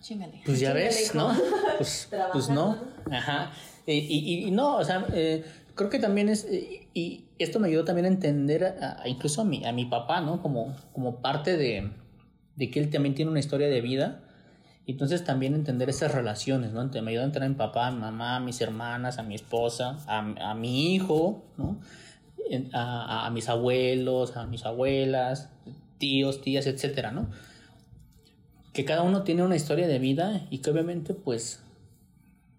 Chíngale. 0.00 0.40
Pues 0.44 0.60
ya 0.60 0.72
ves, 0.72 1.14
¿no? 1.14 1.30
Pues, 1.76 2.08
pues 2.32 2.48
no. 2.48 2.78
Ajá. 3.10 3.52
Y, 3.86 3.92
y, 3.92 4.46
y 4.46 4.50
no, 4.50 4.76
o 4.76 4.84
sea, 4.84 5.06
eh, 5.12 5.44
creo 5.74 5.90
que 5.90 5.98
también 5.98 6.30
es... 6.30 6.46
Y 6.94 7.25
esto 7.38 7.60
me 7.60 7.68
ayudó 7.68 7.84
también 7.84 8.06
a 8.06 8.08
entender 8.08 8.76
incluso 9.04 9.42
a 9.42 9.44
mi, 9.44 9.64
a 9.64 9.72
mi 9.72 9.84
papá, 9.84 10.20
¿no? 10.20 10.42
Como, 10.42 10.74
como 10.92 11.20
parte 11.20 11.56
de, 11.56 11.90
de 12.56 12.70
que 12.70 12.80
él 12.80 12.90
también 12.90 13.14
tiene 13.14 13.30
una 13.30 13.40
historia 13.40 13.68
de 13.68 13.80
vida 13.80 14.22
entonces 14.86 15.24
también 15.24 15.54
entender 15.54 15.88
esas 15.88 16.14
relaciones, 16.14 16.72
¿no? 16.72 16.84
Me 17.02 17.10
ayuda 17.10 17.24
a 17.24 17.44
a 17.44 17.48
mi 17.48 17.54
papá, 17.56 17.88
a 17.88 17.90
mi 17.90 18.00
mamá, 18.00 18.36
a 18.36 18.40
mis 18.40 18.60
hermanas, 18.60 19.18
a 19.18 19.24
mi 19.24 19.34
esposa, 19.34 19.98
a, 20.06 20.50
a 20.50 20.54
mi 20.54 20.94
hijo, 20.94 21.44
¿no? 21.56 21.80
A, 22.72 23.28
mis 23.32 23.48
abuelos, 23.48 24.36
a 24.36 24.46
mis 24.46 24.64
abuelas, 24.64 25.50
tíos, 25.98 26.40
tías, 26.40 26.68
etcétera, 26.68 27.10
¿no? 27.10 27.28
Que 28.72 28.84
cada 28.84 29.02
uno 29.02 29.24
tiene 29.24 29.42
una 29.42 29.56
historia 29.56 29.88
de 29.88 29.98
vida 29.98 30.46
y 30.50 30.58
que 30.58 30.70
obviamente, 30.70 31.14
pues, 31.14 31.60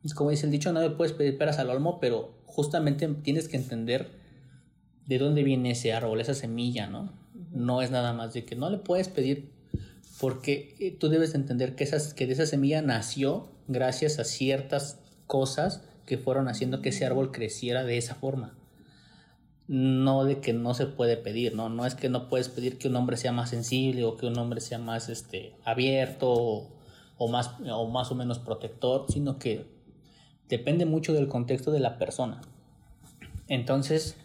es 0.03 0.13
como 0.13 0.31
dice 0.31 0.47
el 0.47 0.51
dicho, 0.51 0.73
no 0.73 0.81
le 0.81 0.89
puedes 0.89 1.13
pedir 1.13 1.37
peras 1.37 1.59
al 1.59 1.69
olmo, 1.69 2.01
pero 2.01 2.33
justamente 2.45 3.07
tienes 3.07 3.47
que 3.47 3.55
entender 3.55 4.11
de 5.07 5.17
dónde 5.17 5.43
viene 5.43 5.71
ese 5.71 5.93
árbol, 5.93 6.21
esa 6.21 6.33
semilla, 6.33 6.87
¿no? 6.87 7.11
No 7.51 7.81
es 7.81 7.91
nada 7.91 8.13
más 8.13 8.33
de 8.33 8.45
que 8.45 8.55
no 8.55 8.69
le 8.69 8.77
puedes 8.77 9.09
pedir 9.09 9.49
porque 10.19 10.75
eh, 10.79 10.91
tú 10.91 11.09
debes 11.09 11.35
entender 11.35 11.75
que, 11.75 11.83
esas, 11.83 12.13
que 12.13 12.27
de 12.27 12.33
esa 12.33 12.45
semilla 12.45 12.81
nació 12.81 13.49
gracias 13.67 14.19
a 14.19 14.23
ciertas 14.23 14.99
cosas 15.27 15.83
que 16.05 16.17
fueron 16.17 16.47
haciendo 16.47 16.81
que 16.81 16.89
ese 16.89 17.05
árbol 17.05 17.31
creciera 17.31 17.83
de 17.83 17.97
esa 17.97 18.15
forma. 18.15 18.57
No 19.67 20.23
de 20.23 20.39
que 20.39 20.53
no 20.53 20.73
se 20.73 20.85
puede 20.85 21.17
pedir, 21.17 21.55
¿no? 21.55 21.69
No 21.69 21.85
es 21.85 21.93
que 21.95 22.09
no 22.09 22.29
puedes 22.29 22.47
pedir 22.47 22.77
que 22.77 22.87
un 22.87 22.95
hombre 22.95 23.17
sea 23.17 23.33
más 23.33 23.49
sensible 23.49 24.05
o 24.05 24.15
que 24.15 24.25
un 24.25 24.37
hombre 24.37 24.61
sea 24.61 24.79
más 24.79 25.09
este, 25.09 25.53
abierto 25.65 26.31
o, 26.31 26.69
o 27.17 27.27
más, 27.27 27.51
o 27.69 27.87
más 27.89 28.11
o 28.11 28.15
menos 28.15 28.39
protector, 28.39 29.05
sino 29.09 29.37
que 29.37 29.65
depende 30.47 30.85
mucho 30.85 31.13
del 31.13 31.27
contexto 31.27 31.71
de 31.71 31.81
la 31.81 31.97
persona. 31.97 32.41
Entonces, 33.49 34.15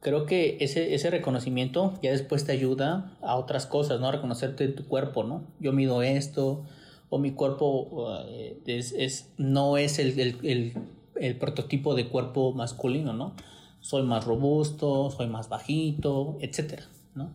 creo 0.00 0.26
que 0.26 0.58
ese, 0.60 0.94
ese 0.94 1.10
reconocimiento 1.10 1.98
ya 2.02 2.10
después 2.10 2.44
te 2.44 2.52
ayuda 2.52 3.16
a 3.20 3.36
otras 3.36 3.66
cosas, 3.66 4.00
¿no? 4.00 4.08
A 4.08 4.12
reconocerte 4.12 4.68
tu 4.68 4.86
cuerpo, 4.86 5.24
¿no? 5.24 5.44
Yo 5.60 5.72
mido 5.72 6.02
esto, 6.02 6.64
o 7.10 7.18
mi 7.18 7.32
cuerpo 7.32 8.08
eh, 8.28 8.60
es, 8.66 8.92
es, 8.92 9.32
no 9.38 9.76
es 9.76 9.98
el, 9.98 10.18
el, 10.18 10.74
el, 11.16 11.36
prototipo 11.38 11.94
de 11.94 12.08
cuerpo 12.08 12.52
masculino, 12.52 13.12
¿no? 13.12 13.34
Soy 13.80 14.02
más 14.02 14.24
robusto, 14.24 15.10
soy 15.10 15.26
más 15.26 15.48
bajito, 15.48 16.36
etcétera, 16.40 16.84
¿no? 17.14 17.32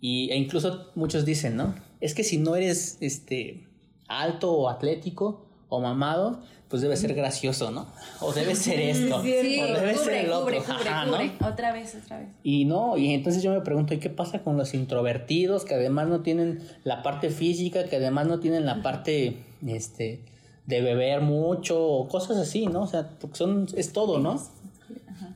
Y, 0.00 0.30
e 0.30 0.36
incluso 0.36 0.90
muchos 0.94 1.24
dicen, 1.24 1.56
¿no? 1.56 1.74
Es 2.00 2.14
que 2.14 2.24
si 2.24 2.38
no 2.38 2.56
eres 2.56 2.98
este, 3.00 3.66
alto 4.08 4.52
o 4.52 4.68
atlético 4.68 5.46
o 5.68 5.80
mamado, 5.80 6.40
pues 6.74 6.82
debe 6.82 6.96
ser 6.96 7.14
gracioso, 7.14 7.70
¿no? 7.70 7.86
O 8.18 8.32
debe 8.32 8.56
ser 8.56 8.80
esto. 8.80 9.22
Sí, 9.22 9.60
o 9.60 9.66
debe 9.66 9.92
cubre, 9.92 9.96
ser 9.96 10.14
el 10.24 10.32
otro. 10.32 10.40
cubre, 10.40 10.58
cubre, 10.58 10.88
Ajá, 10.88 11.06
cubre. 11.08 11.30
¿no? 11.38 11.46
Otra 11.46 11.72
vez, 11.72 11.94
otra 12.02 12.18
vez. 12.18 12.30
Y 12.42 12.64
no, 12.64 12.96
y 12.96 13.14
entonces 13.14 13.44
yo 13.44 13.52
me 13.52 13.60
pregunto, 13.60 13.94
¿y 13.94 13.98
qué 13.98 14.10
pasa 14.10 14.42
con 14.42 14.56
los 14.56 14.74
introvertidos 14.74 15.64
que 15.64 15.74
además 15.74 16.08
no 16.08 16.22
tienen 16.22 16.66
la 16.82 17.04
parte 17.04 17.30
física, 17.30 17.84
que 17.84 17.94
además 17.94 18.26
no 18.26 18.40
tienen 18.40 18.66
la 18.66 18.82
parte, 18.82 19.36
este, 19.64 20.24
de 20.66 20.80
beber 20.80 21.20
mucho 21.20 21.80
o 21.80 22.08
cosas 22.08 22.38
así, 22.38 22.66
¿no? 22.66 22.82
O 22.82 22.86
sea, 22.88 23.08
porque 23.20 23.36
son, 23.36 23.68
es 23.76 23.92
todo, 23.92 24.18
¿no? 24.18 24.42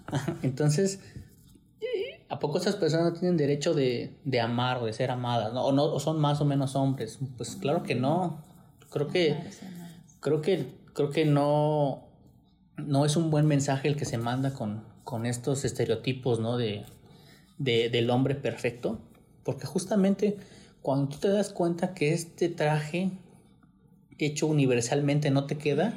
Entonces, 0.42 0.98
¿a 2.28 2.40
poco 2.40 2.58
esas 2.58 2.74
personas 2.74 3.12
no 3.12 3.18
tienen 3.20 3.36
derecho 3.36 3.74
de, 3.74 4.12
de 4.24 4.40
amar 4.40 4.78
o 4.78 4.86
de 4.86 4.92
ser 4.92 5.12
amadas, 5.12 5.52
¿no? 5.52 5.66
O, 5.66 5.70
no, 5.70 5.84
o 5.84 6.00
son 6.00 6.18
más 6.18 6.40
o 6.40 6.44
menos 6.44 6.74
hombres. 6.74 7.20
Pues 7.36 7.54
claro 7.54 7.84
que 7.84 7.94
no. 7.94 8.42
Creo 8.90 9.06
que, 9.06 9.36
creo 10.18 10.42
que, 10.42 10.77
creo 10.98 11.10
que 11.10 11.24
no, 11.24 12.08
no 12.76 13.04
es 13.04 13.14
un 13.14 13.30
buen 13.30 13.46
mensaje 13.46 13.86
el 13.86 13.94
que 13.94 14.04
se 14.04 14.18
manda 14.18 14.52
con, 14.52 14.82
con 15.04 15.26
estos 15.26 15.64
estereotipos, 15.64 16.40
¿no? 16.40 16.56
De, 16.58 16.84
de, 17.58 17.88
del 17.88 18.10
hombre 18.10 18.34
perfecto. 18.34 18.98
Porque 19.44 19.64
justamente 19.64 20.38
cuando 20.82 21.08
tú 21.10 21.18
te 21.18 21.28
das 21.28 21.50
cuenta 21.50 21.94
que 21.94 22.12
este 22.12 22.48
traje 22.48 23.12
hecho 24.18 24.48
universalmente 24.48 25.30
no 25.30 25.46
te 25.46 25.56
queda, 25.56 25.94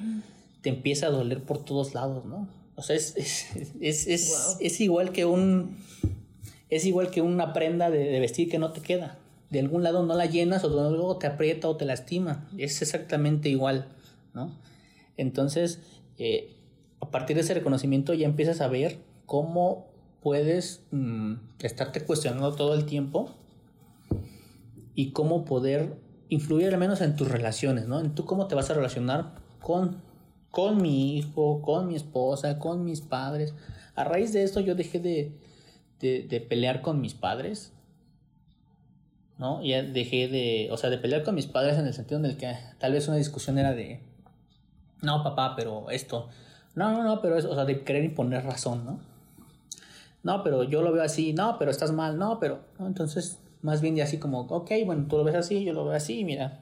te 0.61 0.69
empieza 0.69 1.07
a 1.07 1.09
doler 1.09 1.41
por 1.41 1.65
todos 1.65 1.95
lados, 1.95 2.25
¿no? 2.25 2.47
O 2.75 2.83
sea, 2.83 2.95
es, 2.95 3.17
es, 3.17 3.47
es, 3.81 4.05
es, 4.05 4.29
Wow. 4.29 4.57
es 4.59 4.81
igual 4.81 5.11
que 5.11 5.25
un... 5.25 5.77
Es 6.69 6.85
igual 6.85 7.09
que 7.09 7.23
una 7.23 7.53
prenda 7.53 7.89
de, 7.89 8.05
de 8.05 8.19
vestir 8.19 8.49
que 8.49 8.59
no 8.59 8.71
te 8.71 8.81
queda. 8.81 9.17
De 9.49 9.59
algún 9.59 9.81
lado 9.81 10.05
no 10.05 10.13
la 10.13 10.27
llenas 10.27 10.63
o 10.63 10.69
de 10.69 10.91
luego 10.95 11.17
te 11.17 11.25
aprieta 11.25 11.67
o 11.67 11.75
te 11.75 11.85
lastima. 11.85 12.47
Es 12.55 12.83
exactamente 12.83 13.49
igual, 13.49 13.87
¿no? 14.35 14.61
Entonces, 15.17 15.81
eh, 16.17 16.55
a 16.99 17.09
partir 17.11 17.35
de 17.35 17.41
ese 17.41 17.53
reconocimiento 17.53 18.13
ya 18.13 18.25
empiezas 18.25 18.61
a 18.61 18.67
ver 18.67 18.99
cómo 19.25 19.87
puedes 20.21 20.83
mm, 20.91 21.33
estarte 21.59 22.01
cuestionando 22.01 22.53
todo 22.53 22.75
el 22.75 22.85
tiempo 22.85 23.31
y 24.93 25.11
cómo 25.11 25.45
poder 25.45 25.95
influir 26.29 26.73
al 26.73 26.79
menos 26.79 27.01
en 27.01 27.15
tus 27.15 27.29
relaciones, 27.29 27.87
¿no? 27.87 27.99
En 27.99 28.15
tú 28.15 28.25
cómo 28.25 28.47
te 28.47 28.55
vas 28.55 28.69
a 28.69 28.73
relacionar 28.73 29.35
con, 29.61 30.01
con 30.49 30.81
mi 30.81 31.17
hijo, 31.17 31.61
con 31.61 31.87
mi 31.87 31.95
esposa, 31.95 32.59
con 32.59 32.85
mis 32.85 33.01
padres. 33.01 33.53
A 33.95 34.03
raíz 34.03 34.31
de 34.31 34.43
esto 34.43 34.59
yo 34.59 34.75
dejé 34.75 34.99
de, 34.99 35.37
de, 35.99 36.23
de 36.23 36.39
pelear 36.39 36.81
con 36.81 37.01
mis 37.01 37.13
padres, 37.13 37.73
¿no? 39.37 39.63
Ya 39.63 39.81
dejé 39.81 40.27
de, 40.27 40.69
o 40.71 40.77
sea, 40.77 40.89
de 40.89 40.99
pelear 40.99 41.23
con 41.23 41.35
mis 41.35 41.47
padres 41.47 41.77
en 41.77 41.87
el 41.87 41.93
sentido 41.93 42.19
en 42.19 42.25
el 42.25 42.37
que 42.37 42.55
tal 42.79 42.93
vez 42.93 43.07
una 43.07 43.17
discusión 43.17 43.57
era 43.57 43.73
de, 43.73 43.99
no, 45.01 45.23
papá, 45.23 45.55
pero 45.55 45.89
esto, 45.89 46.29
no, 46.75 46.91
no, 46.91 47.03
no, 47.03 47.21
pero 47.21 47.37
es, 47.37 47.45
o 47.45 47.55
sea, 47.55 47.65
de 47.65 47.83
querer 47.83 48.03
imponer 48.03 48.43
razón, 48.43 48.85
¿no? 48.85 48.99
No, 50.23 50.43
pero 50.43 50.63
yo 50.63 50.81
lo 50.81 50.91
veo 50.91 51.03
así, 51.03 51.33
no, 51.33 51.57
pero 51.57 51.71
estás 51.71 51.91
mal, 51.91 52.17
no, 52.17 52.39
pero, 52.39 52.59
entonces, 52.79 53.39
más 53.61 53.81
bien 53.81 53.95
de 53.95 54.03
así 54.03 54.17
como, 54.17 54.41
ok, 54.41 54.71
bueno, 54.85 55.05
tú 55.07 55.17
lo 55.17 55.23
ves 55.23 55.35
así, 55.35 55.63
yo 55.63 55.73
lo 55.73 55.85
veo 55.85 55.95
así, 55.95 56.23
mira. 56.23 56.59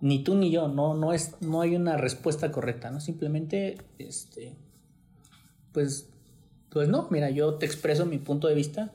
Ni 0.00 0.22
tú 0.22 0.34
ni 0.34 0.50
yo, 0.50 0.68
no, 0.68 0.94
no, 0.94 1.14
es, 1.14 1.40
no 1.40 1.62
hay 1.62 1.74
una 1.74 1.96
respuesta 1.96 2.52
correcta, 2.52 2.90
¿no? 2.90 3.00
Simplemente, 3.00 3.78
este, 3.98 4.54
pues, 5.72 6.10
pues 6.68 6.88
no, 6.88 7.08
mira, 7.10 7.30
yo 7.30 7.54
te 7.54 7.64
expreso 7.64 8.04
mi 8.04 8.18
punto 8.18 8.48
de 8.48 8.54
vista 8.54 8.92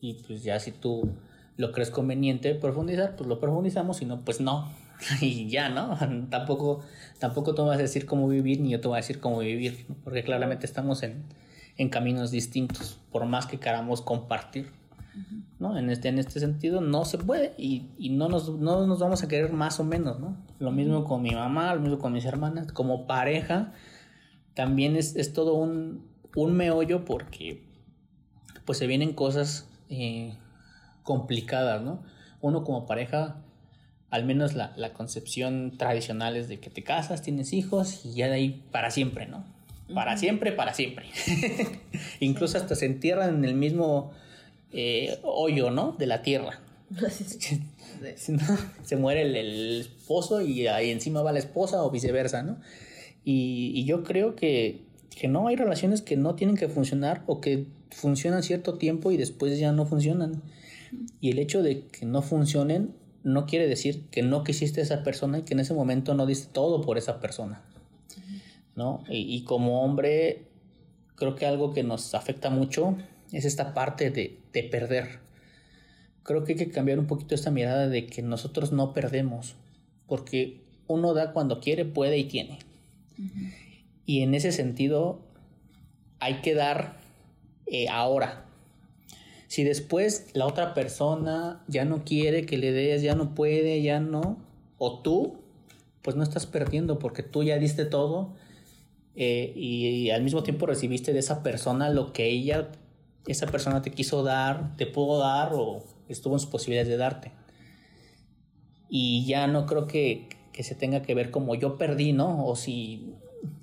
y 0.00 0.14
pues 0.14 0.42
ya 0.44 0.60
si 0.60 0.70
tú 0.70 1.08
lo 1.56 1.72
crees 1.72 1.90
conveniente 1.90 2.54
profundizar, 2.54 3.16
pues 3.16 3.26
lo 3.26 3.40
profundizamos, 3.40 3.96
si 3.96 4.04
no, 4.04 4.20
pues 4.20 4.42
no. 4.42 4.68
Y 5.20 5.48
ya, 5.48 5.68
¿no? 5.68 5.98
Tampoco, 6.30 6.80
tampoco 7.18 7.54
tú 7.54 7.62
me 7.62 7.68
vas 7.68 7.78
a 7.78 7.82
decir 7.82 8.06
cómo 8.06 8.28
vivir, 8.28 8.60
ni 8.60 8.70
yo 8.70 8.80
te 8.80 8.88
voy 8.88 8.96
a 8.96 9.00
decir 9.00 9.20
cómo 9.20 9.38
vivir, 9.38 9.86
¿no? 9.88 9.96
porque 10.04 10.22
claramente 10.22 10.66
estamos 10.66 11.02
en, 11.02 11.24
en 11.76 11.88
caminos 11.88 12.30
distintos, 12.30 13.00
por 13.10 13.24
más 13.26 13.46
que 13.46 13.58
queramos 13.58 14.02
compartir. 14.02 14.70
¿no? 15.60 15.78
En, 15.78 15.90
este, 15.90 16.08
en 16.08 16.18
este 16.18 16.40
sentido 16.40 16.80
no 16.80 17.04
se 17.04 17.18
puede 17.18 17.54
y, 17.56 17.86
y, 17.96 18.10
no, 18.10 18.28
nos, 18.28 18.48
no 18.50 18.84
nos 18.86 18.98
vamos 18.98 19.22
a 19.22 19.28
querer 19.28 19.52
más 19.52 19.78
o 19.78 19.84
menos, 19.84 20.18
¿no? 20.18 20.36
Lo 20.58 20.72
mismo 20.72 21.04
con 21.04 21.22
mi 21.22 21.30
mamá, 21.30 21.72
lo 21.74 21.80
mismo 21.80 21.98
con 21.98 22.12
mis 22.12 22.24
hermanas, 22.24 22.72
como 22.72 23.06
pareja, 23.06 23.72
también 24.54 24.96
es, 24.96 25.14
es 25.14 25.32
todo 25.32 25.54
un, 25.54 26.08
un, 26.34 26.56
meollo 26.56 27.04
porque 27.04 27.62
pues 28.64 28.78
se 28.78 28.88
vienen 28.88 29.12
cosas 29.12 29.68
eh, 29.88 30.36
complicadas, 31.04 31.82
¿no? 31.82 32.02
Uno 32.40 32.64
como 32.64 32.86
pareja, 32.86 33.43
al 34.14 34.24
menos 34.24 34.54
la, 34.54 34.72
la, 34.76 34.92
concepción 34.92 35.76
tradicional 35.76 36.36
es 36.36 36.46
de 36.46 36.60
que 36.60 36.70
te 36.70 36.84
casas, 36.84 37.20
tienes 37.20 37.52
hijos 37.52 38.02
y 38.04 38.14
ya 38.14 38.28
de 38.28 38.34
ahí 38.34 38.62
para 38.70 38.92
siempre, 38.92 39.26
¿no? 39.26 39.44
Para 39.92 40.16
siempre, 40.16 40.52
para 40.52 40.72
siempre. 40.72 41.06
Incluso 42.20 42.56
hasta 42.56 42.76
se 42.76 42.86
entierran 42.86 43.34
en 43.34 43.44
el 43.44 43.54
mismo 43.56 44.12
eh, 44.72 45.18
hoyo, 45.24 45.72
¿no? 45.72 45.96
De 45.98 46.06
la 46.06 46.22
tierra. 46.22 46.60
se 48.84 48.96
muere 48.96 49.22
el, 49.22 49.80
esposo 49.80 50.40
y 50.40 50.68
ahí 50.68 50.90
encima 50.90 51.22
va 51.22 51.32
la 51.32 51.40
esposa 51.40 51.82
o 51.82 51.90
viceversa, 51.90 52.44
¿no? 52.44 52.60
Y, 53.24 53.84
yo 53.84 54.04
creo 54.04 54.36
que, 54.36 54.84
que, 55.10 55.26
no 55.26 55.48
hay 55.48 55.56
relaciones 55.56 56.02
que 56.02 56.16
no 56.16 56.36
tienen 56.36 56.56
que 56.56 56.68
funcionar 56.68 57.24
o 57.26 57.40
que 57.40 57.66
funcionan 57.90 58.44
cierto 58.44 58.78
tiempo 58.78 59.10
y 59.10 59.16
después 59.16 59.58
ya 59.58 59.72
no 59.72 59.86
funcionan. 59.86 60.40
Y 61.20 61.32
el 61.32 61.40
hecho 61.40 61.64
de 61.64 61.88
que 61.88 62.06
no 62.06 62.22
funcionen 62.22 62.94
no 63.24 63.46
quiere 63.46 63.66
decir 63.66 64.04
que 64.10 64.22
no 64.22 64.44
quisiste 64.44 64.80
a 64.80 64.84
esa 64.84 65.02
persona 65.02 65.38
y 65.38 65.42
que 65.42 65.54
en 65.54 65.60
ese 65.60 65.74
momento 65.74 66.14
no 66.14 66.26
diste 66.26 66.52
todo 66.52 66.80
por 66.82 66.98
esa 66.98 67.18
persona. 67.20 67.62
¿No? 68.76 69.02
Y, 69.08 69.34
y 69.34 69.44
como 69.44 69.82
hombre, 69.82 70.46
creo 71.16 71.34
que 71.34 71.46
algo 71.46 71.72
que 71.72 71.82
nos 71.82 72.14
afecta 72.14 72.50
mucho 72.50 72.96
es 73.32 73.44
esta 73.44 73.74
parte 73.74 74.10
de, 74.10 74.38
de 74.52 74.62
perder. 74.62 75.20
Creo 76.22 76.44
que 76.44 76.52
hay 76.52 76.58
que 76.58 76.70
cambiar 76.70 76.98
un 76.98 77.06
poquito 77.06 77.34
esta 77.34 77.50
mirada 77.50 77.88
de 77.88 78.06
que 78.06 78.22
nosotros 78.22 78.72
no 78.72 78.92
perdemos, 78.92 79.56
porque 80.06 80.62
uno 80.86 81.14
da 81.14 81.32
cuando 81.32 81.60
quiere, 81.60 81.84
puede 81.84 82.18
y 82.18 82.24
tiene. 82.24 82.58
Y 84.06 84.20
en 84.20 84.34
ese 84.34 84.52
sentido 84.52 85.20
hay 86.20 86.40
que 86.40 86.54
dar 86.54 86.96
eh, 87.66 87.88
ahora. 87.88 88.43
Si 89.54 89.62
después 89.62 90.26
la 90.32 90.46
otra 90.46 90.74
persona 90.74 91.62
ya 91.68 91.84
no 91.84 92.04
quiere 92.04 92.44
que 92.44 92.58
le 92.58 92.72
des, 92.72 93.02
ya 93.02 93.14
no 93.14 93.36
puede, 93.36 93.80
ya 93.82 94.00
no, 94.00 94.36
o 94.78 94.98
tú, 94.98 95.36
pues 96.02 96.16
no 96.16 96.24
estás 96.24 96.44
perdiendo 96.46 96.98
porque 96.98 97.22
tú 97.22 97.44
ya 97.44 97.56
diste 97.56 97.84
todo 97.84 98.34
eh, 99.14 99.52
y, 99.54 99.86
y, 99.86 100.10
al 100.10 100.24
mismo 100.24 100.42
tiempo 100.42 100.66
recibiste 100.66 101.12
de 101.12 101.20
esa 101.20 101.44
persona 101.44 101.88
lo 101.90 102.12
que 102.12 102.28
ella 102.28 102.72
esa 103.28 103.46
persona 103.46 103.80
te 103.80 103.92
quiso 103.92 104.24
dar, 104.24 104.76
te 104.76 104.86
pudo 104.86 105.20
dar 105.20 105.52
o 105.52 105.84
estuvo 106.08 106.34
en 106.34 106.40
sus 106.40 106.50
posibilidades 106.50 106.88
de 106.88 106.96
darte. 106.96 107.30
Y 108.88 109.24
ya 109.24 109.46
no 109.46 109.66
creo 109.66 109.86
que, 109.86 110.30
que 110.52 110.64
se 110.64 110.74
tenga 110.74 111.02
que 111.02 111.14
ver 111.14 111.30
como 111.30 111.54
yo 111.54 111.78
perdí, 111.78 112.12
¿no? 112.12 112.44
O 112.44 112.56
si 112.56 113.14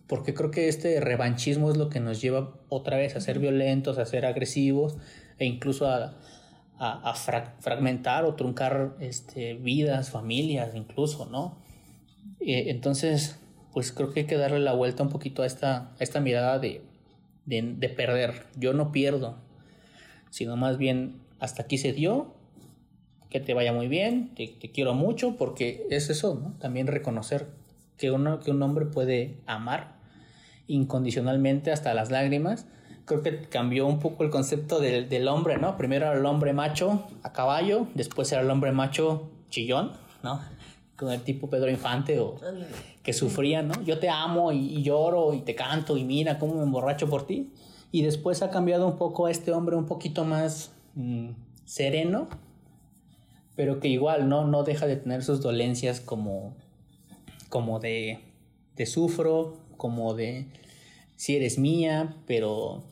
porque 0.08 0.34
creo 0.34 0.52
que 0.52 0.70
este 0.70 1.02
revanchismo 1.02 1.70
es 1.70 1.76
lo 1.76 1.90
que 1.90 2.00
nos 2.00 2.22
lleva 2.22 2.54
otra 2.70 2.96
vez 2.96 3.18
a 3.18 3.20
ser 3.20 3.40
violentos, 3.40 3.98
a 3.98 4.06
ser 4.06 4.26
agresivos 4.26 4.96
e 5.42 5.46
incluso 5.46 5.88
a, 5.88 6.14
a, 6.78 7.10
a 7.10 7.14
fragmentar 7.16 8.26
o 8.26 8.36
truncar 8.36 8.96
este, 9.00 9.56
vidas, 9.56 10.12
familias, 10.12 10.76
incluso, 10.76 11.26
¿no? 11.26 11.58
Eh, 12.40 12.66
entonces, 12.68 13.40
pues 13.74 13.92
creo 13.92 14.14
que 14.14 14.20
hay 14.20 14.26
que 14.28 14.38
darle 14.38 14.60
la 14.60 14.74
vuelta 14.74 15.02
un 15.02 15.10
poquito 15.10 15.42
a 15.42 15.48
esta, 15.48 15.94
a 15.94 15.98
esta 16.00 16.20
mirada 16.20 16.60
de, 16.60 16.84
de, 17.46 17.74
de 17.76 17.90
perder. 17.90 18.46
Yo 18.56 18.74
no 18.74 18.92
pierdo, 18.92 19.40
sino 20.30 20.58
más 20.58 20.78
bien 20.78 21.24
hasta 21.40 21.64
aquí 21.64 21.80
se 21.80 21.92
dio, 21.92 22.36
que 23.32 23.40
te 23.40 23.56
vaya 23.56 23.74
muy 23.74 23.88
bien, 23.88 24.36
te, 24.36 24.48
te 24.48 24.72
quiero 24.72 24.94
mucho, 24.94 25.38
porque 25.38 25.88
es 25.90 26.12
eso, 26.12 26.36
¿no? 26.36 26.56
También 26.60 26.86
reconocer 26.86 27.48
que, 27.98 28.12
uno, 28.12 28.42
que 28.42 28.52
un 28.52 28.62
hombre 28.62 28.86
puede 28.86 29.42
amar 29.48 29.96
incondicionalmente 30.68 31.72
hasta 31.72 31.96
las 31.96 32.12
lágrimas. 32.12 32.68
Creo 33.06 33.22
que 33.22 33.48
cambió 33.50 33.88
un 33.88 34.00
poco 34.00 34.24
el 34.24 34.30
concepto 34.30 34.80
del, 34.80 35.10
del 35.10 35.28
hombre, 35.28 35.58
¿no? 35.58 35.78
Primero 35.78 36.06
era 36.06 36.18
el 36.18 36.26
hombre 36.26 36.54
macho 36.54 37.08
a 37.24 37.34
caballo, 37.34 37.88
después 37.96 38.32
era 38.32 38.42
el 38.42 38.50
hombre 38.50 38.72
macho 38.72 39.30
chillón, 39.50 39.92
¿no? 40.24 40.42
Con 40.96 41.12
el 41.12 41.22
tipo 41.22 41.50
Pedro 41.50 41.70
Infante 41.70 42.20
o 42.20 42.36
que 43.04 43.14
sufría, 43.14 43.64
¿no? 43.64 43.82
Yo 43.84 44.00
te 44.00 44.10
amo 44.10 44.52
y, 44.52 44.58
y 44.58 44.84
lloro 44.84 45.34
y 45.34 45.42
te 45.42 45.56
canto 45.56 45.98
y 45.98 46.04
mira 46.04 46.38
cómo 46.38 46.56
me 46.56 46.64
emborracho 46.64 47.10
por 47.10 47.26
ti 47.26 47.52
y 47.92 48.04
después 48.04 48.42
ha 48.42 48.50
cambiado 48.50 48.88
un 48.88 48.98
poco 48.98 49.26
a 49.26 49.32
este 49.32 49.52
hombre 49.52 49.76
un 49.76 49.86
poquito 49.86 50.24
más 50.24 50.72
mmm, 50.96 51.32
sereno, 51.66 52.30
pero 53.56 53.80
que 53.80 53.90
igual 53.90 54.30
no, 54.30 54.48
no 54.48 54.64
deja 54.64 54.88
de 54.88 54.96
tener 54.96 55.24
sus 55.24 55.42
dolencias 55.42 56.00
como, 56.00 56.56
como 57.50 57.80
de, 57.80 58.20
de 58.76 58.86
sufro, 58.86 59.58
como 59.78 60.14
de 60.14 60.48
si 61.18 61.36
eres 61.36 61.60
mía, 61.60 62.16
pero, 62.26 62.84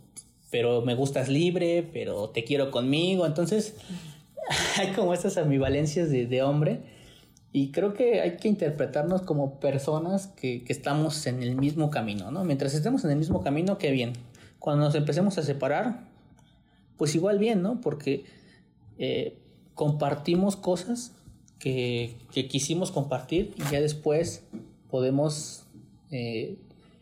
pero 0.51 0.81
me 0.81 0.95
gustas 0.95 1.29
libre, 1.29 1.87
pero 1.93 2.29
te 2.29 2.43
quiero 2.43 2.71
conmigo. 2.71 3.25
Entonces 3.25 3.75
hay 4.77 4.93
como 4.93 5.13
estas 5.13 5.37
ambivalencias 5.37 6.09
de, 6.09 6.41
hombre. 6.43 6.81
Y 7.51 7.71
creo 7.71 7.93
que 7.93 8.21
hay 8.21 8.37
que 8.37 8.47
interpretarnos 8.47 9.23
como 9.23 9.59
personas 9.59 10.27
que, 10.27 10.63
que, 10.63 10.71
estamos 10.71 11.25
en 11.25 11.41
el 11.41 11.55
mismo 11.55 11.89
camino, 11.89 12.29
¿no? 12.29 12.43
Mientras 12.43 12.75
estemos 12.75 13.03
en 13.05 13.11
el 13.11 13.17
mismo 13.17 13.41
camino, 13.41 13.79
qué 13.79 13.89
bien. 13.91 14.13
Cuando 14.59 14.85
nos 14.85 14.93
empecemos 14.93 15.37
a 15.39 15.41
separar, 15.43 16.07
pues 16.97 17.15
igual 17.15 17.39
bien, 17.39 17.63
¿no? 17.63 17.81
Porque 17.81 18.25
eh, 18.99 19.37
compartimos 19.73 20.57
cosas 20.57 21.13
que, 21.57 22.17
que, 22.31 22.47
quisimos 22.47 22.91
compartir 22.91 23.55
y 23.57 23.71
ya 23.71 23.81
después 23.81 24.43
podemos 24.89 25.63
eh, 26.11 26.57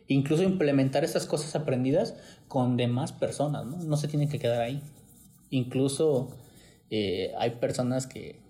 incluso 0.06 0.44
implementar 0.44 1.04
esas 1.04 1.26
cosas 1.26 1.56
aprendidas 1.56 2.14
con 2.48 2.76
demás 2.76 3.12
personas, 3.12 3.66
¿no? 3.66 3.76
No 3.76 3.96
se 3.96 4.08
tienen 4.08 4.28
que 4.28 4.38
quedar 4.38 4.62
ahí. 4.62 4.82
Incluso 5.50 6.30
eh, 6.90 7.32
hay 7.38 7.50
personas 7.52 8.06
que, 8.06 8.40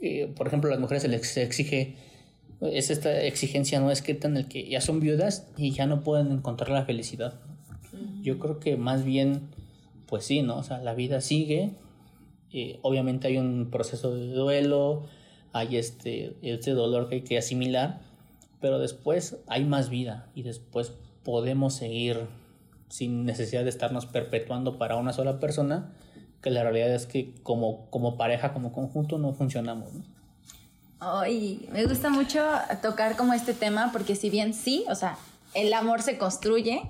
eh, 0.00 0.32
por 0.36 0.46
ejemplo, 0.46 0.70
a 0.70 0.72
las 0.72 0.80
mujeres 0.80 1.02
se 1.02 1.08
les 1.08 1.36
exige, 1.36 1.96
es 2.60 2.90
esta 2.90 3.22
exigencia 3.22 3.80
no 3.80 3.90
escrita 3.90 4.28
en 4.28 4.36
el 4.36 4.48
que 4.48 4.68
ya 4.68 4.80
son 4.80 5.00
viudas 5.00 5.48
y 5.56 5.72
ya 5.72 5.86
no 5.86 6.02
pueden 6.02 6.30
encontrar 6.30 6.70
la 6.70 6.84
felicidad. 6.84 7.34
Yo 8.22 8.38
creo 8.38 8.58
que 8.58 8.76
más 8.76 9.04
bien, 9.04 9.48
pues 10.06 10.24
sí, 10.24 10.42
¿no? 10.42 10.56
O 10.56 10.62
sea, 10.62 10.78
la 10.78 10.94
vida 10.94 11.20
sigue. 11.20 11.72
Eh, 12.52 12.78
obviamente 12.82 13.28
hay 13.28 13.38
un 13.38 13.68
proceso 13.70 14.14
de 14.14 14.28
duelo, 14.28 15.04
hay 15.52 15.76
este, 15.76 16.36
este 16.42 16.70
dolor 16.70 17.08
que 17.08 17.16
hay 17.16 17.20
que 17.22 17.36
asimilar, 17.36 18.00
pero 18.60 18.78
después 18.78 19.38
hay 19.48 19.64
más 19.64 19.90
vida 19.90 20.30
y 20.34 20.42
después 20.42 20.92
podemos 21.24 21.74
seguir 21.74 22.28
sin 22.94 23.24
necesidad 23.24 23.64
de 23.64 23.70
estarnos 23.70 24.06
perpetuando 24.06 24.78
para 24.78 24.94
una 24.94 25.12
sola 25.12 25.40
persona, 25.40 25.90
que 26.40 26.50
la 26.50 26.62
realidad 26.62 26.94
es 26.94 27.06
que 27.06 27.34
como, 27.42 27.90
como 27.90 28.16
pareja, 28.16 28.52
como 28.52 28.72
conjunto, 28.72 29.18
no 29.18 29.32
funcionamos. 29.32 29.92
¿no? 29.92 30.04
Ay, 31.00 31.68
me 31.72 31.84
gusta 31.86 32.08
mucho 32.08 32.40
tocar 32.82 33.16
como 33.16 33.32
este 33.34 33.52
tema 33.52 33.90
porque 33.90 34.14
si 34.14 34.30
bien 34.30 34.54
sí, 34.54 34.84
o 34.88 34.94
sea, 34.94 35.18
el 35.54 35.74
amor 35.74 36.02
se 36.02 36.18
construye, 36.18 36.82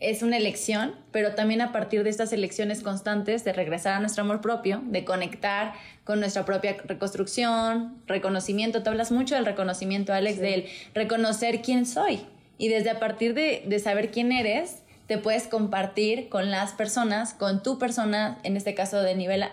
es 0.00 0.22
una 0.22 0.38
elección, 0.38 0.96
pero 1.12 1.36
también 1.36 1.60
a 1.60 1.70
partir 1.70 2.02
de 2.02 2.10
estas 2.10 2.32
elecciones 2.32 2.82
constantes 2.82 3.44
de 3.44 3.52
regresar 3.52 3.92
a 3.94 4.00
nuestro 4.00 4.24
amor 4.24 4.40
propio, 4.40 4.82
de 4.86 5.04
conectar 5.04 5.74
con 6.02 6.18
nuestra 6.18 6.44
propia 6.44 6.78
reconstrucción, 6.84 8.02
reconocimiento. 8.08 8.82
Te 8.82 8.90
hablas 8.90 9.12
mucho 9.12 9.36
del 9.36 9.46
reconocimiento, 9.46 10.12
Alex, 10.12 10.34
sí. 10.34 10.42
del 10.42 10.64
reconocer 10.94 11.62
quién 11.62 11.86
soy. 11.86 12.26
Y 12.58 12.70
desde 12.70 12.90
a 12.90 12.98
partir 12.98 13.34
de, 13.34 13.62
de 13.66 13.78
saber 13.78 14.10
quién 14.10 14.32
eres, 14.32 14.83
te 15.06 15.18
puedes 15.18 15.48
compartir 15.48 16.28
con 16.28 16.50
las 16.50 16.72
personas, 16.72 17.34
con 17.34 17.62
tu 17.62 17.78
persona, 17.78 18.38
en 18.42 18.56
este 18.56 18.74
caso 18.74 19.02
de 19.02 19.14
nivel 19.14 19.44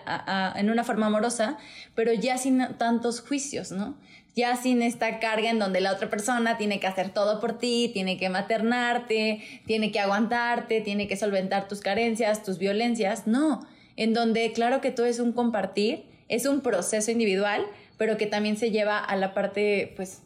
en 0.56 0.70
una 0.70 0.84
forma 0.84 1.06
amorosa, 1.06 1.58
pero 1.94 2.12
ya 2.12 2.38
sin 2.38 2.66
tantos 2.78 3.20
juicios, 3.20 3.70
¿no? 3.70 3.94
Ya 4.34 4.56
sin 4.56 4.80
esta 4.80 5.20
carga 5.20 5.50
en 5.50 5.58
donde 5.58 5.82
la 5.82 5.92
otra 5.92 6.08
persona 6.08 6.56
tiene 6.56 6.80
que 6.80 6.86
hacer 6.86 7.10
todo 7.10 7.38
por 7.38 7.58
ti, 7.58 7.90
tiene 7.92 8.16
que 8.16 8.30
maternarte, 8.30 9.42
tiene 9.66 9.92
que 9.92 10.00
aguantarte, 10.00 10.80
tiene 10.80 11.06
que 11.06 11.16
solventar 11.16 11.68
tus 11.68 11.80
carencias, 11.80 12.42
tus 12.42 12.56
violencias. 12.56 13.26
No, 13.26 13.66
en 13.96 14.14
donde 14.14 14.52
claro 14.52 14.80
que 14.80 14.90
todo 14.90 15.04
es 15.04 15.18
un 15.18 15.32
compartir, 15.32 16.06
es 16.28 16.46
un 16.46 16.62
proceso 16.62 17.10
individual, 17.10 17.66
pero 17.98 18.16
que 18.16 18.26
también 18.26 18.56
se 18.56 18.70
lleva 18.70 18.98
a 18.98 19.16
la 19.16 19.34
parte, 19.34 19.92
pues, 19.96 20.22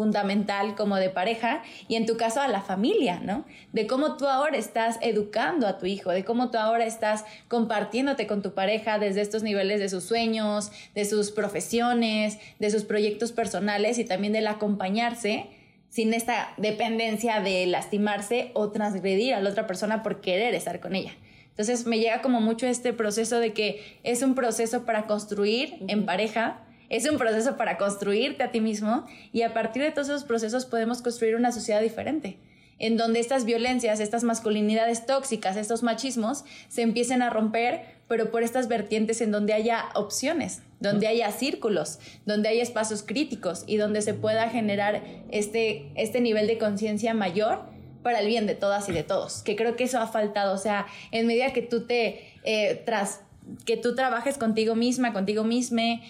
fundamental 0.00 0.76
como 0.76 0.96
de 0.96 1.10
pareja 1.10 1.62
y 1.86 1.96
en 1.96 2.06
tu 2.06 2.16
caso 2.16 2.40
a 2.40 2.48
la 2.48 2.62
familia, 2.62 3.20
¿no? 3.22 3.44
De 3.74 3.86
cómo 3.86 4.16
tú 4.16 4.26
ahora 4.28 4.56
estás 4.56 4.96
educando 5.02 5.66
a 5.66 5.76
tu 5.76 5.84
hijo, 5.84 6.08
de 6.08 6.24
cómo 6.24 6.50
tú 6.50 6.56
ahora 6.56 6.86
estás 6.86 7.26
compartiéndote 7.48 8.26
con 8.26 8.40
tu 8.40 8.54
pareja 8.54 8.98
desde 8.98 9.20
estos 9.20 9.42
niveles 9.42 9.78
de 9.78 9.90
sus 9.90 10.04
sueños, 10.04 10.72
de 10.94 11.04
sus 11.04 11.30
profesiones, 11.30 12.38
de 12.58 12.70
sus 12.70 12.84
proyectos 12.84 13.32
personales 13.32 13.98
y 13.98 14.06
también 14.06 14.32
del 14.32 14.46
acompañarse 14.46 15.48
sin 15.90 16.14
esta 16.14 16.54
dependencia 16.56 17.40
de 17.40 17.66
lastimarse 17.66 18.52
o 18.54 18.70
transgredir 18.70 19.34
a 19.34 19.42
la 19.42 19.50
otra 19.50 19.66
persona 19.66 20.02
por 20.02 20.22
querer 20.22 20.54
estar 20.54 20.80
con 20.80 20.94
ella. 20.94 21.12
Entonces 21.50 21.84
me 21.84 21.98
llega 21.98 22.22
como 22.22 22.40
mucho 22.40 22.66
este 22.66 22.94
proceso 22.94 23.38
de 23.38 23.52
que 23.52 23.98
es 24.02 24.22
un 24.22 24.34
proceso 24.34 24.86
para 24.86 25.06
construir 25.06 25.74
en 25.88 26.06
pareja, 26.06 26.62
es 26.90 27.08
un 27.08 27.16
proceso 27.16 27.56
para 27.56 27.78
construirte 27.78 28.42
a 28.42 28.50
ti 28.50 28.60
mismo 28.60 29.06
y 29.32 29.42
a 29.42 29.54
partir 29.54 29.82
de 29.82 29.90
todos 29.90 30.08
esos 30.08 30.24
procesos 30.24 30.66
podemos 30.66 31.00
construir 31.00 31.36
una 31.36 31.52
sociedad 31.52 31.80
diferente 31.80 32.38
en 32.80 32.96
donde 32.96 33.20
estas 33.20 33.44
violencias, 33.44 34.00
estas 34.00 34.24
masculinidades 34.24 35.06
tóxicas, 35.06 35.56
estos 35.56 35.82
machismos 35.82 36.44
se 36.68 36.82
empiecen 36.82 37.22
a 37.22 37.30
romper, 37.30 37.82
pero 38.08 38.30
por 38.32 38.42
estas 38.42 38.66
vertientes 38.66 39.20
en 39.20 39.30
donde 39.30 39.52
haya 39.52 39.90
opciones, 39.94 40.62
donde 40.80 41.06
haya 41.06 41.30
círculos, 41.30 42.00
donde 42.24 42.48
haya 42.48 42.62
espacios 42.62 43.02
críticos 43.02 43.64
y 43.66 43.76
donde 43.76 44.00
se 44.00 44.14
pueda 44.14 44.48
generar 44.48 45.02
este, 45.30 45.92
este 45.94 46.20
nivel 46.20 46.46
de 46.46 46.58
conciencia 46.58 47.12
mayor 47.14 47.60
para 48.02 48.20
el 48.20 48.26
bien 48.26 48.46
de 48.46 48.54
todas 48.54 48.88
y 48.88 48.92
de 48.92 49.04
todos, 49.04 49.42
que 49.42 49.56
creo 49.56 49.76
que 49.76 49.84
eso 49.84 50.00
ha 50.00 50.06
faltado, 50.06 50.54
o 50.54 50.58
sea, 50.58 50.86
en 51.12 51.26
medida 51.26 51.52
que 51.52 51.60
tú 51.60 51.82
te, 51.82 52.32
eh, 52.44 52.82
tras, 52.86 53.20
que 53.66 53.76
tú 53.76 53.94
trabajes 53.94 54.38
contigo 54.38 54.74
misma, 54.74 55.12
contigo 55.12 55.44
misma, 55.44 56.00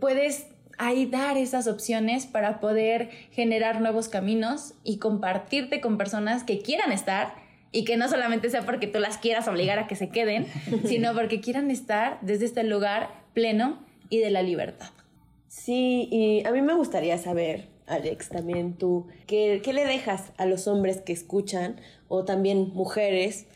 puedes 0.00 0.46
ahí 0.78 1.06
dar 1.06 1.36
esas 1.36 1.66
opciones 1.66 2.26
para 2.26 2.60
poder 2.60 3.10
generar 3.30 3.80
nuevos 3.80 4.08
caminos 4.08 4.74
y 4.84 4.98
compartirte 4.98 5.80
con 5.80 5.98
personas 5.98 6.44
que 6.44 6.60
quieran 6.60 6.92
estar 6.92 7.34
y 7.72 7.84
que 7.84 7.96
no 7.96 8.08
solamente 8.08 8.50
sea 8.50 8.62
porque 8.62 8.86
tú 8.86 8.98
las 8.98 9.18
quieras 9.18 9.48
obligar 9.48 9.78
a 9.78 9.86
que 9.86 9.96
se 9.96 10.10
queden, 10.10 10.46
sino 10.84 11.14
porque 11.14 11.40
quieran 11.40 11.70
estar 11.70 12.18
desde 12.20 12.44
este 12.44 12.64
lugar 12.64 13.10
pleno 13.32 13.78
y 14.10 14.18
de 14.18 14.30
la 14.30 14.42
libertad. 14.42 14.90
Sí, 15.48 16.08
y 16.10 16.46
a 16.46 16.50
mí 16.50 16.62
me 16.62 16.74
gustaría 16.74 17.18
saber, 17.18 17.68
Alex, 17.86 18.28
también 18.30 18.74
tú, 18.74 19.06
¿qué, 19.26 19.60
qué 19.62 19.72
le 19.72 19.84
dejas 19.84 20.32
a 20.36 20.46
los 20.46 20.66
hombres 20.66 21.00
que 21.00 21.12
escuchan 21.12 21.76
o 22.08 22.24
también 22.24 22.70
mujeres 22.74 23.46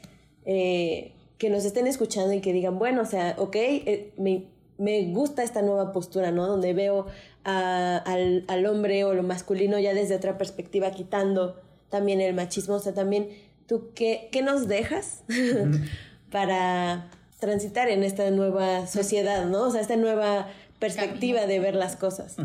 eh, 0.45 1.13
que 1.39 1.51
nos 1.51 1.65
estén 1.65 1.87
escuchando 1.87 2.33
y 2.33 2.41
que 2.41 2.53
digan, 2.53 2.79
bueno, 2.79 3.03
o 3.03 3.07
sea, 3.07 3.35
ok, 3.39 3.57
eh, 3.57 4.13
me, 4.17 4.45
me 4.79 5.07
gusta 5.13 5.43
esta 5.43 5.63
nueva 5.63 5.93
postura, 5.93 6.31
¿no? 6.31 6.47
Donde 6.47 6.75
veo 6.75 7.07
al, 7.45 8.45
al, 8.49 8.67
hombre 8.67 9.05
o 9.05 9.15
lo 9.15 9.23
masculino 9.23 9.79
ya 9.79 9.95
desde 9.95 10.17
otra 10.17 10.37
perspectiva, 10.37 10.91
quitando 10.91 11.61
también 11.89 12.21
el 12.21 12.35
machismo. 12.35 12.75
O 12.75 12.81
sea, 12.81 12.93
también, 12.93 13.29
¿tú 13.67 13.91
qué, 13.95 14.29
qué 14.33 14.43
nos 14.43 14.69
dejas 14.69 15.23
para 16.31 17.11
transitar 17.39 17.89
en 17.89 18.03
esta 18.03 18.31
nueva 18.31 18.87
sociedad, 18.87 19.47
¿no? 19.47 19.63
O 19.63 19.71
sea, 19.71 19.81
esta 19.81 19.97
nueva 19.97 20.49
perspectiva 20.79 21.47
de 21.47 21.61
ver 21.61 21.75
las 21.75 21.97
cosas. 21.97 22.37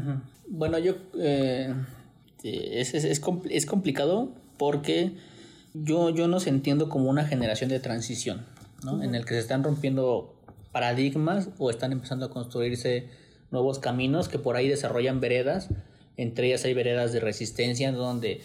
Bueno, 0.48 0.78
yo... 0.78 0.96
Eh, 1.18 1.74
es, 2.44 2.94
es, 2.94 3.06
es, 3.06 3.22
es, 3.50 3.66
complicado 3.66 4.32
porque 4.58 5.12
yo, 5.74 6.10
yo 6.10 6.28
nos 6.28 6.48
entiendo 6.48 6.90
como 6.90 7.10
una 7.10 7.26
generación 7.26 7.70
de 7.70 7.80
transición, 7.80 8.46
¿no? 8.84 9.04
En 9.04 9.16
el 9.16 9.26
que 9.26 9.36
se 9.36 9.40
están 9.40 9.64
rompiendo 9.64 10.34
paradigmas 10.72 11.50
o 11.58 11.70
están 11.70 11.92
empezando 11.92 12.26
a 12.26 12.30
construirse 12.30 13.10
nuevos 13.52 13.80
caminos 13.80 14.30
que 14.30 14.40
por 14.40 14.56
ahí 14.56 14.68
desarrollan 14.68 15.20
veredas. 15.20 15.70
Entre 16.18 16.48
ellas 16.48 16.66
hay 16.66 16.74
veredas 16.74 17.14
de 17.14 17.20
resistencia 17.20 17.92
donde 17.92 18.42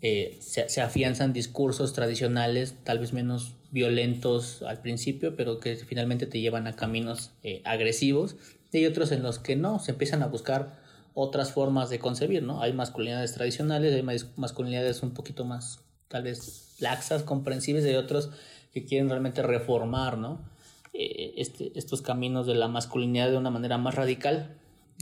eh, 0.00 0.38
se, 0.40 0.80
afianzan 0.80 1.32
discursos 1.32 1.92
tradicionales, 1.92 2.74
tal 2.84 2.98
vez 2.98 3.12
menos 3.12 3.54
violentos 3.70 4.62
al 4.62 4.80
principio, 4.80 5.36
pero 5.36 5.60
que 5.60 5.76
finalmente 5.76 6.26
te 6.26 6.40
llevan 6.40 6.66
a 6.66 6.74
caminos 6.74 7.30
eh, 7.42 7.62
agresivos. 7.64 8.36
Y 8.72 8.78
hay 8.78 8.86
otros 8.86 9.12
en 9.12 9.22
los 9.22 9.38
que 9.38 9.56
no, 9.56 9.78
se 9.78 9.92
empiezan 9.92 10.22
a 10.22 10.26
buscar 10.26 10.80
otras 11.14 11.52
formas 11.52 11.90
de 11.90 11.98
concebir, 11.98 12.42
¿no? 12.42 12.62
Hay 12.62 12.72
masculinidades 12.72 13.34
tradicionales, 13.34 13.94
hay 13.94 14.02
masculinidades 14.36 15.02
un 15.02 15.12
poquito 15.12 15.44
más, 15.44 15.80
tal 16.08 16.24
vez, 16.24 16.74
laxas, 16.78 17.22
comprensibles, 17.22 17.84
hay 17.84 17.96
otros 17.96 18.30
que 18.72 18.84
quieren 18.84 19.08
realmente 19.08 19.42
reformar, 19.42 20.16
¿no? 20.16 20.51
Eh, 20.94 21.34
este, 21.38 21.72
estos 21.78 22.02
caminos 22.02 22.46
de 22.46 22.54
la 22.54 22.68
masculinidad 22.68 23.30
de 23.30 23.38
una 23.38 23.50
manera 23.50 23.78
más 23.78 23.94
radical. 23.94 24.58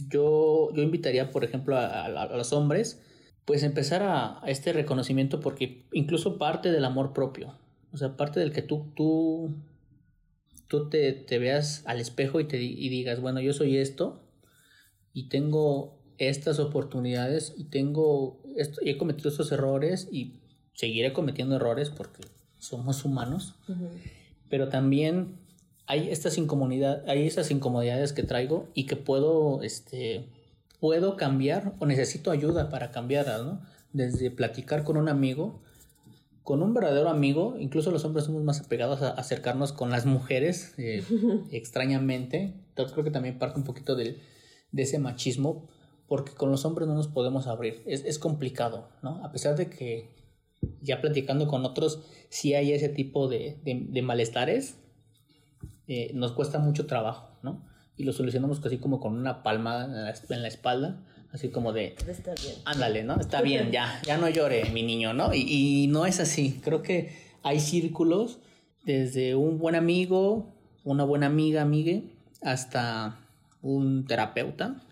Yo, 0.09 0.71
yo 0.73 0.83
invitaría, 0.83 1.33
por 1.33 1.43
ejemplo, 1.43 1.77
a, 1.77 2.09
los 2.29 2.53
hombres, 2.53 3.03
pues 3.45 3.65
empezar 3.65 4.03
a, 4.05 4.41
este 4.47 4.73
reconocimiento 4.73 5.41
porque 5.41 5.87
incluso 5.93 6.39
parte 6.39 6.71
del 6.71 6.85
amor 6.85 7.13
propio, 7.13 7.59
o 7.93 7.97
sea, 7.97 8.17
parte 8.17 8.39
del 8.39 8.53
que 8.53 8.63
tú, 8.63 8.93
tú, 8.95 9.57
tú 10.69 10.89
te, 10.89 11.13
te 11.13 11.39
veas 11.39 11.83
al 11.87 11.99
espejo 11.99 12.39
y, 12.39 12.45
te, 12.45 12.63
y 12.63 12.89
digas, 12.89 13.21
bueno, 13.21 13.41
yo 13.41 13.53
soy 13.53 13.77
esto 13.77 14.23
y 15.13 15.29
tengo 15.29 15.99
estas 16.19 16.61
oportunidades 16.61 17.53
y 17.57 17.65
tengo 17.65 18.41
esto, 18.57 18.81
y 18.85 18.91
he 18.91 18.97
cometido 18.97 19.29
estos 19.29 19.51
errores 19.51 20.09
y 20.13 20.35
seguiré 20.75 21.13
cometiendo 21.13 21.57
errores 21.57 21.91
porque 21.91 22.21
somos 22.59 23.05
humanos, 23.05 23.57
pero 24.49 24.69
también 24.69 25.40
hay 25.91 26.09
estas 26.09 26.39
incomodidades, 26.39 27.03
hay 27.09 27.27
esas 27.27 27.51
incomodidades 27.51 28.13
que 28.13 28.23
traigo 28.23 28.69
y 28.75 28.87
que 28.87 28.95
puedo, 28.95 29.61
este, 29.65 30.29
puedo 30.79 31.17
cambiar 31.17 31.75
o 31.81 31.87
necesito 31.87 32.31
ayuda 32.31 32.69
para 32.69 32.93
cambiarlas, 32.93 33.43
¿no? 33.43 33.61
Desde 33.93 34.31
platicar 34.31 34.85
con 34.85 34.97
un 34.97 35.09
amigo, 35.09 35.61
con 36.45 36.63
un 36.63 36.75
verdadero 36.75 37.09
amigo, 37.09 37.57
incluso 37.59 37.91
los 37.91 38.05
hombres 38.05 38.27
somos 38.27 38.45
más 38.45 38.61
apegados 38.61 39.03
a 39.03 39.11
acercarnos 39.11 39.73
con 39.73 39.91
las 39.91 40.07
mujeres, 40.07 40.75
eh, 40.79 41.03
extrañamente. 41.51 42.55
Entonces 42.69 42.93
creo 42.93 43.05
que 43.05 43.11
también 43.11 43.41
parte 43.41 43.59
un 43.59 43.65
poquito 43.65 43.97
de, 43.97 44.17
de 44.71 44.83
ese 44.83 45.01
machismo, 45.01 45.69
porque 46.07 46.35
con 46.35 46.53
los 46.53 46.65
hombres 46.65 46.87
no 46.87 46.95
nos 46.95 47.09
podemos 47.09 47.49
abrir. 47.49 47.83
Es, 47.85 48.05
es 48.05 48.21
complicado, 48.21 48.87
¿no? 49.03 49.25
A 49.25 49.33
pesar 49.33 49.57
de 49.57 49.69
que 49.69 50.09
ya 50.83 51.01
platicando 51.01 51.49
con 51.49 51.65
otros, 51.65 51.99
sí 52.29 52.55
hay 52.55 52.73
ese 52.73 52.91
tipo 52.91 53.27
de, 53.27 53.59
de, 53.65 53.87
de 53.89 54.03
malestares, 54.03 54.77
eh, 55.87 56.11
nos 56.15 56.33
cuesta 56.33 56.59
mucho 56.59 56.87
trabajo, 56.87 57.39
¿no? 57.43 57.63
Y 57.97 58.05
lo 58.05 58.13
solucionamos 58.13 58.61
casi 58.61 58.79
como 58.79 59.01
con 59.01 59.15
una 59.17 59.43
palma 59.43 59.85
en 59.85 60.43
la, 60.43 60.49
espalda, 60.49 61.01
así 61.33 61.51
como 61.51 61.73
de, 61.73 61.97
Está 62.07 62.35
bien. 62.35 62.55
ándale, 62.65 63.05
¿no? 63.05 63.21
Está 63.21 63.43
bien, 63.43 63.71
ya, 63.71 64.01
ya 64.07 64.17
no 64.17 64.29
llore, 64.29 64.71
mi 64.71 64.83
niño, 64.83 65.13
¿no? 65.13 65.35
Y, 65.35 65.47
y 65.49 65.87
no 65.89 66.07
es 66.07 66.21
así, 66.21 66.61
creo 66.63 66.83
que 66.83 67.15
hay 67.43 67.61
círculos 67.61 68.39
desde 68.85 69.35
un 69.35 69.59
buen 69.59 69.75
amigo, 69.75 70.55
una 70.85 71.05
buena 71.05 71.27
amiga, 71.27 71.63
amigue, 71.63 72.05
hasta 72.43 73.19
un 73.63 74.07
terapeuta, 74.07 74.83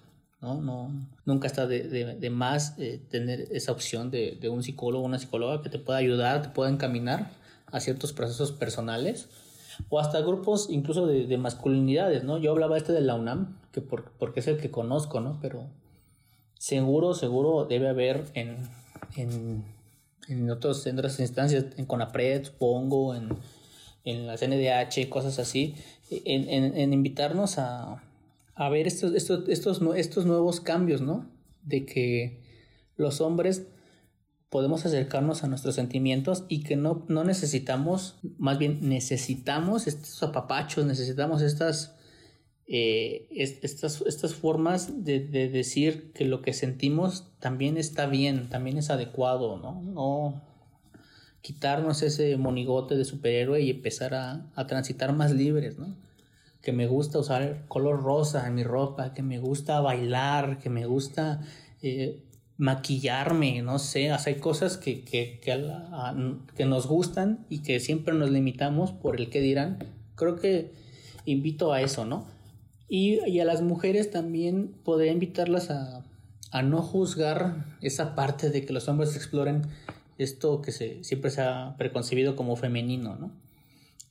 ¿no? 0.40 0.60
no 0.60 0.90
nunca 1.24 1.46
está 1.46 1.66
de, 1.66 1.82
de, 1.84 2.14
de 2.14 2.30
más 2.30 2.74
eh, 2.78 3.00
tener 3.10 3.48
esa 3.52 3.72
opción 3.72 4.10
de, 4.10 4.38
de, 4.40 4.48
un 4.48 4.62
psicólogo 4.62 5.04
o 5.04 5.06
una 5.06 5.18
psicóloga 5.18 5.62
que 5.62 5.68
te 5.68 5.78
pueda 5.78 5.98
ayudar, 5.98 6.42
te 6.42 6.48
pueda 6.48 6.70
encaminar 6.70 7.30
a 7.66 7.80
ciertos 7.80 8.12
procesos 8.12 8.52
personales 8.52 9.28
o 9.88 9.98
hasta 9.98 10.20
grupos 10.20 10.68
incluso 10.70 11.06
de, 11.06 11.26
de 11.26 11.38
masculinidades, 11.38 12.24
¿no? 12.24 12.38
Yo 12.38 12.50
hablaba 12.50 12.76
este 12.76 12.92
de 12.92 13.00
la 13.00 13.14
UNAM, 13.14 13.58
que 13.72 13.80
por, 13.80 14.12
porque 14.12 14.40
es 14.40 14.48
el 14.48 14.58
que 14.58 14.70
conozco, 14.70 15.20
¿no? 15.20 15.38
Pero 15.40 15.66
seguro, 16.58 17.14
seguro 17.14 17.64
debe 17.64 17.88
haber 17.88 18.24
en, 18.34 18.56
en, 19.16 19.64
en, 20.28 20.50
otros, 20.50 20.86
en 20.86 20.98
otras 20.98 21.18
instancias, 21.20 21.66
en 21.76 21.86
CONAPRED, 21.86 22.44
supongo, 22.44 23.14
en, 23.14 23.30
en 24.04 24.26
la 24.26 24.36
CNDH, 24.36 25.08
cosas 25.08 25.38
así, 25.38 25.74
en, 26.10 26.48
en, 26.48 26.76
en 26.76 26.92
invitarnos 26.92 27.58
a, 27.58 28.02
a 28.54 28.68
ver 28.68 28.86
estos, 28.86 29.14
estos, 29.14 29.48
estos, 29.48 29.80
estos 29.96 30.26
nuevos 30.26 30.60
cambios, 30.60 31.00
¿no? 31.00 31.30
De 31.62 31.86
que 31.86 32.40
los 32.96 33.20
hombres 33.20 33.68
podemos 34.50 34.86
acercarnos 34.86 35.44
a 35.44 35.48
nuestros 35.48 35.74
sentimientos 35.74 36.44
y 36.48 36.62
que 36.62 36.76
no, 36.76 37.04
no 37.08 37.24
necesitamos, 37.24 38.18
más 38.38 38.58
bien 38.58 38.78
necesitamos 38.82 39.86
estos 39.86 40.22
apapachos, 40.22 40.86
necesitamos 40.86 41.42
estas, 41.42 41.96
eh, 42.66 43.28
estas, 43.30 44.02
estas 44.06 44.34
formas 44.34 45.04
de, 45.04 45.20
de, 45.20 45.48
decir 45.48 46.12
que 46.12 46.24
lo 46.24 46.40
que 46.40 46.54
sentimos 46.54 47.30
también 47.40 47.76
está 47.76 48.06
bien, 48.06 48.48
también 48.48 48.78
es 48.78 48.90
adecuado, 48.90 49.58
¿no? 49.58 49.82
No 49.82 50.42
quitarnos 51.42 52.02
ese 52.02 52.36
monigote 52.36 52.96
de 52.96 53.04
superhéroe 53.04 53.60
y 53.60 53.70
empezar 53.70 54.14
a, 54.14 54.50
a 54.54 54.66
transitar 54.66 55.12
más 55.14 55.32
libres, 55.32 55.78
¿no? 55.78 55.94
Que 56.62 56.72
me 56.72 56.86
gusta 56.86 57.18
usar 57.18 57.66
color 57.68 58.02
rosa 58.02 58.46
en 58.46 58.54
mi 58.54 58.64
ropa, 58.64 59.14
que 59.14 59.22
me 59.22 59.38
gusta 59.38 59.80
bailar, 59.80 60.58
que 60.58 60.70
me 60.70 60.86
gusta... 60.86 61.42
Eh, 61.82 62.24
maquillarme, 62.58 63.62
no 63.62 63.78
sé, 63.78 64.10
hacer 64.10 64.40
cosas 64.40 64.76
que, 64.76 65.04
que, 65.04 65.40
que, 65.40 66.64
nos 66.66 66.86
gustan 66.88 67.46
y 67.48 67.62
que 67.62 67.78
siempre 67.78 68.12
nos 68.14 68.30
limitamos 68.30 68.90
por 68.90 69.18
el 69.18 69.30
que 69.30 69.40
dirán. 69.40 69.78
Creo 70.16 70.36
que 70.36 70.72
invito 71.24 71.72
a 71.72 71.80
eso, 71.80 72.04
¿no? 72.04 72.26
Y, 72.88 73.20
y 73.28 73.38
a 73.38 73.44
las 73.44 73.62
mujeres 73.62 74.10
también 74.10 74.74
podría 74.82 75.12
invitarlas 75.12 75.70
a, 75.70 76.04
a, 76.50 76.62
no 76.62 76.82
juzgar 76.82 77.76
esa 77.80 78.16
parte 78.16 78.50
de 78.50 78.66
que 78.66 78.72
los 78.72 78.88
hombres 78.88 79.14
exploren 79.14 79.62
esto 80.18 80.60
que 80.60 80.72
se, 80.72 81.04
siempre 81.04 81.30
se 81.30 81.42
ha 81.42 81.76
preconcebido 81.78 82.34
como 82.34 82.56
femenino, 82.56 83.14
¿no? 83.14 83.30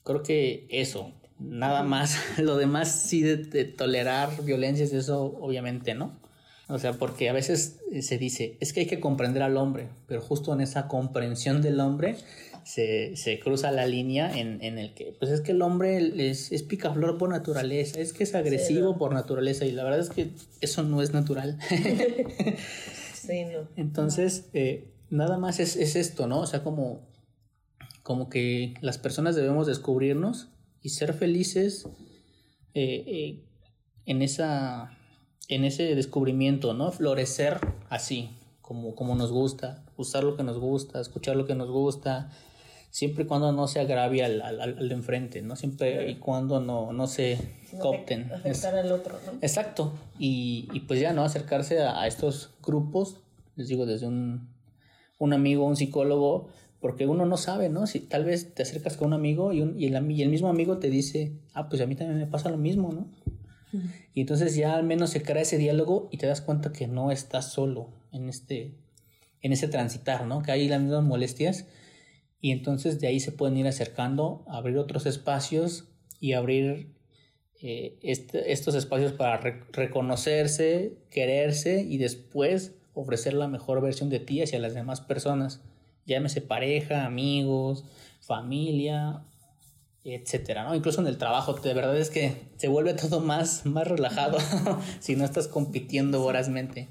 Creo 0.04 0.24
que 0.24 0.68
eso, 0.70 1.12
nada 1.38 1.84
más, 1.84 2.18
lo 2.40 2.56
demás 2.56 2.94
sí 2.94 3.22
de, 3.24 3.36
de 3.36 3.66
tolerar 3.66 4.42
violencias, 4.46 4.94
eso 4.94 5.38
obviamente, 5.42 5.96
¿no? 5.96 6.27
O 6.70 6.78
sea, 6.80 6.94
porque 6.94 7.30
a 7.30 7.34
veces 7.34 7.80
eh, 7.92 8.02
se 8.02 8.18
dice, 8.18 8.58
es 8.60 8.74
que 8.74 8.82
hay 8.82 8.86
que 8.88 9.00
comprender 9.00 9.42
al 9.42 9.56
hombre, 9.58 9.88
pero 10.08 10.22
justo 10.22 10.54
en 10.54 10.62
esa 10.62 10.88
comprensión 10.88 11.62
del 11.62 11.80
hombre 11.80 12.18
se, 12.66 13.16
se 13.16 13.40
cruza 13.40 13.72
la 13.72 13.86
línea 13.86 14.38
en, 14.38 14.62
en, 14.62 14.78
el 14.78 14.94
que, 14.94 15.16
pues 15.18 15.32
es 15.32 15.40
que 15.40 15.54
el 15.54 15.62
hombre 15.62 16.12
es, 16.30 16.52
es 16.52 16.64
picaflor 16.64 17.18
por 17.18 17.30
naturaleza, 17.30 18.00
es 18.02 18.12
que 18.12 18.26
es 18.26 18.36
agresivo 18.36 18.98
por 18.98 19.14
naturaleza 19.14 19.66
y 19.66 19.72
la 19.72 19.86
verdad 19.86 20.02
es 20.02 20.10
que 20.10 20.32
eso 20.60 20.84
no 20.84 21.02
es 21.02 21.14
natural. 21.14 21.58
sí, 23.14 23.46
no. 23.46 23.70
Entonces, 23.78 24.50
eh, 24.54 24.92
nada 25.10 25.38
más 25.38 25.62
es, 25.62 25.78
es, 25.78 25.96
esto, 25.96 26.28
¿no? 26.28 26.42
O 26.42 26.48
sea, 26.48 26.64
como, 26.64 27.08
como 28.04 28.30
que 28.30 28.74
las 28.82 28.98
personas 28.98 29.38
debemos 29.38 29.68
descubrirnos 29.68 30.50
y 30.82 30.90
ser 30.90 31.14
felices 31.14 31.88
eh, 32.74 33.04
eh, 33.08 33.44
en, 34.06 34.22
esa, 34.22 34.97
en 35.48 35.66
ese 35.66 35.96
descubrimiento, 35.96 36.74
¿no? 36.74 36.92
Florecer 36.92 37.60
así, 37.90 38.30
como, 38.62 38.96
como 38.96 39.16
nos 39.16 39.32
gusta, 39.32 39.84
usar 39.96 40.24
lo 40.24 40.36
que 40.36 40.44
nos 40.44 40.60
gusta, 40.60 41.00
escuchar 41.00 41.36
lo 41.36 41.46
que 41.46 41.56
nos 41.56 41.70
gusta, 41.70 42.30
siempre 42.90 43.24
y 43.24 43.28
cuando 43.28 43.52
no 43.52 43.68
se 43.68 43.80
agravie 43.80 44.24
al, 44.24 44.42
al, 44.42 44.60
al 44.60 44.90
de 44.90 44.96
enfrente, 44.96 45.42
¿no? 45.42 45.56
Siempre 45.56 46.10
y 46.10 46.16
cuando 46.16 46.60
no, 46.60 46.92
no 46.94 47.08
se 47.08 47.38
copten. 47.80 48.32
Afectar 48.34 48.76
al 48.76 48.92
otro, 48.92 49.20
¿no? 49.26 49.34
Exacto. 49.42 49.94
Y, 50.20 50.68
y, 50.74 50.82
pues 50.82 51.00
ya, 51.00 51.14
¿no? 51.14 51.24
Acercarse 51.24 51.82
a, 51.82 52.02
a, 52.02 52.08
estos 52.08 52.52
grupos, 52.64 53.18
les 53.56 53.68
digo, 53.68 53.86
desde 53.86 54.08
un, 54.08 54.50
un 55.18 55.34
amigo, 55.34 55.66
un 55.66 55.76
psicólogo, 55.76 56.50
porque 56.80 57.08
uno 57.08 57.26
no 57.26 57.38
sabe, 57.38 57.70
¿no? 57.70 57.88
Si 57.88 58.00
tal 58.00 58.26
vez 58.26 58.54
te 58.54 58.64
acercas 58.64 58.98
con 58.98 59.10
un 59.10 59.14
amigo 59.14 59.54
y, 59.54 59.62
un, 59.62 59.80
y, 59.80 59.86
el, 59.86 60.12
y 60.12 60.22
el 60.22 60.30
mismo 60.30 60.50
amigo 60.50 60.78
te 60.78 60.90
dice, 60.90 61.34
ah, 61.54 61.70
pues 61.70 61.82
a 61.82 61.86
mí 61.86 61.96
también 61.96 62.20
me 62.20 62.28
pasa 62.28 62.50
lo 62.50 62.58
mismo, 62.58 62.92
¿no? 62.92 63.08
Y 64.14 64.22
entonces 64.22 64.56
ya 64.56 64.76
al 64.76 64.84
menos 64.84 65.10
se 65.10 65.22
crea 65.22 65.42
ese 65.42 65.58
diálogo 65.58 66.10
y 66.12 66.18
te 66.18 66.28
das 66.28 66.42
cuenta 66.42 66.72
que 66.72 66.88
no 66.88 67.12
estás 67.12 67.52
solo 67.52 67.90
en 68.12 68.30
este 68.30 68.76
en 69.42 69.54
ese 69.54 69.68
transitar, 69.68 70.26
¿no? 70.26 70.42
Que 70.42 70.52
hay 70.52 70.68
las 70.68 70.82
mismas 70.82 71.04
molestias 71.04 71.66
y 72.42 72.52
entonces 72.52 73.00
de 73.00 73.08
ahí 73.08 73.20
se 73.20 73.32
pueden 73.32 73.58
ir 73.58 73.68
acercando, 73.68 74.44
abrir 74.48 74.78
otros 74.78 75.06
espacios 75.06 75.86
y 76.20 76.34
abrir 76.34 76.98
este, 77.62 78.52
estos 78.52 78.76
espacios 78.76 79.14
para 79.14 79.38
re 79.38 79.64
reconocerse, 79.72 80.98
quererse 81.10 81.82
y 81.82 81.98
después 81.98 82.76
ofrecer 82.94 83.34
la 83.34 83.48
mejor 83.48 83.82
versión 83.82 84.10
de 84.10 84.20
ti 84.20 84.42
hacia 84.42 84.60
las 84.60 84.74
demás 84.74 85.02
personas, 85.02 85.62
llámese 86.06 86.42
pareja, 86.42 87.06
amigos, 87.06 87.84
familia, 88.20 89.24
etcétera, 90.16 90.64
¿no? 90.64 90.76
Incluso 90.76 91.02
en 91.02 91.08
el 91.08 91.18
trabajo, 91.18 91.54
de 91.54 91.74
verdad 91.74 91.98
es 91.98 92.10
que 92.10 92.48
se 92.58 92.68
vuelve 92.68 92.94
todo 92.94 93.20
más, 93.20 93.66
más 93.66 93.88
relajado 93.88 94.38
si 95.00 95.16
no 95.16 95.26
estás 95.26 95.48
compitiendo 95.48 96.22
vorazmente. 96.22 96.88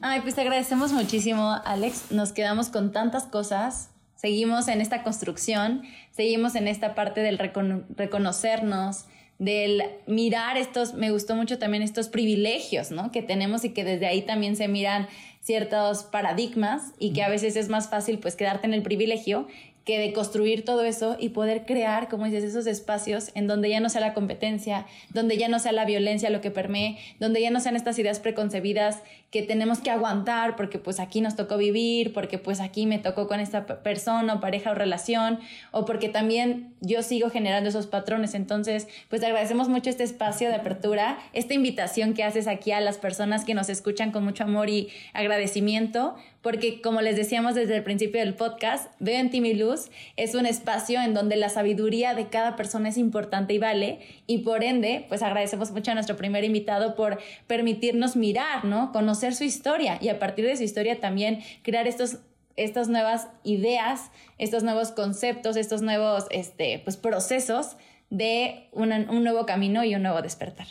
Ay, 0.00 0.20
pues 0.20 0.34
te 0.34 0.42
agradecemos 0.42 0.92
muchísimo, 0.92 1.56
Alex. 1.64 2.10
Nos 2.10 2.32
quedamos 2.32 2.68
con 2.68 2.92
tantas 2.92 3.24
cosas. 3.24 3.90
Seguimos 4.16 4.68
en 4.68 4.80
esta 4.80 5.02
construcción, 5.02 5.82
seguimos 6.10 6.54
en 6.54 6.68
esta 6.68 6.94
parte 6.94 7.20
del 7.20 7.38
recono 7.38 7.84
reconocernos, 7.96 9.06
del 9.38 9.82
mirar 10.06 10.56
estos, 10.56 10.94
me 10.94 11.10
gustó 11.10 11.34
mucho 11.34 11.58
también 11.58 11.82
estos 11.82 12.08
privilegios, 12.08 12.90
¿no? 12.90 13.10
Que 13.10 13.22
tenemos 13.22 13.64
y 13.64 13.70
que 13.70 13.84
desde 13.84 14.06
ahí 14.06 14.22
también 14.22 14.56
se 14.56 14.68
miran 14.68 15.08
ciertos 15.40 16.04
paradigmas 16.04 16.92
y 16.98 17.12
que 17.12 17.22
a 17.22 17.28
veces 17.28 17.56
es 17.56 17.68
más 17.68 17.90
fácil 17.90 18.18
pues 18.18 18.36
quedarte 18.36 18.66
en 18.66 18.72
el 18.72 18.82
privilegio 18.82 19.46
que 19.84 19.98
de 19.98 20.12
construir 20.12 20.64
todo 20.64 20.82
eso 20.82 21.16
y 21.18 21.30
poder 21.30 21.66
crear, 21.66 22.08
como 22.08 22.24
dices, 22.24 22.44
esos 22.44 22.66
espacios 22.66 23.30
en 23.34 23.46
donde 23.46 23.68
ya 23.68 23.80
no 23.80 23.90
sea 23.90 24.00
la 24.00 24.14
competencia, 24.14 24.86
donde 25.10 25.36
ya 25.36 25.48
no 25.48 25.58
sea 25.58 25.72
la 25.72 25.84
violencia 25.84 26.30
lo 26.30 26.40
que 26.40 26.50
permee, 26.50 26.98
donde 27.20 27.42
ya 27.42 27.50
no 27.50 27.60
sean 27.60 27.76
estas 27.76 27.98
ideas 27.98 28.18
preconcebidas 28.18 29.02
que 29.30 29.42
tenemos 29.42 29.80
que 29.80 29.90
aguantar 29.90 30.56
porque 30.56 30.78
pues 30.78 31.00
aquí 31.00 31.20
nos 31.20 31.36
tocó 31.36 31.56
vivir, 31.56 32.12
porque 32.12 32.38
pues 32.38 32.60
aquí 32.60 32.86
me 32.86 32.98
tocó 32.98 33.26
con 33.26 33.40
esta 33.40 33.66
persona 33.66 34.34
o 34.34 34.40
pareja 34.40 34.70
o 34.70 34.74
relación, 34.74 35.40
o 35.72 35.84
porque 35.84 36.08
también 36.08 36.72
yo 36.80 37.02
sigo 37.02 37.30
generando 37.30 37.68
esos 37.68 37.86
patrones. 37.86 38.34
Entonces, 38.34 38.88
pues 39.10 39.22
agradecemos 39.22 39.68
mucho 39.68 39.90
este 39.90 40.04
espacio 40.04 40.48
de 40.48 40.54
apertura, 40.54 41.18
esta 41.32 41.52
invitación 41.52 42.14
que 42.14 42.22
haces 42.22 42.46
aquí 42.46 42.72
a 42.72 42.80
las 42.80 42.96
personas 42.96 43.44
que 43.44 43.54
nos 43.54 43.68
escuchan 43.68 44.12
con 44.12 44.24
mucho 44.24 44.44
amor 44.44 44.70
y 44.70 44.88
agradecimiento, 45.12 46.14
porque 46.44 46.82
como 46.82 47.00
les 47.00 47.16
decíamos 47.16 47.54
desde 47.54 47.74
el 47.74 47.82
principio 47.82 48.20
del 48.20 48.34
podcast, 48.34 48.92
Veo 49.00 49.18
en 49.18 49.30
ti 49.30 49.40
mi 49.40 49.54
luz 49.54 49.90
es 50.16 50.34
un 50.34 50.44
espacio 50.44 51.00
en 51.00 51.14
donde 51.14 51.36
la 51.36 51.48
sabiduría 51.48 52.14
de 52.14 52.28
cada 52.28 52.54
persona 52.54 52.90
es 52.90 52.98
importante 52.98 53.54
y 53.54 53.58
vale, 53.58 54.00
y 54.26 54.38
por 54.40 54.62
ende, 54.62 55.06
pues 55.08 55.22
agradecemos 55.22 55.70
mucho 55.70 55.90
a 55.90 55.94
nuestro 55.94 56.16
primer 56.18 56.44
invitado 56.44 56.96
por 56.96 57.18
permitirnos 57.46 58.14
mirar, 58.14 58.66
¿no? 58.66 58.92
Conocer 58.92 59.34
su 59.34 59.42
historia 59.42 59.98
y 60.02 60.10
a 60.10 60.18
partir 60.18 60.44
de 60.44 60.54
su 60.58 60.62
historia 60.62 61.00
también 61.00 61.40
crear 61.62 61.88
estos 61.88 62.18
estas 62.56 62.88
nuevas 62.88 63.26
ideas, 63.42 64.12
estos 64.38 64.62
nuevos 64.62 64.92
conceptos, 64.92 65.56
estos 65.56 65.80
nuevos 65.80 66.26
este, 66.30 66.78
pues, 66.84 66.96
procesos 66.96 67.76
de 68.10 68.68
una, 68.70 69.06
un 69.10 69.24
nuevo 69.24 69.46
camino 69.46 69.82
y 69.82 69.94
un 69.94 70.02
nuevo 70.02 70.20
despertar. 70.22 70.66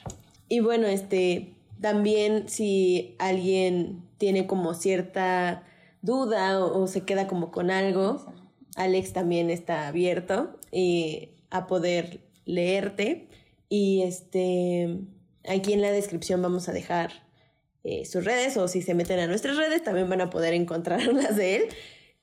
Y 0.48 0.60
bueno, 0.60 0.88
este, 0.88 1.50
también 1.82 2.48
si 2.48 3.16
alguien 3.20 4.04
tiene 4.24 4.48
como 4.48 4.74
cierta 4.74 5.64
duda 6.02 6.64
o, 6.64 6.82
o 6.82 6.88
se 6.88 7.02
queda 7.02 7.28
como 7.28 7.52
con 7.52 7.72
algo, 7.72 8.26
Alex 8.78 9.12
también 9.12 9.50
está 9.50 9.90
abierto 9.90 10.58
y 10.72 11.32
a 11.50 11.68
poder 11.68 12.22
leerte. 12.46 13.28
Y 13.68 14.04
este, 14.04 14.98
aquí 15.46 15.74
en 15.74 15.82
la 15.82 15.92
descripción 15.92 16.42
vamos 16.42 16.70
a 16.70 16.72
dejar 16.72 17.28
eh, 17.84 18.06
sus 18.06 18.24
redes 18.24 18.56
o 18.56 18.70
si 18.70 18.82
se 18.82 18.94
meten 18.94 19.20
a 19.20 19.28
nuestras 19.28 19.58
redes 19.58 19.84
también 19.84 20.10
van 20.10 20.22
a 20.22 20.30
poder 20.30 20.54
encontrar 20.54 21.10
unas 21.10 21.36
de 21.36 21.58
él. 21.58 21.64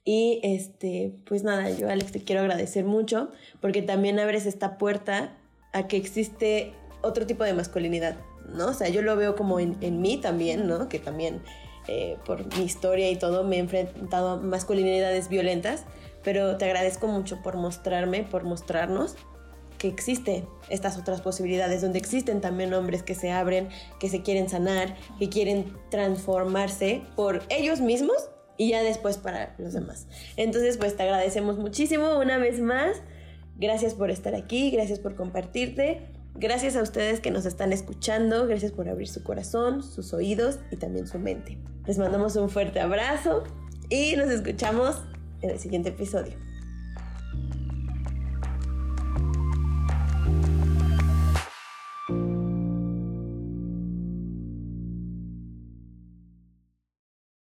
Y 0.03 0.41
este, 0.43 1.21
pues 1.27 1.43
nada, 1.43 1.71
yo 1.71 1.91
Alex 1.91 2.13
te 2.13 2.25
quiero 2.25 2.41
agradecer 2.41 2.87
mucho 2.87 3.31
porque 3.61 3.83
también 3.83 4.19
abres 4.19 4.47
esta 4.47 4.79
puerta 4.79 5.37
a 5.75 5.87
que 5.87 5.99
existe 5.99 6.73
otro 7.03 7.27
tipo 7.27 7.45
de 7.45 7.53
masculinidad, 7.53 8.17
¿no? 8.55 8.69
O 8.69 8.73
sea, 8.73 8.89
yo 8.89 9.03
lo 9.03 9.17
veo 9.17 9.37
como 9.37 9.61
en, 9.61 9.77
en 9.83 10.01
mí 10.01 10.17
también, 10.17 10.67
¿no? 10.67 10.89
Que 10.89 10.99
también 10.99 11.43
eh, 11.91 12.17
por 12.25 12.47
mi 12.57 12.63
historia 12.63 13.11
y 13.11 13.17
todo 13.17 13.43
me 13.43 13.57
he 13.57 13.59
enfrentado 13.59 14.31
a 14.31 14.37
masculinidades 14.37 15.29
violentas, 15.29 15.85
pero 16.23 16.57
te 16.57 16.65
agradezco 16.65 17.09
mucho 17.09 17.43
por 17.43 17.57
mostrarme, 17.57 18.23
por 18.23 18.45
mostrarnos 18.45 19.17
que 19.77 19.89
existen 19.89 20.47
estas 20.69 20.97
otras 20.99 21.21
posibilidades, 21.21 21.83
donde 21.83 21.99
existen 21.99 22.41
también 22.41 22.73
hombres 22.75 23.03
que 23.03 23.17
se 23.17 23.33
abren, 23.33 23.71
que 23.99 24.09
se 24.09 24.23
quieren 24.23 24.49
sanar, 24.49 24.95
que 25.19 25.29
quieren 25.29 25.75
transformarse 25.91 27.03
por 27.17 27.43
ellos 27.49 27.81
mismos 27.81 28.31
y 28.57 28.69
ya 28.69 28.85
después 28.85 29.19
para 29.19 29.57
los 29.59 29.73
demás. 29.73 30.07
Entonces, 30.37 30.77
pues 30.77 30.97
te 30.97 31.03
agradecemos 31.03 31.59
muchísimo 31.59 32.19
una 32.21 32.39
vez 32.39 32.61
más. 32.61 33.03
Gracias 33.57 33.95
por 33.95 34.13
estar 34.13 34.37
aquí, 34.37 34.71
gracias 34.71 35.01
por 35.01 35.17
compartirte. 35.17 36.20
Gracias 36.35 36.77
a 36.77 36.83
ustedes 36.83 37.21
que 37.21 37.31
nos 37.31 37.45
están 37.45 37.73
escuchando, 37.73 38.47
gracias 38.47 38.73
por 38.73 38.89
abrir 38.89 39.09
su 39.09 39.23
corazón, 39.23 39.83
sus 39.83 40.15
oídos 40.15 40.59
y 40.71 40.77
también 40.77 41.07
su 41.07 41.19
mente. 41.19 41.59
Les 41.87 41.99
mandamos 41.99 42.37
un 42.37 42.49
fuerte 42.49 42.81
abrazo 42.81 43.45
y 43.89 44.17
nos 44.17 44.31
escuchamos 44.31 45.03
en 45.43 45.51
el 45.51 45.59
siguiente 45.59 45.91
episodio. 45.91 46.35